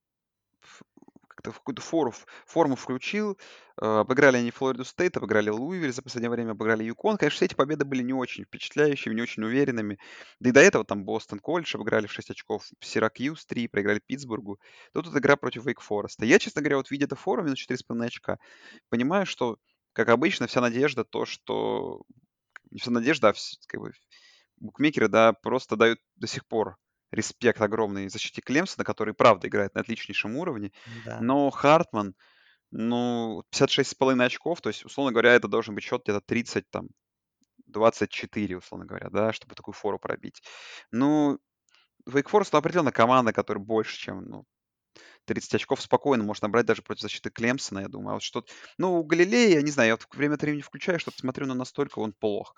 как-то 1.49 1.55
в 1.55 1.59
какую-то 1.59 1.81
фору, 1.81 2.13
форму 2.45 2.75
включил. 2.75 3.37
Э, 3.81 3.99
Обыграли 3.99 4.37
они 4.37 4.51
Флориду 4.51 4.85
Стейт, 4.85 5.17
обыграли 5.17 5.49
Луивиль 5.49 5.91
за 5.91 6.01
последнее 6.01 6.29
время, 6.29 6.51
обыграли 6.51 6.83
Юкон. 6.83 7.17
Конечно, 7.17 7.37
все 7.37 7.45
эти 7.45 7.55
победы 7.55 7.85
были 7.85 8.03
не 8.03 8.13
очень 8.13 8.45
впечатляющими, 8.45 9.13
не 9.13 9.21
очень 9.21 9.43
уверенными. 9.43 9.97
Да 10.39 10.49
и 10.49 10.53
до 10.53 10.59
этого 10.61 10.85
там 10.85 11.03
Бостон 11.03 11.39
Колледж 11.39 11.75
обыграли 11.75 12.07
в 12.07 12.11
6 12.11 12.29
очков, 12.31 12.65
Сиракьюз 12.81 13.45
3, 13.45 13.67
проиграли 13.67 13.99
Питтсбургу. 14.05 14.59
Тут 14.93 15.07
вот 15.07 15.17
игра 15.17 15.35
против 15.35 15.65
Вейк 15.65 15.81
Фореста. 15.81 16.25
Я, 16.25 16.39
честно 16.39 16.61
говоря, 16.61 16.77
вот 16.77 16.91
видя 16.91 17.05
это 17.05 17.15
фору 17.15 17.43
минус 17.43 17.59
4,5 17.59 18.05
очка, 18.05 18.37
понимаю, 18.89 19.25
что, 19.25 19.57
как 19.93 20.09
обычно, 20.09 20.47
вся 20.47 20.61
надежда 20.61 21.03
то, 21.03 21.25
что... 21.25 22.03
Не 22.71 22.79
вся 22.79 22.91
надежда, 22.91 23.29
а 23.29 23.31
вс- 23.31 23.57
как 23.67 23.81
бы 23.81 23.91
букмекеры, 24.57 25.07
да, 25.07 25.33
просто 25.33 25.75
дают 25.75 25.99
до 26.17 26.27
сих 26.27 26.45
пор 26.45 26.77
респект 27.12 27.62
огромный 27.62 28.10
защите 28.10 28.41
Клемсона, 28.41 28.84
который, 28.84 29.14
правда, 29.14 29.47
играет 29.47 29.76
на 29.76 29.82
отличнейшем 29.82 30.36
уровне. 30.36 30.72
Да. 31.05 31.20
Но 31.22 31.49
Хартман, 31.49 32.16
ну, 32.72 33.43
56,5 33.51 34.26
очков, 34.26 34.62
то 34.62 34.70
есть, 34.70 34.86
условно 34.86 35.12
говоря, 35.12 35.34
это 35.34 35.47
должен 35.47 35.76
быть 35.76 35.84
счет 35.84 36.03
где-то 36.03 36.22
30, 36.22 36.70
там, 36.70 36.89
24, 37.68 38.57
условно 38.57 38.86
говоря, 38.86 39.10
да, 39.10 39.34
чтобы 39.34 39.55
такую 39.55 39.74
фору 39.74 39.99
пробить. 39.99 40.41
Ну, 40.91 41.39
Вейк 42.05 42.30
Форест, 42.30 42.53
ну, 42.53 42.60
определенно 42.60 42.91
команда, 42.91 43.34
которая 43.34 43.64
больше, 43.64 43.97
чем, 43.97 44.26
ну, 44.26 44.45
30 45.26 45.55
очков 45.55 45.82
спокойно 45.82 46.24
может 46.24 46.43
набрать 46.43 46.66
даже 46.66 46.82
против 46.82 47.01
защиты 47.01 47.30
Клемсона, 47.30 47.80
я 47.80 47.88
думаю. 47.88 48.12
А 48.12 48.14
вот 48.14 48.24
что 48.24 48.43
Ну, 48.78 48.99
у 48.99 49.03
Галилея, 49.03 49.57
я 49.57 49.62
не 49.62 49.72
знаю, 49.72 49.89
я 49.89 49.95
вот 49.95 50.07
время 50.12 50.36
от 50.36 50.41
времени 50.41 50.62
включаю, 50.62 50.99
что-то 50.99 51.20
смотрю, 51.20 51.45
но 51.45 51.53
настолько 51.53 51.99
он 51.99 52.14
плох. 52.14 52.55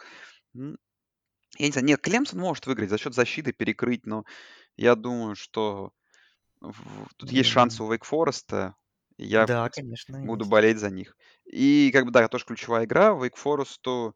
Я 1.62 1.68
не 1.68 1.72
знаю, 1.74 1.86
нет, 1.88 2.02
Клемсон 2.02 2.40
может 2.40 2.66
выиграть 2.66 2.90
за 2.90 2.98
счет 2.98 3.14
защиты, 3.14 3.54
перекрыть, 3.54 4.06
но 4.06 4.26
я 4.78 4.96
думаю, 4.96 5.36
что 5.36 5.94
тут 7.18 7.32
есть 7.32 7.50
шансы 7.50 7.82
М, 7.82 7.84
у 7.84 7.92
Вейк 7.92 8.04
Фореста. 8.06 8.76
Я, 9.18 9.50
Да, 9.50 9.70
конечно, 9.70 10.18
буду 10.22 10.46
есть. 10.46 10.48
болеть 10.48 10.80
за 10.80 10.90
них. 10.92 11.18
И, 11.46 11.92
как 11.94 12.06
бы, 12.06 12.12
да, 12.12 12.28
тоже 12.28 12.46
ключевая 12.46 12.86
игра. 12.86 13.14
Вейк 13.14 13.38
Форесту 13.38 14.16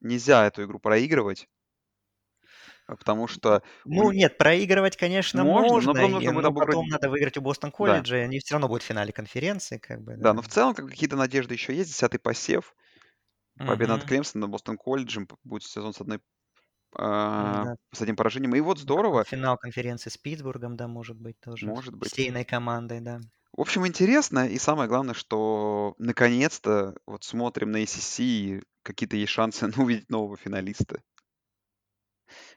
нельзя 0.00 0.46
эту 0.46 0.64
игру 0.64 0.80
проигрывать, 0.80 1.48
а 2.86 2.96
потому 2.96 3.26
что 3.26 3.62
Ну, 3.84 4.12
нет, 4.12 4.36
проигрывать, 4.38 4.96
конечно, 4.96 5.44
можно, 5.44 5.80
но 5.80 5.94
можно, 5.94 5.96
потом 5.96 6.18
и- 6.18 6.28
но 6.30 6.48
обыграть. 6.48 6.78
потом 6.78 6.86
надо 6.88 7.08
выиграть 7.10 7.36
у 7.36 7.40
Бостон 7.42 7.70
Да, 7.78 8.06
колледжа, 8.10 8.18
и 8.18 8.20
они 8.20 8.38
все 8.40 8.54
равно 8.54 8.68
будут 8.68 8.82
в 8.82 8.86
финале 8.86 9.12
конференции, 9.12 9.78
как 9.78 10.02
бы, 10.02 10.16
да, 10.18 10.32
но 10.34 10.42
в 10.42 10.48
да. 10.48 10.48
целом 10.48 10.74
как 10.74 10.88
какие-то 10.88 11.16
надежды 11.16 11.54
еще 11.54 11.74
есть. 11.74 11.90
Десятый 11.90 12.20
посев, 12.20 12.74
победа 13.64 13.92
над 13.94 14.04
Мгм. 14.04 14.06
Клемсоном, 14.06 14.50
Бостон 14.52 14.78
колледжем, 14.78 15.28
будет 15.44 15.64
сезон 15.64 15.94
с 15.94 16.00
одной 16.02 16.20
Да. 16.96 17.76
с 17.92 18.00
одним 18.00 18.16
поражением. 18.16 18.54
И 18.54 18.60
вот 18.60 18.78
здорово, 18.78 19.24
финал 19.24 19.56
конференции 19.56 20.10
с 20.10 20.16
Питтсбургом, 20.16 20.76
да, 20.76 20.88
может 20.88 21.16
быть, 21.16 21.38
тоже. 21.40 21.66
может 21.66 21.94
быть. 21.94 22.12
Сейной 22.12 22.44
командой, 22.44 23.00
да. 23.00 23.20
В 23.56 23.60
общем, 23.60 23.86
интересно, 23.86 24.48
и 24.48 24.58
самое 24.58 24.88
главное, 24.88 25.14
что 25.14 25.94
наконец-то 25.98 26.96
вот 27.06 27.22
смотрим 27.22 27.70
на 27.70 27.82
ACC, 27.82 28.22
и 28.22 28.62
какие-то 28.82 29.16
есть 29.16 29.32
шансы 29.32 29.66
ну, 29.76 29.84
увидеть 29.84 30.10
нового 30.10 30.36
финалиста. 30.36 31.02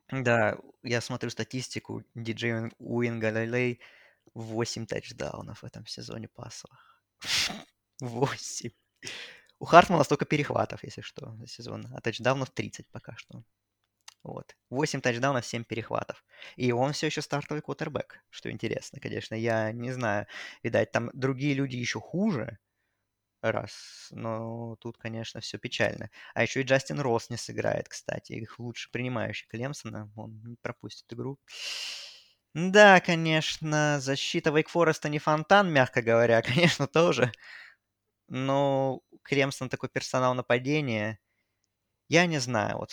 Да, 0.10 0.58
я 0.84 1.02
смотрю 1.02 1.30
статистику, 1.30 2.04
диджей 2.16 2.72
Уин 2.80 3.20
Галилей 3.20 3.80
8 4.34 4.86
тачдаунов 4.86 5.62
в 5.62 5.66
этом 5.66 5.86
сезоне 5.86 6.30
пасовых. 6.30 7.04
8. 8.00 8.72
У 9.60 9.66
Хартмана 9.66 10.04
столько 10.04 10.26
перехватов, 10.26 10.84
если 10.84 11.02
что, 11.02 11.36
за 11.36 11.48
сезон, 11.48 11.88
а 11.94 12.00
тачдаунов 12.00 12.50
30 12.52 12.88
пока 12.90 13.16
что. 13.18 13.44
Вот. 14.24 14.56
8 14.70 15.02
тачдаунов, 15.02 15.46
7 15.46 15.64
перехватов. 15.64 16.26
И 16.58 16.72
он 16.72 16.94
все 16.94 17.08
еще 17.08 17.22
стартовый 17.22 17.62
квотербек, 17.62 18.24
что 18.30 18.52
интересно, 18.52 19.00
конечно. 19.00 19.36
Я 19.36 19.72
не 19.72 19.92
знаю, 19.92 20.28
видать, 20.64 20.92
там 20.92 21.10
другие 21.14 21.54
люди 21.54 21.76
еще 21.78 22.00
хуже, 22.00 22.58
раз, 23.42 24.10
но 24.12 24.76
тут, 24.78 24.98
конечно, 24.98 25.42
все 25.42 25.58
печально. 25.58 26.10
А 26.34 26.44
еще 26.44 26.62
и 26.62 26.64
Джастин 26.64 27.00
Росс 27.00 27.30
не 27.30 27.38
сыграет, 27.38 27.88
кстати, 27.90 28.34
их 28.34 28.60
лучше 28.60 28.90
принимающий 28.92 29.48
Клемсона, 29.48 30.12
он 30.16 30.42
не 30.46 30.56
пропустит 30.62 31.12
игру. 31.14 31.40
Да, 32.54 33.00
конечно, 33.02 34.00
защита 34.02 34.50
Вейк 34.50 34.70
Фореста 34.70 35.10
не 35.10 35.20
фонтан, 35.20 35.72
мягко 35.72 36.02
говоря, 36.02 36.42
конечно, 36.42 36.88
тоже. 36.88 37.32
Но 38.30 39.02
Клемсон 39.24 39.70
такой 39.70 39.90
персонал 39.90 40.34
нападения. 40.36 41.20
Я 42.10 42.26
не 42.28 42.40
знаю, 42.40 42.78
вот 42.80 42.92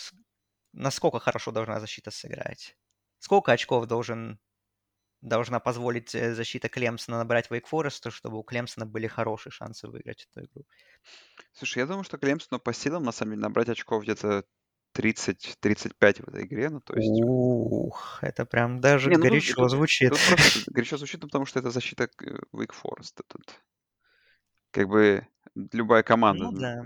насколько 0.75 1.19
хорошо 1.19 1.51
должна 1.51 1.79
защита 1.79 2.11
сыграть. 2.11 2.77
Сколько 3.19 3.51
очков 3.51 3.87
должен, 3.87 4.39
должна 5.21 5.59
позволить 5.59 6.13
э, 6.13 6.35
защита 6.35 6.69
Клемсона 6.69 7.17
набрать 7.17 7.49
Вейк 7.49 7.67
Форесту, 7.67 8.11
чтобы 8.11 8.37
у 8.37 8.43
Клемсона 8.43 8.85
были 8.85 9.07
хорошие 9.07 9.51
шансы 9.51 9.87
выиграть 9.87 10.27
эту 10.31 10.45
игру. 10.45 10.65
Слушай, 11.53 11.79
я 11.79 11.85
думаю, 11.85 12.03
что 12.03 12.17
Клемсону 12.17 12.59
по 12.59 12.73
силам, 12.73 13.03
на 13.03 13.11
самом 13.11 13.31
деле, 13.31 13.41
набрать 13.41 13.69
очков 13.69 14.03
где-то 14.03 14.45
30-35 14.95 16.23
в 16.23 16.27
этой 16.29 16.45
игре, 16.45 16.69
ну, 16.69 16.81
то 16.81 16.95
есть... 16.95 17.09
Ух, 17.23 18.19
это 18.21 18.45
прям 18.45 18.79
даже 18.79 19.09
Не, 19.09 19.17
ну 19.17 19.23
горячо 19.23 19.55
тут, 19.55 19.71
звучит. 19.71 20.09
тут 20.09 20.19
просто 20.27 20.59
горячо 20.71 20.97
звучит, 20.97 21.21
ну, 21.21 21.27
потому 21.27 21.45
что 21.45 21.59
это 21.59 21.71
защита 21.71 22.09
Вейк 22.53 22.73
Фореста. 22.73 23.23
Тут 23.27 23.61
как 24.75 24.89
бы 24.89 25.27
любая 25.71 26.03
команда 26.03 26.45
Ну 26.45 26.59
да. 26.59 26.83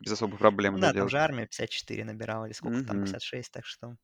без 0.00 0.12
особых 0.12 0.40
проблем 0.40 0.74
Ну 0.74 0.78
это 0.78 0.86
да, 0.86 0.88
там 0.88 0.94
делает. 0.94 1.10
же 1.10 1.18
армия 1.18 1.46
54 1.46 2.04
набирала, 2.04 2.46
или 2.46 2.52
сколько 2.52 2.78
там, 2.84 2.96
Мгм. 2.96 3.04
56, 3.04 3.52
так 3.52 3.64
что... 3.66 3.96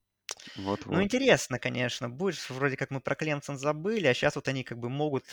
Ну, 0.55 0.63
Вот-вот. 0.65 1.03
интересно, 1.03 1.59
конечно, 1.59 2.11
будет, 2.11 2.37
что 2.37 2.55
вроде 2.55 2.77
как 2.77 2.91
мы 2.91 3.01
про 3.01 3.15
Клемсон 3.15 3.59
забыли, 3.59 4.07
а 4.07 4.15
сейчас 4.15 4.37
вот 4.37 4.49
они 4.49 4.65
как 4.65 4.79
бы 4.79 4.89
могут 4.89 5.25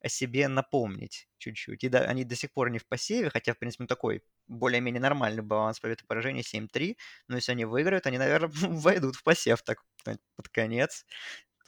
о 0.00 0.08
себе 0.08 0.46
напомнить 0.46 1.28
чуть-чуть. 1.38 1.82
И 1.82 1.88
да, 1.88 2.00
они 2.00 2.24
до 2.24 2.36
сих 2.36 2.52
пор 2.52 2.70
не 2.70 2.78
в 2.78 2.86
посеве, 2.86 3.30
хотя, 3.30 3.54
в 3.54 3.58
принципе, 3.58 3.84
ну, 3.84 3.88
такой 3.88 4.22
более-менее 4.46 5.00
нормальный 5.00 5.42
баланс 5.42 5.80
побед 5.80 6.02
и 6.02 6.06
поражений 6.06 6.42
7-3. 6.42 6.96
Но 7.26 7.36
если 7.36 7.52
они 7.52 7.64
выиграют, 7.64 8.06
они, 8.06 8.18
наверное, 8.18 8.50
войдут 8.52 9.16
в 9.16 9.24
посев 9.24 9.62
так 9.62 9.78
знаете, 10.04 10.22
под 10.36 10.48
конец. 10.50 11.04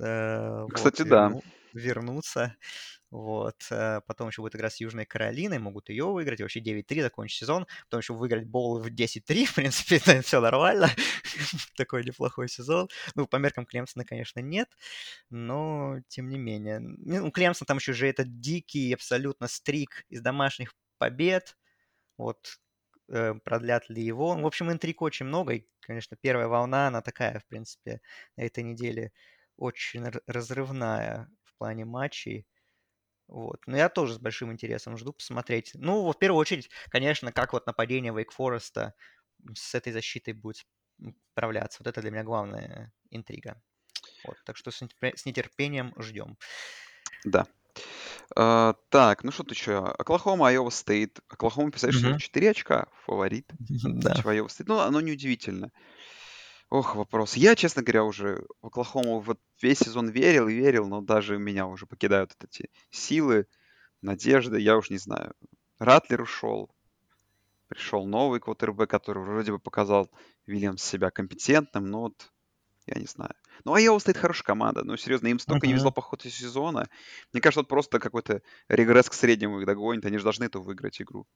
Э, 0.01 0.63
вот, 0.63 0.75
Кстати, 0.77 1.03
да. 1.03 1.29
верну- 1.29 1.43
вернуться. 1.73 2.57
Вот. 3.11 3.57
э, 3.71 4.01
Потом 4.07 4.29
еще 4.29 4.43
будет 4.43 4.55
игра 4.57 4.71
с 4.71 4.81
Южной 4.81 5.05
Каролиной, 5.05 5.59
могут 5.59 5.89
ее 5.89 6.05
выиграть. 6.07 6.41
И 6.41 6.43
вообще 6.45 6.61
9-3 6.61 7.03
закончить 7.03 7.39
сезон. 7.41 7.67
Потом 7.87 8.01
еще 8.01 8.15
выиграть 8.15 8.47
боул 8.47 8.79
в 8.81 8.89
10-3. 8.89 9.45
В 9.47 9.55
принципе, 9.55 9.99
все 10.23 10.41
нормально. 10.41 10.89
Такой 11.77 12.05
неплохой 12.05 12.49
сезон. 12.49 12.89
Ну, 13.17 13.27
по 13.27 13.37
меркам 13.37 13.67
Клемсона, 13.67 14.05
конечно, 14.05 14.41
нет. 14.41 14.69
Но, 15.31 15.99
тем 16.09 16.29
не 16.29 16.39
менее. 16.39 16.81
Ну, 16.81 17.27
у 17.29 17.31
Клемсона 17.31 17.67
там 17.67 17.79
еще 17.79 17.93
же 17.93 18.07
этот 18.09 18.41
дикий 18.41 18.93
абсолютно 18.95 19.49
стрик 19.49 20.05
из 20.09 20.21
домашних 20.21 20.75
побед. 20.99 21.57
Вот 22.19 22.59
э, 23.11 23.35
продлят 23.45 23.89
ли 23.91 24.03
его. 24.03 24.35
В 24.37 24.47
общем, 24.47 24.71
интриг 24.73 25.03
очень 25.03 25.27
много. 25.27 25.55
И, 25.55 25.67
конечно, 25.81 26.17
первая 26.21 26.49
волна, 26.49 26.89
она 26.89 27.03
такая, 27.03 27.41
в 27.41 27.47
принципе, 27.47 28.01
на 28.37 28.43
этой 28.43 28.65
неделе 28.65 29.13
очень 29.57 30.05
разрывная 30.27 31.29
в 31.45 31.57
плане 31.59 31.85
матчей. 31.85 32.47
Вот. 33.31 33.61
Но 33.67 33.77
я 33.77 33.89
тоже 33.89 34.15
с 34.15 34.19
большим 34.19 34.51
интересом 34.53 34.97
жду 34.97 35.13
посмотреть. 35.13 35.71
Ну, 35.75 36.11
в 36.11 36.19
первую 36.19 36.41
очередь, 36.41 36.69
конечно, 36.91 37.33
как 37.33 37.53
вот 37.53 37.65
нападение 37.67 38.13
Вейк 38.13 38.33
Фореста 38.33 38.95
с 39.55 39.75
этой 39.75 39.93
защитой 39.93 40.33
будет 40.33 40.67
справляться. 41.33 41.79
Вот 41.81 41.87
это 41.87 42.01
для 42.01 42.11
меня 42.11 42.25
главная 42.25 42.93
интрига. 43.11 43.63
Вот. 44.25 44.37
Так 44.45 44.57
что 44.57 44.73
с 44.73 44.83
нетерпе- 44.83 45.17
с 45.17 45.25
нетерпением 45.27 45.95
ждем. 45.97 46.37
Да. 47.25 47.47
А, 48.37 48.75
так, 48.89 49.23
ну 49.23 49.31
что 49.31 49.45
тут 49.45 49.57
еще? 49.57 49.79
Оклахома, 49.79 50.49
Айова 50.49 50.71
Стейт. 50.71 51.21
Оклахома, 51.29 51.71
писали, 51.71 51.93
что 51.93 52.09
Мгм. 52.09 52.19
4 52.19 52.51
очка, 52.51 52.89
фаворит 53.07 53.53
Да. 53.85 54.15
Айова 54.25 54.49
Стейт. 54.49 54.69
Ну, 54.69 54.79
оно 54.81 55.01
неудивительно. 55.01 55.71
Ох, 56.71 56.95
вопрос. 56.95 57.37
Я, 57.37 57.57
честно 57.57 57.83
говоря, 57.83 58.05
уже 58.05 58.47
в 58.63 58.67
Оклахому 58.69 59.21
вот 59.21 59.41
весь 59.61 59.79
сезон 59.81 60.09
верил 60.09 60.49
и 60.49 60.55
верил, 60.55 60.87
но 60.89 61.01
даже 61.01 61.37
меня 61.39 61.67
уже 61.67 61.87
покидают 61.87 62.35
вот 62.39 62.49
эти 62.49 62.71
силы, 62.91 63.47
надежды, 64.03 64.61
я 64.61 64.77
уж 64.77 64.91
не 64.91 64.99
знаю. 64.99 65.35
Ратлер 65.79 66.23
ушел, 66.23 66.71
пришел 67.69 68.07
новый 68.07 68.41
квотербек, 68.41 68.91
который 68.91 69.25
вроде 69.25 69.53
бы 69.53 69.59
показал 69.61 70.11
Вильямс 70.47 70.83
себя 70.83 71.11
компетентным, 71.11 71.87
но 71.87 72.03
вот 72.03 72.33
я 72.87 73.01
не 73.01 73.07
знаю. 73.07 73.35
Ну, 73.65 73.75
Айова 73.75 73.99
стоит 74.01 74.19
хорошая 74.19 74.45
команда. 74.45 74.85
Ну, 74.85 74.97
серьезно, 74.97 75.29
им 75.29 75.39
столько 75.41 75.67
не 75.69 75.75
везло 75.75 75.93
по 75.93 76.03
ходу 76.03 76.31
сезона. 76.31 76.89
Мне 77.33 77.43
кажется, 77.43 77.61
вот 77.61 77.69
просто 77.69 78.01
какой-то 78.01 78.43
регресс 78.69 79.11
к 79.11 79.15
среднему 79.15 79.61
их 79.61 79.67
догонит. 79.67 80.07
Они 80.07 80.19
же 80.19 80.25
должны 80.25 80.45
эту 80.45 80.63
выиграть 80.63 81.03
игру. 81.03 81.27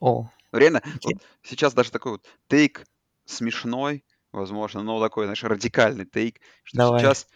О, 0.00 0.30
Ну, 0.52 0.58
реально, 0.58 0.82
инте- 0.92 1.08
вот 1.08 1.22
сейчас 1.42 1.74
даже 1.74 1.90
такой 1.90 2.12
вот 2.12 2.26
тейк 2.48 2.84
смешной, 3.24 4.04
возможно, 4.32 4.82
но 4.82 5.00
такой, 5.00 5.24
знаешь, 5.26 5.42
радикальный 5.42 6.06
тейк, 6.06 6.40
что 6.64 6.78
давай. 6.78 7.00
сейчас 7.00 7.26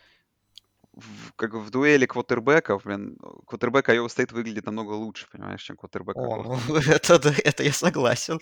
в, 0.96 1.32
как 1.34 1.54
в 1.54 1.70
дуэли 1.70 2.06
квотербеков, 2.06 2.84
блин, 2.84 3.18
квотербек 3.46 3.88
Айова 3.88 4.08
Стейт 4.08 4.32
выглядит 4.32 4.66
намного 4.66 4.92
лучше, 4.92 5.28
понимаешь, 5.30 5.62
чем 5.62 5.76
квотербек 5.76 6.16
О, 6.16 6.58
ну, 6.68 6.76
это, 6.76 7.18
да, 7.18 7.34
это 7.44 7.62
я 7.62 7.72
согласен. 7.72 8.38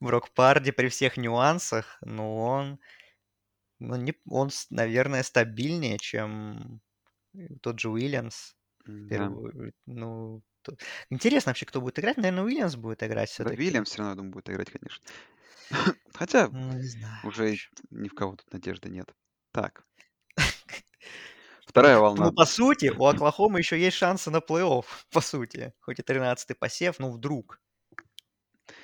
Брок 0.00 0.30
Парди 0.30 0.70
при 0.70 0.88
всех 0.88 1.16
нюансах, 1.16 1.98
но 2.02 2.36
он, 2.36 2.78
ну, 3.80 3.96
не, 3.96 4.14
он, 4.28 4.50
наверное, 4.70 5.22
стабильнее, 5.22 5.98
чем 5.98 6.80
тот 7.60 7.80
же 7.80 7.90
Уильямс. 7.90 8.54
Да. 8.86 9.32
ну, 9.86 10.42
интересно 11.10 11.50
вообще, 11.50 11.66
кто 11.66 11.80
будет 11.80 11.98
играть. 11.98 12.18
Наверное, 12.18 12.44
Уильямс 12.44 12.76
будет 12.76 13.02
играть 13.02 13.30
Да, 13.30 13.32
все-таки. 13.32 13.56
Вильямс 13.56 13.88
все 13.88 13.98
равно, 13.98 14.12
я 14.12 14.16
думаю, 14.16 14.32
будет 14.32 14.50
играть, 14.50 14.70
конечно. 14.70 15.04
Хотя 16.14 16.48
Ну, 16.48 16.72
не 16.72 16.82
знаю. 16.88 17.26
уже 17.26 17.54
и 17.54 17.58
ни 17.90 18.08
в 18.08 18.14
кого 18.14 18.36
тут 18.36 18.52
надежды 18.52 18.88
нет. 18.88 19.14
Так, 19.52 19.84
вторая 21.66 21.98
волна. 21.98 22.26
Ну, 22.26 22.32
по 22.32 22.44
сути, 22.44 22.90
у 22.90 23.04
Оклахомы 23.04 23.58
еще 23.58 23.78
есть 23.78 23.96
шансы 23.96 24.30
на 24.30 24.38
плей-офф, 24.38 24.84
по 25.10 25.20
сути. 25.20 25.72
Хоть 25.80 25.98
и 25.98 26.02
13-й 26.02 26.54
посев, 26.54 26.98
ну, 26.98 27.10
вдруг. 27.10 27.60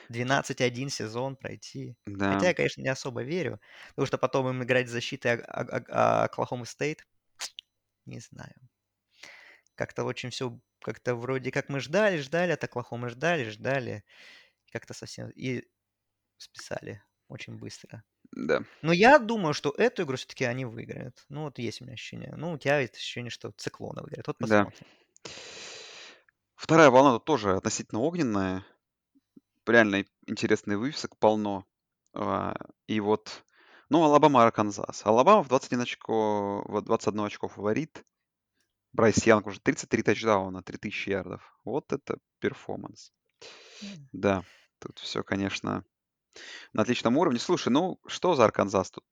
12-1 0.09 0.89
сезон 0.91 1.37
пройти. 1.37 1.97
Да, 2.07 2.35
Хотя 2.35 2.49
я, 2.49 2.55
конечно, 2.55 2.83
не 2.83 2.89
особо 2.89 3.23
верю, 3.23 3.61
потому 3.91 4.07
что 4.07 4.19
потом 4.19 4.49
им 4.49 4.63
играть 4.63 4.89
с 4.89 4.93
защитой 4.93 5.37
О- 5.37 5.61
О- 5.63 5.85
О- 5.89 6.25
Оклахомы 6.25 6.67
Стейт, 6.67 7.07
не 8.07 8.19
знаю. 8.19 8.55
Как-то 9.77 10.05
очень 10.05 10.31
все, 10.31 10.59
как-то 10.83 11.15
вроде 11.15 11.51
как 11.53 11.69
мы 11.69 11.81
ждали, 11.81 12.19
ждали, 12.19 12.53
от 12.53 12.65
Оклахомы 12.65 13.09
ждали, 13.09 13.49
ждали. 13.49 14.05
Как-то 14.73 14.95
совсем 14.95 15.31
и 15.31 15.65
списали 16.43 17.03
очень 17.29 17.57
быстро. 17.57 18.05
да. 18.37 18.65
Но 18.83 18.93
я 18.93 19.19
думаю, 19.19 19.55
что 19.55 19.71
эту 19.77 20.05
игру 20.05 20.17
все-таки 20.17 20.45
они 20.45 20.65
выиграют. 20.67 21.25
Ну, 21.31 21.43
вот 21.45 21.59
есть 21.59 21.81
у 21.83 21.85
меня 21.85 21.95
ощущение. 21.95 22.35
Ну, 22.37 22.53
у 22.53 22.59
тебя 22.59 22.81
есть 22.81 22.97
ощущение, 22.97 23.31
что 23.31 23.53
циклоны 23.53 24.03
выиграют. 24.03 24.29
Вот 24.29 24.39
Да. 24.39 24.67
посмотрим. 24.67 24.87
Вторая 26.55 26.91
волна 26.91 27.15
тут 27.15 27.25
тоже 27.25 27.57
относительно 27.57 28.03
огненная. 28.03 28.65
Реально 29.67 30.05
интересный 30.27 30.77
вывесок 30.77 31.17
полно. 31.19 31.65
А, 32.13 32.55
И 32.87 33.01
вот, 33.01 33.45
ну, 33.89 34.03
Алабама, 34.05 34.43
Арканзас. 34.45 35.07
Алабама 35.07 35.43
в 35.43 35.49
21 35.49 35.81
очко, 35.83 36.63
в 36.67 36.83
21 36.83 37.25
очко 37.25 37.49
фаворит. 37.49 38.05
Брайс 38.93 39.25
Янг 39.27 39.47
уже 39.49 39.61
33 39.61 40.03
тачдауна, 40.05 40.63
3000 40.63 41.11
ярдов. 41.11 41.59
Вот 41.65 41.93
это 41.93 42.19
перформанс. 42.41 43.13
М. 43.83 44.11
Да, 44.13 44.45
тут 44.79 44.99
все, 44.99 45.23
конечно, 45.23 45.85
на 46.73 46.83
отличном 46.83 47.17
уровне. 47.17 47.39
Слушай, 47.39 47.71
ну, 47.71 48.01
что 48.07 48.35
за 48.35 48.45
Арканзас 48.45 48.91
тут? 48.91 49.05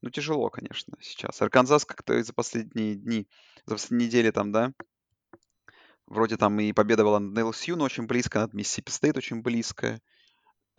Ну, 0.00 0.10
тяжело, 0.10 0.48
конечно, 0.50 0.96
сейчас. 1.00 1.42
Арканзас 1.42 1.84
как-то 1.84 2.22
за 2.22 2.32
последние 2.32 2.94
дни, 2.94 3.28
за 3.66 3.74
последние 3.74 4.08
недели 4.08 4.30
там, 4.30 4.52
да, 4.52 4.72
вроде 6.06 6.36
там 6.36 6.58
и 6.60 6.72
победа 6.72 7.04
была 7.04 7.20
над 7.20 7.36
LSU, 7.36 7.76
но 7.76 7.84
очень 7.84 8.06
близко, 8.06 8.40
над 8.40 8.54
Миссисипи 8.54 8.90
Стейт 8.90 9.16
очень 9.16 9.42
близко. 9.42 10.00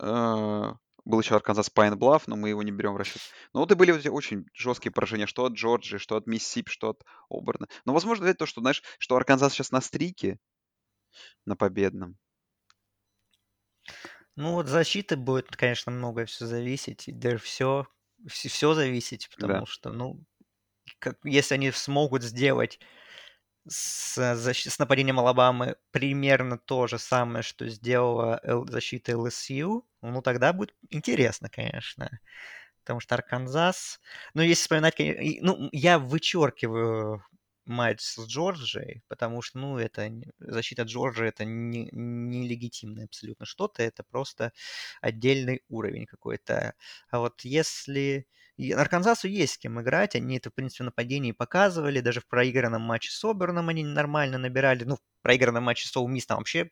Э, 0.00 0.72
Был 1.04 1.20
еще 1.20 1.36
Арканзас 1.36 1.70
Пайн 1.70 1.98
Блафф, 1.98 2.26
но 2.26 2.36
мы 2.36 2.50
его 2.50 2.62
не 2.62 2.72
берем 2.72 2.94
в 2.94 2.96
расчет. 2.96 3.22
Но 3.52 3.60
вот 3.60 3.72
и 3.72 3.74
были 3.74 4.08
очень 4.08 4.46
жесткие 4.54 4.92
поражения, 4.92 5.26
что 5.26 5.44
от 5.44 5.52
Джорджии, 5.54 5.98
что 5.98 6.16
от 6.16 6.26
Миссисипи, 6.26 6.70
что 6.70 6.90
от 6.90 7.04
Оберна. 7.30 7.66
Но 7.84 7.92
возможно 7.92 8.24
это 8.26 8.40
то, 8.40 8.46
что, 8.46 8.60
знаешь, 8.60 8.82
что 8.98 9.16
Арканзас 9.16 9.52
сейчас 9.52 9.70
на 9.70 9.80
стрике, 9.80 10.38
на 11.44 11.56
победном. 11.56 12.16
Ну, 14.36 14.52
вот 14.52 14.68
защиты 14.68 15.16
будет, 15.16 15.54
конечно, 15.56 15.92
многое 15.92 16.26
все 16.26 16.46
зависеть. 16.46 17.08
и 17.08 17.12
Даже 17.12 17.38
все, 17.38 17.86
все 18.26 18.74
зависеть, 18.74 19.28
Да. 19.38 19.46
потому 19.46 19.66
что, 19.66 19.90
ну, 19.90 20.20
как, 20.98 21.18
если 21.24 21.54
они 21.54 21.70
смогут 21.72 22.22
сделать 22.22 22.80
с, 23.68 24.18
защ- 24.18 24.70
с 24.70 24.78
нападением 24.78 25.20
Алабамы 25.20 25.76
примерно 25.90 26.58
то 26.58 26.86
же 26.86 26.98
самое, 26.98 27.42
что 27.42 27.68
сделала 27.68 28.40
защита 28.68 29.16
ЛСЮ, 29.16 29.86
ну, 30.02 30.22
тогда 30.22 30.52
будет 30.52 30.74
интересно, 30.90 31.48
конечно. 31.50 32.10
Потому 32.80 33.00
что 33.00 33.14
Арканзас... 33.14 34.00
Ну, 34.34 34.42
если 34.42 34.62
вспоминать... 34.62 34.96
Ну, 35.42 35.68
я 35.72 35.98
вычеркиваю 35.98 37.24
матч 37.66 38.00
с 38.00 38.18
Джорджией, 38.26 39.02
потому 39.08 39.42
что, 39.42 39.58
ну, 39.58 39.78
это 39.78 40.10
защита 40.38 40.82
Джорджии 40.82 41.28
это 41.28 41.44
не, 41.44 41.88
нелегитимное 41.92 43.06
абсолютно 43.06 43.46
что-то, 43.46 43.82
это 43.82 44.02
просто 44.04 44.52
отдельный 45.00 45.62
уровень 45.68 46.06
какой-то. 46.06 46.74
А 47.10 47.18
вот 47.18 47.42
если... 47.42 48.26
И 48.56 48.72
Арканзасу 48.72 49.26
есть 49.28 49.54
с 49.54 49.58
кем 49.58 49.80
играть, 49.80 50.14
они 50.14 50.36
это, 50.36 50.50
в 50.50 50.54
принципе, 50.54 50.84
в 50.84 50.86
нападении 50.86 51.32
показывали, 51.32 52.00
даже 52.00 52.20
в 52.20 52.26
проигранном 52.26 52.82
матче 52.82 53.10
с 53.10 53.24
Оберном 53.24 53.68
они 53.70 53.84
нормально 53.84 54.36
набирали, 54.38 54.84
ну, 54.84 54.96
в 54.96 55.22
проигранном 55.22 55.64
матче 55.64 55.88
с 55.88 55.96
Оумис 55.96 56.26
там 56.26 56.38
вообще 56.38 56.70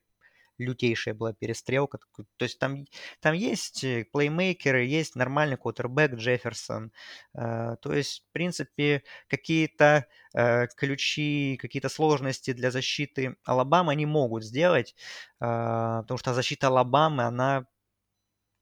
лютейшая 0.59 1.15
была 1.15 1.33
перестрелка. 1.33 1.99
То 2.37 2.45
есть 2.45 2.59
там, 2.59 2.85
там 3.21 3.35
есть 3.35 3.85
э, 3.85 4.05
плеймейкеры, 4.13 4.85
есть 4.85 5.17
нормальный 5.17 5.57
квотербек 5.57 6.15
Джефферсон. 6.15 6.93
Э, 7.35 7.77
То 7.81 7.93
есть, 7.93 8.25
в 8.29 8.33
принципе, 8.33 9.03
какие-то 9.29 10.07
э, 10.35 10.67
ключи, 10.77 11.59
какие-то 11.61 11.89
сложности 11.89 12.53
для 12.53 12.71
защиты 12.71 13.37
Алабамы 13.45 13.93
они 13.93 14.07
могут 14.07 14.45
сделать, 14.45 14.95
потому 15.39 16.19
что 16.19 16.35
защита 16.35 16.69
Алабамы, 16.69 17.25
она, 17.25 17.67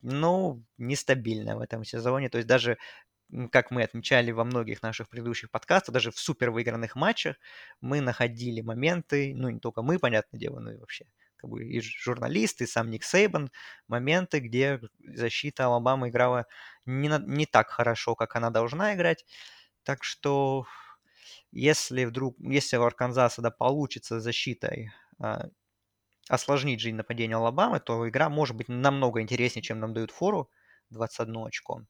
ну, 0.02 0.64
нестабильная 0.78 1.56
в 1.56 1.60
этом 1.60 1.84
сезоне. 1.84 2.28
То 2.28 2.38
есть 2.38 2.48
даже 2.48 2.78
как 3.50 3.70
мы 3.70 3.82
отмечали 3.82 4.30
во 4.30 4.44
многих 4.44 4.82
наших 4.82 5.08
предыдущих 5.08 5.50
подкастах, 5.50 5.92
даже 5.92 6.10
в 6.12 6.18
супер 6.18 6.50
выигранных 6.50 6.94
матчах 6.96 7.36
мы 7.80 8.00
находили 8.00 8.60
моменты, 8.60 9.34
ну 9.34 9.48
не 9.48 9.58
только 9.60 9.82
мы, 9.82 9.98
понятное 9.98 10.38
дело, 10.38 10.60
но 10.60 10.72
и 10.72 10.76
вообще 10.76 11.06
как 11.36 11.50
бы 11.50 11.64
и 11.64 11.80
журналисты, 11.80 12.64
и 12.64 12.66
сам 12.66 12.90
Ник 12.90 13.04
Сейбан, 13.04 13.50
моменты, 13.88 14.40
где 14.40 14.80
защита 15.00 15.66
Алабамы 15.66 16.08
играла 16.10 16.46
не, 16.86 17.08
на- 17.08 17.18
не 17.18 17.46
так 17.46 17.68
хорошо, 17.70 18.14
как 18.14 18.36
она 18.36 18.50
должна 18.50 18.94
играть. 18.94 19.24
Так 19.84 20.04
что 20.04 20.66
если 21.52 22.04
вдруг, 22.04 22.36
если 22.40 22.76
у 22.76 22.84
Арканзаса 22.84 23.42
да, 23.42 23.50
получится 23.50 24.20
защитой 24.20 24.92
а, 25.20 25.46
осложнить 26.28 26.80
жизнь 26.80 26.96
нападения 26.96 27.36
Алабамы, 27.36 27.80
то 27.80 28.08
игра 28.08 28.28
может 28.30 28.56
быть 28.56 28.68
намного 28.68 29.20
интереснее, 29.22 29.62
чем 29.64 29.80
нам 29.80 29.94
дают 29.94 30.12
фору 30.12 30.50
21 30.90 31.46
очко. 31.46 31.82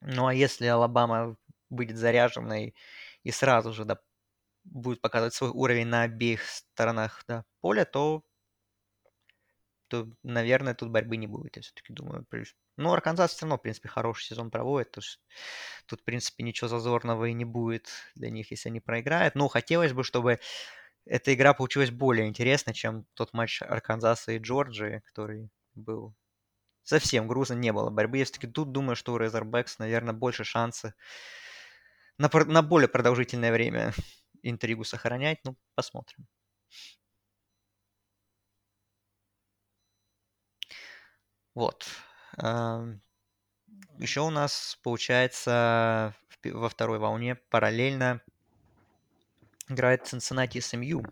Ну 0.00 0.26
а 0.26 0.34
если 0.34 0.66
Алабама 0.66 1.36
будет 1.70 1.96
заряженной 1.96 2.74
и 3.22 3.30
сразу 3.30 3.72
же 3.72 3.84
да, 3.84 3.98
будет 4.64 5.02
показывать 5.02 5.34
свой 5.34 5.50
уровень 5.52 5.88
на 5.88 6.04
обеих 6.04 6.42
сторонах 6.44 7.24
да, 7.28 7.46
поля, 7.62 7.86
то, 7.86 8.24
то, 9.88 10.08
наверное, 10.22 10.74
тут 10.74 10.90
борьбы 10.90 11.16
не 11.16 11.26
будет, 11.26 11.56
я 11.56 11.62
все-таки 11.62 11.92
думаю. 11.92 12.26
Ну, 12.76 12.92
Арканзас 12.92 13.32
все 13.32 13.46
равно, 13.46 13.56
в 13.56 13.62
принципе, 13.62 13.88
хороший 13.88 14.24
сезон 14.24 14.50
проводит, 14.50 14.90
то 14.90 15.00
есть 15.00 15.20
тут, 15.86 16.00
в 16.00 16.04
принципе, 16.04 16.44
ничего 16.44 16.68
зазорного 16.68 17.26
и 17.26 17.32
не 17.32 17.44
будет 17.44 17.88
для 18.14 18.30
них, 18.30 18.50
если 18.50 18.68
они 18.68 18.80
проиграют. 18.80 19.34
Но 19.34 19.48
хотелось 19.48 19.92
бы, 19.92 20.04
чтобы 20.04 20.40
эта 21.06 21.32
игра 21.32 21.54
получилась 21.54 21.90
более 21.90 22.26
интересной, 22.28 22.74
чем 22.74 23.06
тот 23.14 23.32
матч 23.32 23.62
Арканзаса 23.62 24.32
и 24.32 24.38
Джорджии, 24.38 25.02
который 25.06 25.48
был 25.74 26.14
совсем 26.82 27.28
грустно, 27.28 27.54
не 27.54 27.72
было 27.72 27.90
борьбы. 27.90 28.18
Я 28.18 28.24
все-таки 28.24 28.46
тут 28.46 28.72
думаю, 28.72 28.96
что 28.96 29.12
у 29.12 29.18
Razorbacks, 29.18 29.76
наверное, 29.78 30.14
больше 30.14 30.44
шансы 30.44 30.94
на, 32.18 32.30
на 32.32 32.62
более 32.62 32.88
продолжительное 32.88 33.52
время 33.52 33.92
интригу 34.42 34.84
сохранять. 34.84 35.38
Ну, 35.44 35.56
посмотрим. 35.74 36.26
Вот. 41.56 41.86
Еще 43.98 44.20
у 44.20 44.30
нас, 44.30 44.78
получается, 44.82 46.14
во 46.44 46.68
второй 46.68 46.98
волне 46.98 47.34
параллельно 47.34 48.20
играет 49.68 50.02
Cincinnati 50.02 50.58
SMU. 50.58 51.04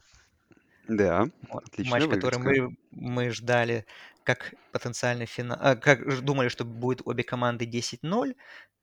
Да, 0.86 1.28
Вот, 1.48 1.64
матч, 1.78 2.04
который 2.04 2.38
вывеска. 2.38 2.40
мы, 2.40 2.76
мы 2.90 3.30
ждали 3.30 3.86
как 4.22 4.54
потенциальный 4.70 5.24
финал, 5.26 5.56
а, 5.60 5.76
как 5.76 6.22
думали, 6.22 6.48
что 6.48 6.66
будет 6.66 7.00
обе 7.06 7.24
команды 7.24 7.64
10-0, 7.64 8.36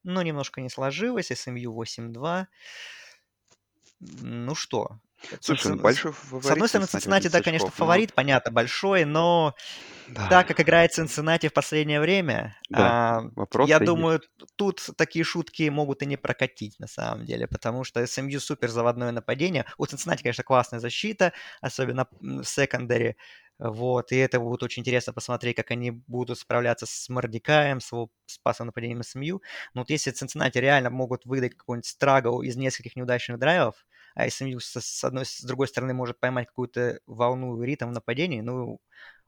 но 0.03 0.21
немножко 0.23 0.61
не 0.61 0.69
сложилось, 0.69 1.31
SMU 1.31 1.71
8-2. 1.71 2.47
Ну 3.99 4.55
что, 4.55 4.99
Слушай, 5.39 5.73
ну 5.73 5.81
большой 5.81 6.13
с 6.13 6.15
фаворит 6.15 6.51
одной 6.51 6.67
стороны, 6.67 6.87
Цинциннати, 6.87 7.27
да, 7.27 7.37
11 7.37 7.45
конечно, 7.45 7.67
очков, 7.67 7.79
но 7.79 7.85
фаворит, 7.85 8.13
понятно, 8.13 8.51
большой, 8.51 9.05
но 9.05 9.55
да, 10.07 10.27
так, 10.27 10.47
как 10.47 10.59
играет 10.59 10.93
Цинциннати 10.93 11.47
в 11.47 11.53
последнее 11.53 12.01
время, 12.01 12.57
да, 12.69 13.19
а, 13.19 13.65
я 13.65 13.75
есть. 13.75 13.85
думаю, 13.85 14.21
тут 14.55 14.89
такие 14.97 15.23
шутки 15.23 15.69
могут 15.69 16.01
и 16.01 16.05
не 16.05 16.17
прокатить 16.17 16.79
на 16.79 16.87
самом 16.87 17.25
деле, 17.25 17.47
потому 17.47 17.83
что 17.83 18.01
SMU 18.01 18.39
супер 18.39 18.69
заводное 18.69 19.11
нападение. 19.11 19.65
У 19.77 19.85
Цинциннати, 19.85 20.23
конечно, 20.23 20.43
классная 20.43 20.79
защита, 20.79 21.33
особенно 21.61 22.07
в 22.19 22.43
секондаре. 22.43 23.15
Вот, 23.61 24.11
и 24.11 24.15
это 24.15 24.39
будет 24.39 24.63
очень 24.63 24.81
интересно 24.81 25.13
посмотреть, 25.13 25.55
как 25.55 25.69
они 25.69 25.91
будут 25.91 26.39
справляться 26.39 26.87
с 26.87 27.09
Мордекаем, 27.09 27.79
с 27.79 27.91
его 27.91 28.09
спасом 28.25 28.65
нападением 28.67 29.03
СМЮ. 29.03 29.39
Но 29.75 29.81
вот 29.81 29.91
если 29.91 30.09
Цинциннати 30.09 30.57
реально 30.57 30.89
могут 30.89 31.25
выдать 31.25 31.55
какой-нибудь 31.55 31.85
страгл 31.85 32.41
из 32.41 32.55
нескольких 32.55 32.95
неудачных 32.95 33.37
драйвов, 33.37 33.85
а 34.15 34.29
СМЮ 34.29 34.59
с, 34.59 34.79
с 34.79 35.03
одной, 35.03 35.25
с 35.25 35.41
другой 35.41 35.67
стороны 35.67 35.93
может 35.93 36.19
поймать 36.19 36.47
какую-то 36.47 36.99
волну 37.05 37.61
ритм 37.61 37.91
нападений, 37.91 38.41
ну, 38.41 38.79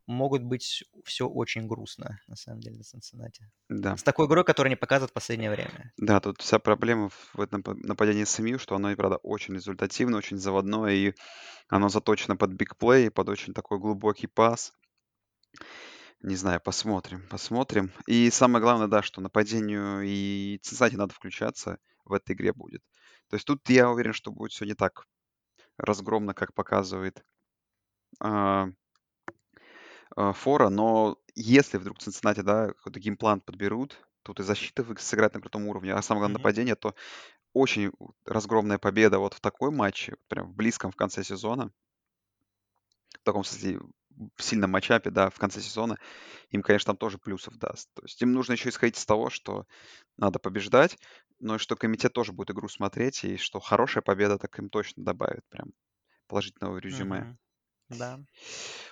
могут 0.07 0.43
быть 0.43 0.83
все 1.05 1.27
очень 1.27 1.67
грустно, 1.67 2.19
на 2.27 2.35
самом 2.35 2.59
деле, 2.59 2.75
для 2.75 2.83
Цинциннати. 2.83 3.49
Да. 3.69 3.95
С 3.95 4.03
такой 4.03 4.27
игрой, 4.27 4.43
которую 4.43 4.69
они 4.69 4.75
показывают 4.75 5.11
в 5.11 5.13
последнее 5.13 5.49
время. 5.49 5.93
Да, 5.97 6.19
тут 6.19 6.41
вся 6.41 6.59
проблема 6.59 7.09
в 7.33 7.39
этом 7.39 7.63
нападении 7.83 8.23
СМЮ, 8.23 8.59
что 8.59 8.75
оно, 8.75 8.91
и 8.91 8.95
правда, 8.95 9.17
очень 9.17 9.55
результативное, 9.55 10.17
очень 10.17 10.37
заводное, 10.37 10.93
и 10.93 11.13
оно 11.69 11.89
заточено 11.89 12.35
под 12.35 12.51
бигплей, 12.51 13.09
под 13.09 13.29
очень 13.29 13.53
такой 13.53 13.79
глубокий 13.79 14.27
пас. 14.27 14.73
Не 16.21 16.35
знаю, 16.35 16.61
посмотрим, 16.61 17.27
посмотрим. 17.29 17.91
И 18.07 18.29
самое 18.29 18.61
главное, 18.61 18.87
да, 18.87 19.01
что 19.01 19.21
нападению 19.21 20.01
и 20.03 20.59
Цинциннати 20.63 20.95
надо 20.95 21.13
включаться 21.13 21.79
в 22.05 22.13
этой 22.13 22.33
игре 22.33 22.53
будет. 22.53 22.81
То 23.33 23.37
есть 23.37 23.47
тут 23.47 23.67
я 23.67 23.89
уверен, 23.89 24.13
что 24.13 24.31
будет 24.31 24.51
все 24.51 24.63
не 24.63 24.75
так 24.75 25.07
разгромно, 25.79 26.35
как 26.35 26.53
показывает 26.53 27.25
а, 28.19 28.67
а, 30.15 30.33
Фора, 30.33 30.69
но 30.69 31.17
если 31.33 31.79
вдруг 31.79 31.97
Цинциннати, 31.97 32.41
да, 32.41 32.67
какой-то 32.67 32.99
геймплан 32.99 33.41
подберут, 33.41 33.99
тут 34.21 34.39
и 34.39 34.43
защита 34.43 34.85
сыграть 34.99 35.33
на 35.33 35.41
крутом 35.41 35.67
уровне, 35.67 35.95
а 35.95 36.03
самое 36.03 36.21
главное 36.21 36.37
нападение, 36.37 36.75
то 36.75 36.93
очень 37.53 37.91
разгромная 38.23 38.77
победа 38.77 39.17
вот 39.17 39.33
в 39.33 39.39
такой 39.39 39.71
матче, 39.71 40.15
прям 40.27 40.51
в 40.51 40.53
близком 40.53 40.91
в 40.91 40.95
конце 40.95 41.23
сезона, 41.23 41.71
в 43.19 43.23
таком 43.23 43.43
смысле, 43.43 43.79
в 44.35 44.43
сильном 44.43 44.69
матчапе, 44.69 45.09
да, 45.09 45.31
в 45.31 45.39
конце 45.39 45.59
сезона, 45.59 45.97
им, 46.51 46.61
конечно, 46.61 46.91
там 46.91 46.97
тоже 46.97 47.17
плюсов 47.17 47.57
даст. 47.57 47.89
То 47.95 48.03
есть 48.03 48.21
им 48.21 48.31
нужно 48.31 48.53
еще 48.53 48.69
исходить 48.69 48.99
из 48.99 49.05
того, 49.07 49.31
что 49.31 49.65
надо 50.17 50.37
побеждать, 50.37 50.99
но 51.43 51.55
и 51.55 51.59
что 51.59 51.75
комитет 51.75 52.13
тоже 52.13 52.33
будет 52.33 52.51
игру 52.51 52.69
смотреть, 52.69 53.23
и 53.23 53.37
что 53.37 53.59
хорошая 53.59 54.01
победа 54.03 54.37
так 54.39 54.57
им 54.59 54.69
точно 54.69 55.03
добавит 55.03 55.43
прям 55.49 55.73
положительного 56.27 56.77
резюме. 56.79 57.25
Мгм. 57.25 57.37
Да. 57.89 58.19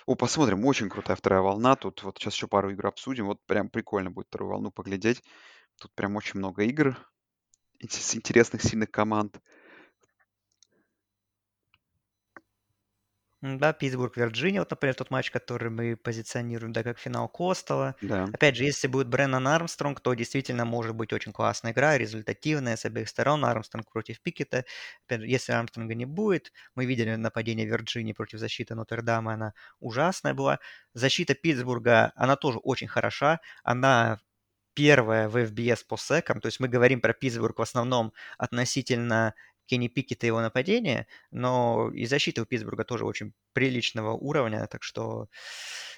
О, 0.06 0.14
посмотрим, 0.14 0.64
очень 0.66 0.88
крутая 0.88 1.16
вторая 1.16 1.40
волна. 1.42 1.76
Тут 1.76 2.02
вот 2.02 2.18
сейчас 2.18 2.34
еще 2.34 2.48
пару 2.48 2.70
игр 2.70 2.86
обсудим. 2.86 3.26
Вот 3.26 3.38
прям 3.46 3.68
прикольно 3.70 4.10
будет 4.10 4.28
вторую 4.28 4.50
волну 4.52 4.70
поглядеть. 4.70 5.22
Тут 5.80 5.94
прям 5.94 6.16
очень 6.16 6.38
много 6.40 6.64
игр 6.64 6.98
с 7.88 8.14
интересных, 8.16 8.62
сильных 8.62 8.90
команд. 8.90 9.40
Да, 13.42 13.72
Питтсбург, 13.72 14.16
Вирджиния, 14.16 14.60
вот, 14.60 14.70
например, 14.70 14.94
тот 14.94 15.10
матч, 15.10 15.32
который 15.32 15.68
мы 15.68 15.96
позиционируем, 15.96 16.72
да, 16.72 16.84
как 16.84 16.98
финал 17.00 17.28
Костела. 17.28 17.96
Да, 18.00 18.26
Опять 18.30 18.54
же, 18.54 18.62
если 18.62 18.86
будет 18.86 19.08
Бреннан 19.08 19.48
Армстронг, 19.48 20.00
то 20.00 20.14
действительно 20.14 20.64
может 20.64 20.94
быть 20.94 21.12
очень 21.12 21.32
классная 21.32 21.72
игра, 21.72 21.98
результативная 21.98 22.76
с 22.76 22.84
обеих 22.84 23.08
сторон. 23.08 23.44
Армстронг 23.44 23.90
против 23.90 24.20
Пикета. 24.20 24.64
Опять 25.06 25.22
же, 25.22 25.26
если 25.26 25.52
Армстронга 25.52 25.94
не 25.96 26.04
будет, 26.06 26.52
мы 26.76 26.86
видели 26.86 27.16
нападение 27.16 27.66
Вирджинии 27.66 28.12
против 28.12 28.38
защиты 28.38 28.76
Нотр-Дама, 28.76 29.34
она 29.34 29.54
ужасная 29.80 30.34
была. 30.34 30.60
Защита 30.94 31.34
Питтсбурга, 31.34 32.12
она 32.14 32.36
тоже 32.36 32.58
очень 32.58 32.86
хороша. 32.86 33.40
Она 33.64 34.20
первая 34.74 35.28
в 35.28 35.36
FBS 35.36 35.84
по 35.86 35.96
секам, 35.96 36.40
то 36.40 36.46
есть 36.46 36.58
мы 36.60 36.68
говорим 36.68 37.00
про 37.00 37.12
Питтсбург 37.12 37.58
в 37.58 37.62
основном 37.62 38.12
относительно 38.38 39.34
Кенни 39.72 39.88
Пикета 39.88 40.26
и 40.26 40.28
его 40.28 40.42
нападения, 40.42 41.06
но 41.30 41.90
и 41.94 42.04
защита 42.04 42.42
у 42.42 42.44
Питтсбурга 42.44 42.84
тоже 42.84 43.06
очень 43.06 43.32
приличного 43.54 44.12
уровня, 44.12 44.66
так 44.66 44.82
что 44.82 45.28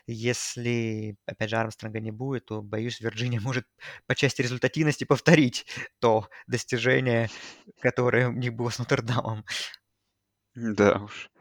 если, 0.07 1.16
опять 1.27 1.51
же, 1.51 1.57
Армстронга 1.57 1.99
не 1.99 2.12
будет, 2.12 2.45
то, 2.45 2.62
боюсь, 2.62 3.01
Вирджиния 3.01 3.41
может 3.45 3.66
по 4.07 4.14
части 4.14 4.43
результативности 4.43 5.03
повторить 5.03 5.66
то 5.99 6.29
достижение, 6.47 7.31
которое 7.81 8.29
у 8.29 8.33
них 8.33 8.53
было 8.55 8.70
с 8.70 8.79
Нотр-Дамом. 8.79 9.45
да 10.55 11.01
уж. 11.01 11.33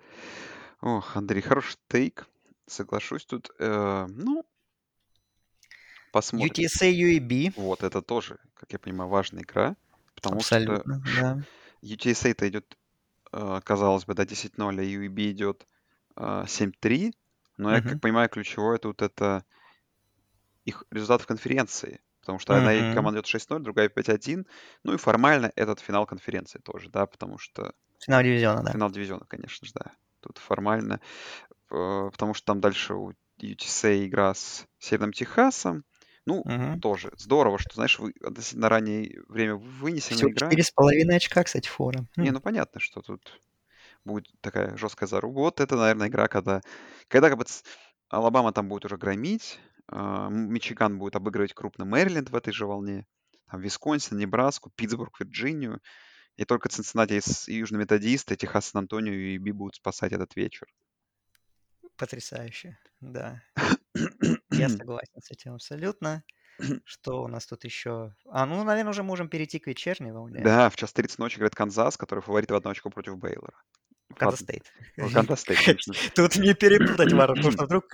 Ох, 0.82 1.16
Андрей, 1.16 1.42
хороший 1.42 1.78
тейк. 1.88 2.28
Соглашусь 2.66 3.26
тут. 3.26 3.52
Э, 3.60 4.08
ну, 4.10 4.44
посмотрим. 6.12 6.50
UTSA 6.50 6.92
UAB, 6.92 7.54
Вот, 7.58 7.84
это 7.84 8.02
тоже, 8.02 8.40
как 8.56 8.72
я 8.72 8.80
понимаю, 8.80 9.12
важная 9.12 9.44
игра. 9.44 9.76
Потому 10.16 10.42
что 10.42 10.56
абсолютно, 10.56 11.04
да. 11.22 11.44
UTSA-то 11.84 12.48
идет, 12.48 12.78
э, 13.34 13.62
казалось 13.64 14.06
бы, 14.06 14.14
до 14.16 14.26
10-0, 14.26 14.80
а 14.80 14.84
UAB 14.84 15.32
идет 15.32 15.68
э, 16.16 16.46
7-3. 16.48 17.14
Но 17.58 17.72
я 17.76 17.82
как 17.82 18.02
понимаю, 18.02 18.30
ключевое 18.30 18.78
тут 18.80 19.02
это 19.02 19.46
их 20.66 20.84
результат 20.92 21.22
в 21.22 21.28
конференции. 21.28 22.02
Потому 22.22 22.40
что 22.40 22.56
одна 22.56 22.72
Мгм. 22.72 22.96
команда 22.96 23.20
идет 23.20 23.28
6-0, 23.28 23.64
другая 23.64 23.90
5-1. 23.90 24.48
Ну 24.84 24.94
и 24.94 24.98
формально 24.98 25.52
этот 25.56 25.80
финал 25.82 26.06
конференции 26.06 26.60
тоже, 26.60 26.90
да, 26.90 27.06
потому 27.06 27.38
что 27.38 27.74
Финал 28.00 28.24
дивизиона, 28.24 28.64
да. 28.64 28.72
финал 28.72 28.92
дивизиона, 28.92 29.26
конечно 29.28 29.68
же, 29.68 29.74
да. 29.76 29.92
Тут 30.22 30.38
формально, 30.38 31.02
э, 31.70 32.10
потому 32.12 32.34
что 32.34 32.46
там 32.46 32.62
дальше 32.62 32.94
у 32.94 33.14
UTSA 33.42 34.06
игра 34.06 34.34
с 34.34 34.66
Северным 34.80 35.12
Техасом. 35.12 35.84
Ну, 36.28 36.46
Мгм. 36.46 36.82
тоже 36.82 37.12
здорово, 37.18 37.58
что, 37.60 37.76
знаешь, 37.76 38.00
вы 38.00 38.14
относительно 38.22 38.70
раннее 38.70 39.22
время 39.28 39.56
вынесена 39.56 40.22
Всего 40.22 40.30
игра. 40.30 40.56
четыре 40.56 40.64
с 40.64 40.72
половиной 40.72 41.16
очка, 41.18 41.44
кстати, 41.44 41.68
фора. 41.68 42.06
Не, 42.20 42.32
Хм. 42.32 42.32
ну 42.32 42.40
понятно, 42.42 42.80
что 42.80 43.02
тут 43.02 43.42
будет 44.06 44.28
такая 44.42 44.78
жесткая 44.78 45.08
заруба. 45.08 45.42
Вот 45.42 45.62
это, 45.62 45.76
наверное, 45.78 46.10
игра, 46.10 46.28
когда, 46.28 46.62
когда 47.10 47.30
как 47.30 47.40
бы 47.40 47.46
Алабама 48.10 48.54
там 48.54 48.70
будет 48.70 48.86
уже 48.86 48.98
громить, 48.98 49.60
а, 49.88 50.30
Мичиган 50.30 51.00
будет 51.00 51.16
обыгрывать 51.16 51.54
крупно 51.54 51.86
Мэриленд 51.86 52.30
в 52.32 52.36
этой 52.36 52.54
же 52.54 52.68
волне, 52.68 53.08
там 53.50 53.62
Висконсин, 53.62 54.18
Небраску, 54.18 54.72
Питтсбург, 54.76 55.20
Вирджинию, 55.22 55.82
и 56.38 56.46
только 56.46 56.70
Цинциннати 56.70 57.22
и 57.52 57.56
Южный 57.56 57.80
Методист, 57.82 58.32
и 58.32 58.38
Техас, 58.38 58.68
Сан-Антонио 58.68 59.14
и 59.14 59.38
BYU 59.39 59.52
будут 59.54 59.76
спасать 59.76 60.14
этот 60.14 60.36
вечер. 60.38 60.68
Потрясающе, 61.98 62.78
да. 63.02 63.42
Я 64.52 64.70
согласен 64.70 65.22
с 65.22 65.32
этим 65.32 65.54
абсолютно. 65.54 66.24
Что 66.86 67.24
у 67.24 67.28
нас 67.28 67.48
тут 67.48 67.64
еще? 67.66 68.14
А, 68.30 68.46
ну, 68.46 68.64
наверное, 68.64 68.91
уже 68.91 69.04
можем 69.04 69.28
перейти 69.28 69.60
к 69.60 69.68
вечерней 69.68 70.12
волне. 70.12 70.41
Да, 70.44 70.70
в 70.70 70.76
час 70.76 70.94
30 70.94 71.18
ночи 71.20 71.38
играет 71.38 71.56
Канзас, 71.56 71.98
который 71.98 72.20
фаворит 72.20 72.52
в 72.52 72.56
одно 72.56 72.72
очко 72.72 72.89
против 72.89 73.18
Бейлора. 73.18 73.58
Канзас. 74.16 74.41
Стейт. 74.41 74.72
Канзас. 74.96 75.44
Тут 76.16 76.36
не 76.36 76.54
перепутать 76.54 77.12
важно, 77.14 77.36
потому 77.36 77.52
что 77.52 77.66
вдруг 77.66 77.86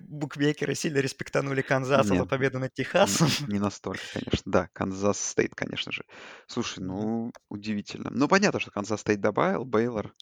букмекеры 0.00 0.74
сильно 0.74 0.98
респектанули 0.98 1.62
Канзаса 1.62 2.14
за 2.16 2.26
победу 2.26 2.58
над 2.58 2.74
Техасом. 2.74 3.28
не 3.46 3.58
настолько, 3.60 4.02
конечно. 4.12 4.42
Да, 4.44 4.68
Канзас 4.72 5.20
Стейт, 5.20 5.54
конечно 5.54 5.92
же. 5.92 6.04
Слушай, 6.46 6.80
ну, 6.80 7.32
удивительно. 7.48 8.10
Ну, 8.10 8.26
понятно, 8.26 8.60
что 8.60 8.70
Канзас 8.70 9.00
Стейт 9.00 9.20
добавил, 9.20 9.64
Бейлор. 9.64 10.14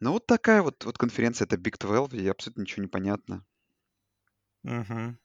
Ну, 0.00 0.12
вот 0.12 0.26
такая 0.26 0.62
вот, 0.62 0.84
вот 0.84 0.98
конференция, 0.98 1.46
это 1.46 1.56
Big 1.56 1.76
12, 1.78 2.14
и 2.14 2.28
абсолютно 2.28 2.62
ничего 2.62 2.82
не 2.82 2.88
понятно. 2.88 3.44
Мгм. 4.64 5.18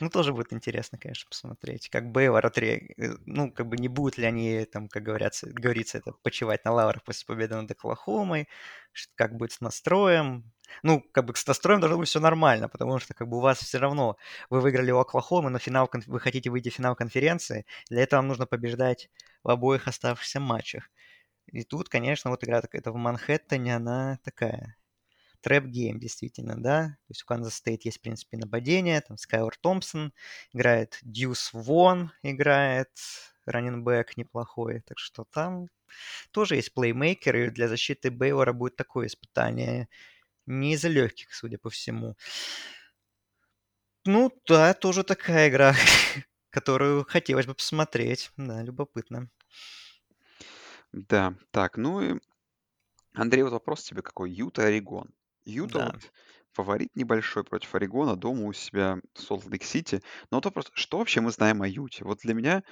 Ну, 0.00 0.10
тоже 0.10 0.32
будет 0.34 0.52
интересно, 0.52 0.98
конечно, 0.98 1.28
посмотреть, 1.28 1.88
как 1.90 2.10
Бейлор 2.12 2.44
отре... 2.46 2.94
э, 2.98 3.16
Ну, 3.26 3.52
как 3.52 3.68
бы 3.68 3.76
не 3.78 3.88
будут 3.88 4.18
ли 4.18 4.26
они, 4.26 4.64
там, 4.66 4.88
как 4.88 5.02
говорится, 5.04 5.48
говорится, 5.50 5.98
это 5.98 6.12
почивать 6.22 6.64
на 6.64 6.72
лаврах 6.72 7.04
после 7.04 7.26
победы 7.26 7.56
над 7.56 7.70
Оклахомой, 7.70 8.48
как 9.16 9.36
будет 9.36 9.52
с 9.52 9.60
настроем. 9.60 10.52
Ну, 10.82 11.02
как 11.12 11.26
бы 11.26 11.34
с 11.36 11.46
настроем 11.46 11.80
должно 11.80 11.98
быть 11.98 12.08
все 12.08 12.20
нормально, 12.20 12.68
потому 12.68 12.98
что 12.98 13.14
как 13.14 13.28
бы 13.28 13.38
у 13.38 13.40
вас 13.40 13.58
все 13.60 13.78
равно, 13.78 14.16
вы 14.50 14.60
выиграли 14.60 14.90
у 14.92 14.98
Оклахомы, 14.98 15.50
но 15.50 15.58
финал, 15.58 15.90
вы 16.06 16.20
хотите 16.20 16.50
выйти 16.50 16.70
в 16.70 16.74
финал 16.74 16.96
конференции, 16.96 17.66
для 17.90 18.02
этого 18.02 18.20
вам 18.20 18.28
нужно 18.28 18.46
побеждать 18.46 19.10
в 19.44 19.50
обоих 19.50 19.88
оставшихся 19.88 20.40
матчах. 20.40 20.90
И 21.46 21.64
тут, 21.64 21.88
конечно, 21.88 22.30
вот 22.30 22.44
игра 22.44 22.62
такая-то 22.62 22.92
в 22.92 22.96
Манхэттене, 22.96 23.76
она 23.76 24.18
такая, 24.24 24.76
trap 25.42 25.67
game, 25.67 25.98
действительно, 25.98 26.60
да. 26.60 26.96
То 27.06 27.10
есть 27.10 27.22
у 27.22 27.26
Канзас 27.26 27.54
Стейт 27.54 27.84
есть, 27.84 27.98
в 27.98 28.00
принципе, 28.00 28.36
нападение, 28.38 29.00
там 29.00 29.16
Скайлар 29.16 29.56
Томпсон 29.60 30.12
играет, 30.52 30.98
Дьюс 31.02 31.50
Вон 31.52 32.12
играет, 32.22 32.90
раннинбэк 33.46 34.16
неплохой, 34.16 34.80
так 34.80 34.98
что 34.98 35.24
там 35.24 35.68
тоже 36.30 36.56
есть 36.56 36.72
плеймейкер, 36.74 37.36
и 37.36 37.50
для 37.50 37.68
защиты 37.68 38.10
Бейлора 38.10 38.52
будет 38.52 38.76
такое 38.76 39.06
испытание 39.06 39.88
не 40.46 40.74
из 40.74 40.84
легких, 40.84 41.32
судя 41.34 41.58
по 41.58 41.70
всему. 41.70 42.16
Ну, 44.04 44.32
да, 44.46 44.74
тоже 44.74 45.04
такая 45.04 45.48
игра, 45.48 45.74
которую 46.50 47.04
хотелось 47.04 47.46
бы 47.46 47.54
посмотреть. 47.54 48.30
Да, 48.36 48.62
любопытно. 48.62 49.30
Да, 50.92 51.34
так, 51.52 51.76
ну 51.76 52.00
и, 52.00 52.20
Андрей, 53.14 53.42
вот 53.42 53.52
вопрос 53.52 53.84
тебе 53.84 54.02
какой. 54.02 54.30
Юта, 54.30 54.66
Орегон. 54.66 55.14
Юта 55.44 55.78
Да. 55.78 55.92
вот 55.92 56.12
фаворит 56.52 56.90
небольшой 56.94 57.44
против 57.44 57.74
Орегона 57.74 58.16
дома 58.16 58.44
у 58.46 58.52
себя 58.52 58.98
в 59.14 59.20
Солт-Лейк-Сити. 59.20 60.02
Но 60.30 60.38
вот 60.38 60.44
вопрос, 60.44 60.70
что 60.74 60.98
вообще 60.98 61.20
мы 61.20 61.30
знаем 61.30 61.62
о 61.62 61.68
Юте? 61.68 62.04
Вот 62.04 62.18
для 62.20 62.34
меня 62.34 62.62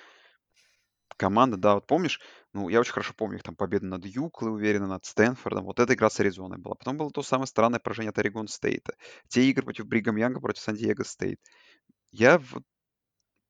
команда, 1.17 1.57
да, 1.57 1.75
вот 1.75 1.87
помнишь, 1.87 2.21
ну, 2.55 2.69
я 2.69 2.81
очень 2.81 2.93
хорошо 2.93 3.13
помню 3.15 3.37
их 3.37 3.43
там 3.43 3.55
победу 3.55 3.87
над 3.87 4.07
Юклой, 4.07 4.53
уверенно, 4.53 4.87
над 4.87 5.05
Стэнфордом. 5.05 5.65
Вот 5.65 5.79
эта 5.79 5.95
игра 5.95 6.09
с 6.09 6.19
Аризоной 6.21 6.59
была. 6.59 6.75
Потом 6.77 6.97
было 6.97 7.11
то 7.11 7.23
самое 7.23 7.47
странное 7.47 7.79
поражение 7.81 8.11
от 8.11 8.19
Орегон 8.19 8.49
Стейта. 8.49 8.95
Те 9.29 9.45
игры 9.51 9.65
против 9.65 9.87
Бригам 9.87 10.17
Янга, 10.17 10.41
против 10.41 10.63
Сан-Диего 10.63 11.03
Стейт. 11.03 11.39
Я 12.13 12.39
вот 12.39 12.65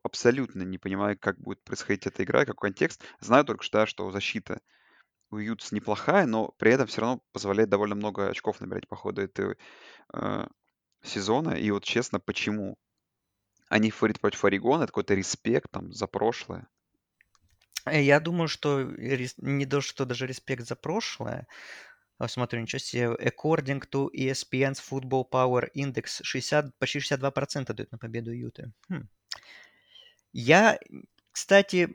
абсолютно 0.02 0.62
не 0.62 0.78
понимаю, 0.78 1.18
как 1.20 1.38
будет 1.40 1.64
происходить 1.64 2.06
эта 2.06 2.24
игра, 2.24 2.46
какой 2.46 2.70
контекст. 2.70 3.02
Знаю 3.20 3.44
только, 3.44 3.64
что, 3.64 3.80
да, 3.80 3.86
что 3.86 4.10
защита 4.12 4.60
у 5.30 5.38
Ютс 5.38 5.72
неплохая, 5.72 6.26
но 6.26 6.48
при 6.58 6.72
этом 6.72 6.86
все 6.86 7.00
равно 7.00 7.22
позволяет 7.32 7.70
довольно 7.70 7.94
много 7.94 8.28
очков 8.28 8.60
набирать 8.60 8.88
по 8.88 8.96
ходу 8.96 9.22
этого 9.22 9.56
э, 10.12 10.46
сезона. 11.02 11.50
И 11.50 11.70
вот 11.70 11.84
честно, 11.84 12.20
почему? 12.20 12.76
Они 13.68 13.90
фаворит 13.90 14.20
против 14.20 14.44
Орегона, 14.44 14.82
это 14.82 14.88
какой-то 14.88 15.14
респект 15.14 15.70
там 15.70 15.92
за 15.92 16.06
прошлое. 16.06 16.68
Э, 17.86 18.02
я 18.02 18.20
думаю, 18.20 18.48
что 18.48 18.82
не 18.82 19.66
то, 19.66 19.80
что 19.80 20.04
даже 20.04 20.26
респект 20.26 20.66
за 20.66 20.76
прошлое. 20.76 21.46
А, 22.18 22.28
смотрю, 22.28 22.60
ничего 22.60 22.78
себе. 22.78 23.06
According 23.14 23.88
to 23.90 24.08
ESPN's 24.14 24.82
Football 24.90 25.24
Power 25.30 25.70
Index, 25.74 26.20
60, 26.22 26.76
почти 26.78 26.98
62% 26.98 27.72
дают 27.72 27.92
на 27.92 27.98
победу 27.98 28.30
Юты. 28.32 28.72
Хм. 28.90 29.08
Я, 30.32 30.78
кстати, 31.32 31.88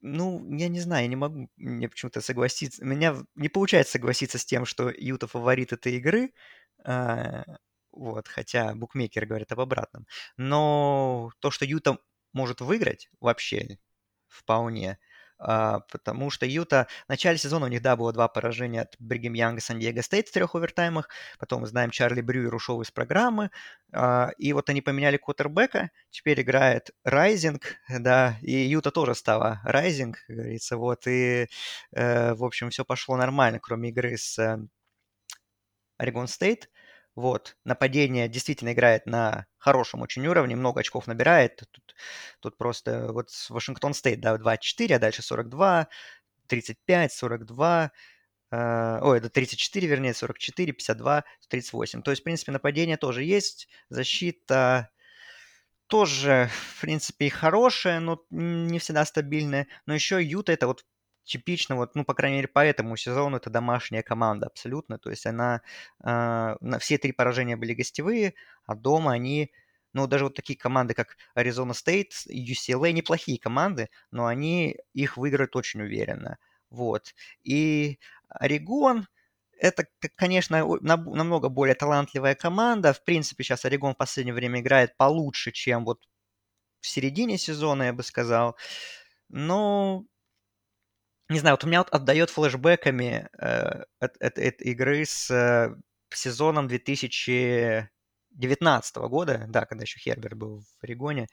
ну, 0.00 0.44
я 0.56 0.68
не 0.68 0.80
знаю, 0.80 1.04
я 1.04 1.08
не 1.08 1.16
могу 1.16 1.48
мне 1.56 1.88
почему-то 1.88 2.20
согласиться. 2.20 2.82
У 2.82 2.86
меня 2.86 3.16
не 3.34 3.48
получается 3.48 3.92
согласиться 3.92 4.38
с 4.38 4.44
тем, 4.44 4.64
что 4.66 4.90
Юта 4.90 5.26
фаворит 5.26 5.72
этой 5.72 5.96
игры. 5.96 6.32
А, 6.84 7.44
вот, 7.92 8.28
хотя 8.28 8.74
букмекеры 8.74 9.26
говорят 9.26 9.52
об 9.52 9.60
обратном. 9.60 10.06
Но 10.36 11.30
то, 11.40 11.50
что 11.50 11.64
Юта 11.64 11.98
может 12.32 12.60
выиграть 12.60 13.08
вообще 13.20 13.78
вполне. 14.28 14.98
А, 15.38 15.80
потому 15.90 16.30
что 16.30 16.46
Юта... 16.46 16.86
В 17.06 17.08
начале 17.08 17.38
сезона 17.38 17.66
у 17.66 17.68
них, 17.68 17.82
да, 17.82 17.96
было 17.96 18.12
два 18.12 18.28
поражения 18.28 18.82
от 18.82 18.96
Бригем 18.98 19.34
Янга 19.34 19.60
Сан-Диего 19.60 20.00
Стейт 20.02 20.28
в 20.28 20.32
трех 20.32 20.54
овертаймах. 20.54 21.08
Потом, 21.38 21.62
мы 21.62 21.66
знаем, 21.66 21.90
Чарли 21.90 22.20
Брюер 22.20 22.54
ушел 22.54 22.80
из 22.82 22.90
программы. 22.90 23.50
А, 23.92 24.30
и 24.38 24.52
вот 24.52 24.68
они 24.70 24.80
поменяли 24.80 25.16
квотербека. 25.16 25.90
Теперь 26.10 26.40
играет 26.40 26.90
Райзинг, 27.04 27.76
да, 27.88 28.38
и 28.42 28.52
Юта 28.52 28.90
тоже 28.90 29.14
стала 29.14 29.60
Райзинг, 29.64 30.18
как 30.26 30.36
говорится. 30.36 30.76
Вот, 30.76 31.06
и, 31.06 31.48
э, 31.92 32.34
в 32.34 32.44
общем, 32.44 32.70
все 32.70 32.84
пошло 32.84 33.16
нормально, 33.16 33.58
кроме 33.60 33.90
игры 33.90 34.16
с 34.16 34.38
Орегон 35.98 36.24
э, 36.24 36.28
Стейт. 36.28 36.70
Вот, 37.16 37.56
нападение 37.64 38.28
действительно 38.28 38.74
играет 38.74 39.06
на 39.06 39.46
хорошем 39.56 40.02
очень 40.02 40.26
уровне, 40.26 40.54
много 40.54 40.80
очков 40.80 41.06
набирает. 41.06 41.62
Тут, 41.72 41.96
тут 42.40 42.58
просто 42.58 43.10
вот 43.10 43.30
Вашингтон 43.48 43.94
Стейт, 43.94 44.20
да, 44.20 44.36
24, 44.36 44.96
а 44.96 44.98
дальше 44.98 45.22
42, 45.22 45.88
35, 46.46 47.12
42, 47.12 47.92
э, 48.50 48.98
ой, 49.02 49.18
это 49.18 49.30
34, 49.30 49.86
вернее, 49.88 50.12
44, 50.12 50.72
52, 50.72 51.24
38. 51.48 52.02
То 52.02 52.10
есть, 52.10 52.20
в 52.20 52.24
принципе, 52.24 52.52
нападение 52.52 52.98
тоже 52.98 53.24
есть, 53.24 53.68
защита 53.88 54.90
тоже, 55.86 56.50
в 56.76 56.80
принципе, 56.82 57.30
хорошая, 57.30 58.00
но 58.00 58.22
не 58.30 58.78
всегда 58.78 59.06
стабильная. 59.06 59.68
Но 59.86 59.94
еще 59.94 60.22
Юта 60.22 60.52
это 60.52 60.66
вот 60.66 60.84
типично, 61.26 61.76
вот, 61.76 61.94
ну, 61.94 62.04
по 62.04 62.14
крайней 62.14 62.36
мере, 62.38 62.48
по 62.48 62.64
этому 62.64 62.96
сезону 62.96 63.36
это 63.36 63.50
домашняя 63.50 64.02
команда 64.02 64.46
абсолютно. 64.46 64.98
То 64.98 65.10
есть 65.10 65.26
она, 65.26 65.60
э, 66.02 66.56
на 66.60 66.78
все 66.78 66.98
три 66.98 67.12
поражения 67.12 67.56
были 67.56 67.74
гостевые, 67.74 68.34
а 68.64 68.74
дома 68.74 69.12
они, 69.12 69.52
ну, 69.92 70.06
даже 70.06 70.24
вот 70.24 70.34
такие 70.34 70.58
команды, 70.58 70.94
как 70.94 71.16
Arizona 71.36 71.72
State, 71.72 72.12
UCLA, 72.28 72.92
неплохие 72.92 73.38
команды, 73.38 73.90
но 74.10 74.26
они 74.26 74.78
их 74.94 75.16
выиграют 75.16 75.56
очень 75.56 75.82
уверенно. 75.82 76.38
Вот. 76.70 77.14
И 77.44 77.98
Орегон, 78.28 79.06
это, 79.58 79.86
конечно, 80.16 80.64
намного 80.80 81.48
более 81.48 81.74
талантливая 81.74 82.34
команда. 82.34 82.92
В 82.92 83.02
принципе, 83.04 83.44
сейчас 83.44 83.64
Орегон 83.64 83.94
в 83.94 83.98
последнее 83.98 84.34
время 84.34 84.60
играет 84.60 84.96
получше, 84.96 85.52
чем 85.52 85.84
вот 85.84 86.00
в 86.80 86.86
середине 86.86 87.38
сезона, 87.38 87.84
я 87.84 87.92
бы 87.92 88.02
сказал. 88.02 88.56
Но 89.28 90.04
не 91.28 91.40
знаю, 91.40 91.54
вот 91.54 91.64
у 91.64 91.66
меня 91.66 91.80
вот 91.80 91.88
отдает 91.90 92.30
флешбэками 92.30 93.28
э, 93.38 93.82
от, 93.98 94.16
от, 94.22 94.38
от 94.38 94.60
игры 94.60 95.04
с 95.04 95.28
э, 95.30 95.74
сезоном 96.14 96.68
2019 96.68 98.96
года, 98.96 99.44
да, 99.48 99.66
когда 99.66 99.82
еще 99.82 99.98
Хербер 99.98 100.36
был 100.36 100.60
в 100.60 100.84
Орегоне, 100.84 101.26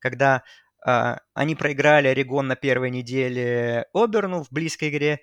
когда 0.00 0.42
э, 0.86 1.16
они 1.34 1.54
проиграли 1.54 2.08
Орегон 2.08 2.48
на 2.48 2.56
первой 2.56 2.90
неделе 2.90 3.86
Оберну 3.94 4.44
в 4.44 4.50
близкой 4.50 4.90
игре, 4.90 5.20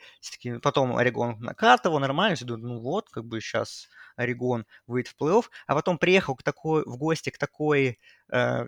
потом 0.63 0.97
Орегон 0.97 1.39
накатывал 1.39 1.99
нормально, 1.99 2.35
все 2.35 2.45
думают, 2.45 2.65
ну 2.65 2.79
вот, 2.79 3.09
как 3.09 3.25
бы 3.25 3.39
сейчас 3.41 3.89
Орегон 4.15 4.65
выйдет 4.87 5.11
в 5.11 5.15
плей-офф, 5.21 5.43
а 5.67 5.75
потом 5.75 5.99
приехал 5.99 6.35
к 6.35 6.41
такой, 6.43 6.83
в 6.85 6.97
гости 6.97 7.29
к 7.29 7.37
такой 7.37 7.99
э, 8.31 8.65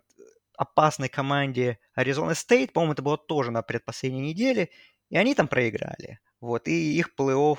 опасной 0.58 1.10
команде 1.10 1.80
Аризона 1.94 2.34
Стейт, 2.34 2.74
по-моему, 2.74 2.94
это 2.94 3.02
было 3.02 3.18
тоже 3.18 3.52
на 3.52 3.62
предпоследней 3.62 4.22
неделе, 4.22 4.70
и 5.10 5.18
они 5.18 5.36
там 5.36 5.48
проиграли. 5.48 6.20
Вот, 6.40 6.68
и 6.68 6.98
их 6.98 7.12
плей-офф 7.18 7.58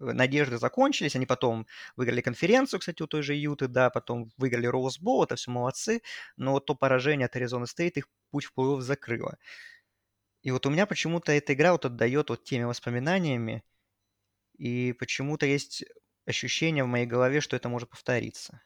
э, 0.00 0.12
надежды 0.12 0.58
закончились, 0.58 1.16
они 1.16 1.26
потом 1.26 1.66
выиграли 1.96 2.20
конференцию, 2.20 2.80
кстати, 2.80 3.02
у 3.02 3.06
той 3.06 3.22
же 3.22 3.34
Юты, 3.34 3.68
да, 3.68 3.90
потом 3.90 4.30
выиграли 4.36 4.66
Роузбол, 4.66 5.24
это 5.24 5.36
все 5.36 5.50
молодцы, 5.50 6.02
но 6.36 6.60
то 6.60 6.74
поражение 6.74 7.26
от 7.26 7.36
Аризоны 7.36 7.66
Стейт 7.66 7.96
их 7.96 8.08
путь 8.30 8.44
в 8.44 8.52
плей-офф 8.56 8.80
закрыло. 8.80 9.38
И 10.42 10.50
вот 10.50 10.66
у 10.66 10.70
меня 10.70 10.86
почему-то 10.86 11.32
эта 11.32 11.54
игра 11.54 11.72
вот 11.72 11.84
отдает 11.84 12.30
вот 12.30 12.44
теми 12.44 12.64
воспоминаниями, 12.64 13.64
и 14.56 14.92
почему-то 14.92 15.46
есть 15.46 15.84
ощущение 16.26 16.84
в 16.84 16.88
моей 16.88 17.06
голове, 17.06 17.40
что 17.40 17.56
это 17.56 17.68
может 17.68 17.88
повториться. 17.88 18.60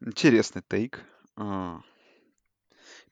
Интересный 0.00 0.62
take. 0.62 1.04
А, 1.36 1.80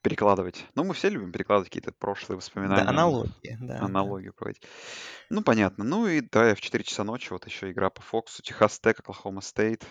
перекладывать. 0.02 0.66
Ну, 0.74 0.84
мы 0.84 0.94
все 0.94 1.08
любим 1.08 1.32
перекладывать 1.32 1.68
какие-то 1.70 1.92
прошлые 1.92 2.36
Да, 2.62 2.82
воспоминания, 2.82 2.88
аналогии, 2.90 3.56
да, 3.60 3.86
да. 3.86 3.86
аналогию 3.86 4.32
проводить. 4.34 4.62
Ну, 5.30 5.42
понятно. 5.42 5.84
Ну 5.84 6.06
и 6.08 6.20
да, 6.20 6.54
в 6.54 6.60
4 6.60 6.84
часа 6.84 7.04
ночи 7.04 7.32
вот 7.32 7.46
еще 7.46 7.70
игра 7.70 7.90
по 7.90 8.02
Фоксу. 8.02 8.42
Техас 8.42 8.80
Тек, 8.80 9.00
Оклахома 9.00 9.40
Стейт. 9.40 9.84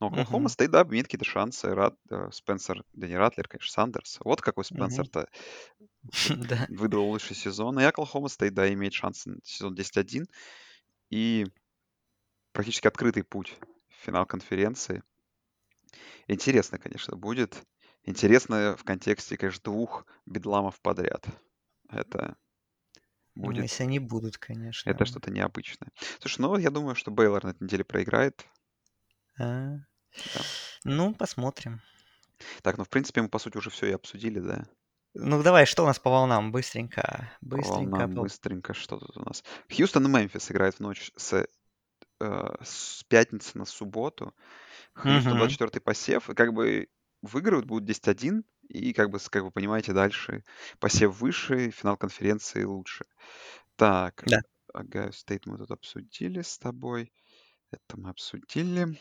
Ну, 0.00 0.08
Оклахома. 0.08 0.48
Стейт, 0.48 0.70
да, 0.70 0.82
имеет 0.82 1.06
какие-то 1.06 1.24
шансы. 1.24 1.74
Рад, 1.74 1.94
э, 2.10 2.28
Спенсер, 2.32 2.84
да 2.92 3.06
не 3.06 3.16
Ратлер, 3.16 3.48
конечно, 3.48 3.72
Сандерс. 3.72 4.18
Вот 4.24 4.40
какой. 4.42 4.64
Спенсер-то 4.64 5.28
Да. 6.48 6.68
выдал 6.68 7.04
лучший 7.04 7.36
сезон. 7.36 7.78
И 7.80 7.84
Оклахома 7.84 8.28
Стейт, 8.28 8.54
да, 8.54 8.72
имеет 8.72 8.92
шансы 8.94 9.30
на 9.30 9.38
сезон 9.44 9.74
10-1. 9.74 10.26
И 11.10 11.46
практически 12.52 12.86
открытый 12.86 13.22
путь 13.22 13.58
в 13.88 13.94
финал 14.04 14.24
конференции. 14.24 15.02
Интересно, 16.28 16.78
конечно, 16.78 17.16
будет. 17.16 17.62
Интересно 18.04 18.76
в 18.76 18.84
контексте, 18.84 19.36
конечно, 19.36 19.62
двух 19.64 20.06
бедламов 20.26 20.80
подряд. 20.80 21.26
Это 21.90 22.36
Ну, 23.36 23.42
будет, 23.42 23.62
если 23.62 23.84
они 23.84 23.98
будут, 24.00 24.38
это 24.86 25.04
конечно. 25.04 25.04
что-то 25.04 25.30
необычное. 25.30 25.90
Слушай, 26.20 26.40
ну 26.40 26.56
я 26.56 26.70
думаю, 26.70 26.94
что 26.94 27.10
Бейлор 27.10 27.44
на 27.44 27.50
этой 27.50 27.64
неделе 27.64 27.84
проиграет. 27.84 28.46
А, 29.38 29.76
Да. 30.34 30.40
Ну, 30.84 31.14
посмотрим. 31.14 31.80
Так, 32.62 32.78
ну 32.78 32.84
в 32.84 32.88
принципе 32.88 33.22
мы 33.22 33.28
по 33.28 33.38
сути 33.38 33.56
уже 33.58 33.70
все 33.70 33.86
и 33.86 33.92
обсудили, 33.92 34.40
да? 34.40 34.64
Ну, 35.14 35.42
давай, 35.42 35.66
что 35.66 35.82
у 35.82 35.86
нас 35.86 35.98
по 35.98 36.10
волнам? 36.10 36.52
Быстренько. 36.52 37.30
По 37.48 37.56
Быстренько. 37.56 38.06
волнам 38.06 38.14
по- 38.14 38.20
быстренько, 38.20 38.74
что 38.74 38.98
тут 38.98 39.16
у 39.16 39.20
нас? 39.24 39.44
Хьюстон 39.72 40.06
и 40.06 40.08
Мемфис 40.08 40.50
играют 40.50 40.76
в 40.76 40.80
ночь 40.80 41.12
с, 41.16 41.46
э, 42.20 42.54
с 42.64 43.04
пятницы 43.04 43.58
на 43.58 43.64
субботу. 43.66 44.34
Хьюстон 44.94 45.38
Мгм. 45.38 45.38
24-й 45.38 45.80
посев, 45.82 46.30
и 46.30 46.34
как 46.34 46.54
бы 46.54 46.88
выигрывают, 47.24 47.66
будут 47.66 47.86
10-1, 47.88 48.44
и 48.68 48.92
как 48.92 49.10
бы, 49.10 49.18
как 49.18 49.42
вы 49.44 49.50
понимаете, 49.50 49.92
дальше 49.92 50.44
посев 50.80 51.20
выше, 51.20 51.70
финал 51.70 51.96
конференции 51.96 52.64
лучше. 52.64 53.04
Так, 53.76 54.24
Да. 54.26 54.40
Огайо 54.72 55.12
Стейт 55.12 55.46
мы 55.46 55.58
тут 55.58 55.70
обсудили 55.70 56.42
с 56.42 56.58
тобой. 56.58 57.12
Это 57.70 57.96
мы 57.98 58.10
обсудили. 58.10 58.98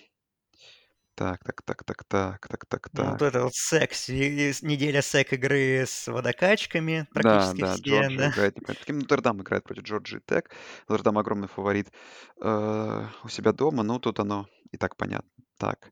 Так, 1.15 1.43
так, 1.43 1.61
так, 1.61 1.83
так, 1.83 2.03
так, 2.05 2.47
так, 2.47 2.65
так, 2.65 2.89
Ну, 2.93 3.05
вот 3.11 3.19
так. 3.19 3.21
это 3.21 3.43
вот 3.43 3.53
секс. 3.53 4.09
Неделя 4.09 5.01
сек 5.03 5.31
игры 5.33 5.83
с 5.85 6.07
водокачками. 6.07 7.07
Да, 7.13 7.21
Практически 7.21 7.61
да, 7.61 7.73
все, 7.75 7.83
Джорджия 7.83 8.09
да. 8.17 8.29
играет. 8.29 8.55
Таким 8.65 8.99
Нотр-Дам 8.99 9.41
играет 9.41 9.63
против 9.63 9.83
Джорджии 9.83 10.21
Тек. 10.25 10.51
Нотр-Дам 10.87 11.17
огромный 11.19 11.47
фаворит 11.47 11.91
э, 12.41 13.07
у 13.23 13.29
себя 13.29 13.51
дома, 13.53 13.83
ну 13.83 13.99
тут 13.99 14.19
оно 14.19 14.47
и 14.71 14.77
так 14.77 14.95
понятно. 14.97 15.29
Так, 15.57 15.91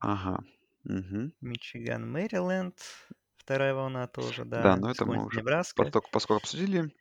ага. 0.00 0.44
Мгм. 0.84 1.32
Мичиган, 1.40 2.10
Мэриленд. 2.10 2.78
Вторая 3.36 3.74
волна 3.74 4.06
тоже, 4.06 4.44
Да, 4.44 4.62
да. 4.62 4.76
но 4.76 4.90
это 4.90 5.04
мы 5.04 5.14
Висконсин, 5.14 5.26
уже 5.28 5.38
Небраска. 5.40 5.82
поток, 5.84 6.10
поскольку 6.10 6.42
обсудили. 6.42 6.94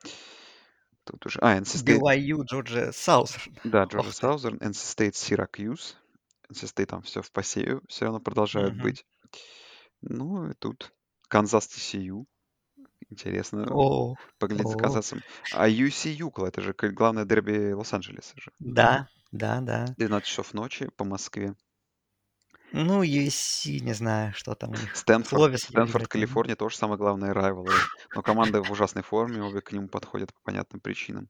Тут 1.03 1.25
уже... 1.25 1.39
А, 1.41 1.57
NC 1.57 1.83
State, 1.83 1.99
BYU, 1.99 2.43
Джорджия, 2.45 2.91
Саузерн. 2.91 3.53
да, 3.63 3.83
Джорджия 3.83 3.99
Ох 3.99 4.05
ты. 4.07 4.13
Саузерн, 4.13 4.57
NC 4.57 4.71
State, 4.71 5.13
Сиракьюз. 5.15 5.97
NC 6.51 6.73
State 6.73 6.85
там 6.87 7.01
все 7.03 7.21
в 7.21 7.31
посеве 7.31 7.79
все 7.87 8.05
равно 8.05 8.19
продолжают 8.19 8.73
Мгм. 8.73 8.83
быть. 8.83 9.05
Ну 10.01 10.49
и 10.49 10.53
тут 10.55 10.91
Канзас 11.27 11.67
TCU. 11.67 12.25
Интересно 13.09 13.67
О, 13.71 14.15
поглядеть 14.39 14.67
за 14.67 14.75
о. 14.75 14.79
Канзасом. 14.79 15.21
А 15.53 15.67
UC 15.67 16.09
Юкла, 16.11 16.47
это 16.47 16.61
же 16.61 16.73
к- 16.73 16.89
главное 16.91 17.25
дерби 17.25 17.71
Лос-Анджелеса 17.73 18.33
же. 18.37 18.51
Да, 18.59 19.09
да, 19.31 19.59
да. 19.61 19.85
12 19.97 20.27
часов 20.27 20.53
ночи 20.53 20.89
по 20.97 21.03
Москве. 21.03 21.55
Ну, 22.73 23.03
USC, 23.03 23.79
не 23.81 23.93
знаю, 23.93 24.33
что 24.33 24.55
там 24.55 24.71
у 24.71 24.77
них. 24.77 24.93
Стэнфорд, 24.93 25.47
Стэнфорд, 25.55 26.07
ну. 26.15 26.41
Калифорния 26.47 26.55
тоже 26.55 26.75
самый 26.75 26.97
главный 26.97 27.31
райвал. 27.31 27.85
Но 28.13 28.21
команды 28.21 28.61
в 28.61 28.69
ужасной 28.71 29.03
форме, 29.03 29.41
обе 29.41 29.61
к 29.61 29.71
нему 29.71 29.87
подходят 29.87 30.33
по 30.33 30.39
понятным 30.43 30.81
причинам. 30.81 31.29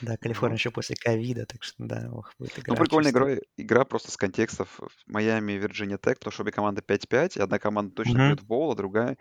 Да, 0.00 0.16
Калифорния 0.16 0.56
еще 0.56 0.70
после 0.70 0.96
ковида, 0.96 1.46
так 1.46 1.62
что 1.62 1.84
да, 1.84 2.08
ох, 2.12 2.34
будет 2.38 2.58
игра 2.58 2.62
Ну, 2.68 2.76
прикольная 2.76 3.10
игра, 3.10 3.36
игра 3.56 3.84
просто 3.84 4.10
с 4.10 4.16
контекстом 4.16 4.80
Майами 5.06 5.52
и 5.52 5.58
Вирджиния 5.58 5.98
Тек, 5.98 6.18
потому 6.18 6.32
что 6.32 6.42
обе 6.42 6.52
команды 6.52 6.80
5-5, 6.82 7.36
и 7.36 7.40
одна 7.40 7.58
команда 7.58 7.94
точно 7.94 8.20
Мгм. 8.20 8.20
пойдет 8.20 8.40
в 8.42 8.46
bowl, 8.46 8.72
а 8.72 8.76
другая, 8.76 9.16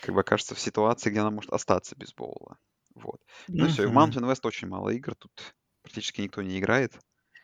как 0.00 0.14
бы, 0.14 0.20
окажется 0.22 0.54
в 0.54 0.60
ситуации, 0.60 1.10
где 1.10 1.20
она 1.20 1.30
может 1.30 1.52
остаться 1.52 1.96
без 1.96 2.14
боула. 2.14 2.58
Вот. 2.94 3.20
Ну 3.56 3.66
и 3.66 3.68
все. 3.68 3.84
И 3.84 3.86
в. 3.86 3.92
Mountain 3.92 4.30
West 4.30 4.40
очень 4.44 4.68
мало 4.68 4.90
игр, 4.90 5.14
тут 5.16 5.54
практически 5.82 6.22
никто 6.22 6.42
не 6.42 6.58
играет. 6.58 7.00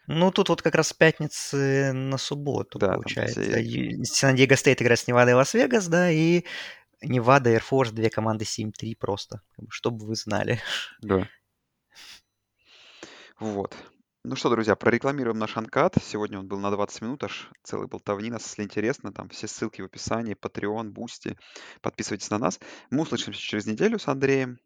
Ну, 0.07 0.31
тут 0.33 0.49
вот 0.49 0.63
как 0.63 0.75
раз 0.75 0.89
с 0.89 0.93
пятницы 0.93 1.93
на 1.93 2.19
субботу, 2.19 2.79
Да, 2.79 2.95
получается. 2.95 3.41
И 3.41 4.03
Сан-Диего 4.05 4.57
Стейт 4.57 4.83
играет 4.83 4.99
с 4.99 5.07
Невадой 5.07 5.33
и 5.33 5.37
Лас-Вегас, 5.37 5.87
да, 5.89 6.11
и 6.11 6.45
Невада 7.03 7.51
и 7.51 7.57
Air 7.57 7.63
Force, 7.69 7.93
две 7.93 8.11
команды 8.11 8.45
7-3 8.45 8.97
просто, 8.99 9.43
чтобы 9.71 10.07
вы 10.07 10.15
знали. 10.15 10.61
Да. 11.01 11.29
Вот. 13.39 13.77
Ну 14.25 14.37
что, 14.37 14.51
друзья, 14.51 14.77
прорекламируем 14.77 15.37
наш 15.37 15.57
uncut. 15.57 15.97
Сегодня 16.01 16.39
он 16.39 16.47
был 16.47 16.61
на 16.61 16.71
20 16.71 17.03
минут, 17.03 17.25
аж 17.25 17.51
целый 17.65 17.89
болтовнина. 17.89 18.37
Если 18.37 18.63
интересно, 18.63 19.13
там 19.13 19.29
все 19.31 19.49
ссылки 19.49 19.83
в 19.83 19.87
описании, 19.87 20.37
Patreon, 20.37 20.91
Бусти. 20.91 21.37
Подписывайтесь 21.81 22.31
на 22.31 22.39
нас. 22.39 22.61
Мы 22.91 23.03
услышимся 23.03 23.41
через 23.41 23.67
неделю 23.67 23.99
с 23.99 24.07
Андреем. 24.07 24.59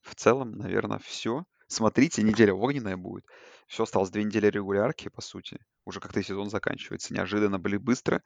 В 0.00 0.14
целом, 0.14 0.52
наверное, 0.52 1.00
все. 1.00 1.44
Смотрите, 1.66 2.22
неделя 2.22 2.54
огненная 2.54 2.96
будет. 2.96 3.26
Все, 3.66 3.84
осталось 3.84 4.10
две 4.10 4.24
недели 4.24 4.46
регулярки, 4.46 5.08
по 5.08 5.22
сути. 5.22 5.58
Уже 5.84 6.00
как-то 6.00 6.22
сезон 6.22 6.50
заканчивается. 6.50 7.14
Неожиданно 7.14 7.58
были 7.58 7.76
быстро. 7.76 8.22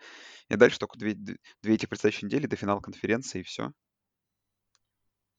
И 0.49 0.57
дальше 0.57 0.79
только 0.79 0.99
две, 0.99 1.15
две 1.15 1.37
две 1.63 1.75
эти 1.75 1.87
предстоящие 1.87 2.27
недели 2.27 2.47
до 2.47 2.57
финала 2.57 2.81
конференции, 2.81 3.41
и 3.41 3.45
все. 3.45 3.73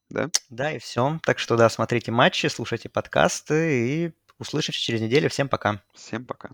Да? 0.09 0.30
Да, 0.49 0.71
и 0.71 0.80
все. 0.80 1.19
Так 1.23 1.39
что, 1.39 1.55
да, 1.55 1.69
смотрите 1.69 2.11
матчи, 2.11 2.47
слушайте 2.47 2.89
подкасты 2.89 4.05
и 4.07 4.13
услышимся 4.39 4.80
через 4.80 5.01
неделю. 5.01 5.30
Всем 5.30 5.47
пока. 5.47 5.84
Всем 5.93 6.26
пока. 6.26 6.49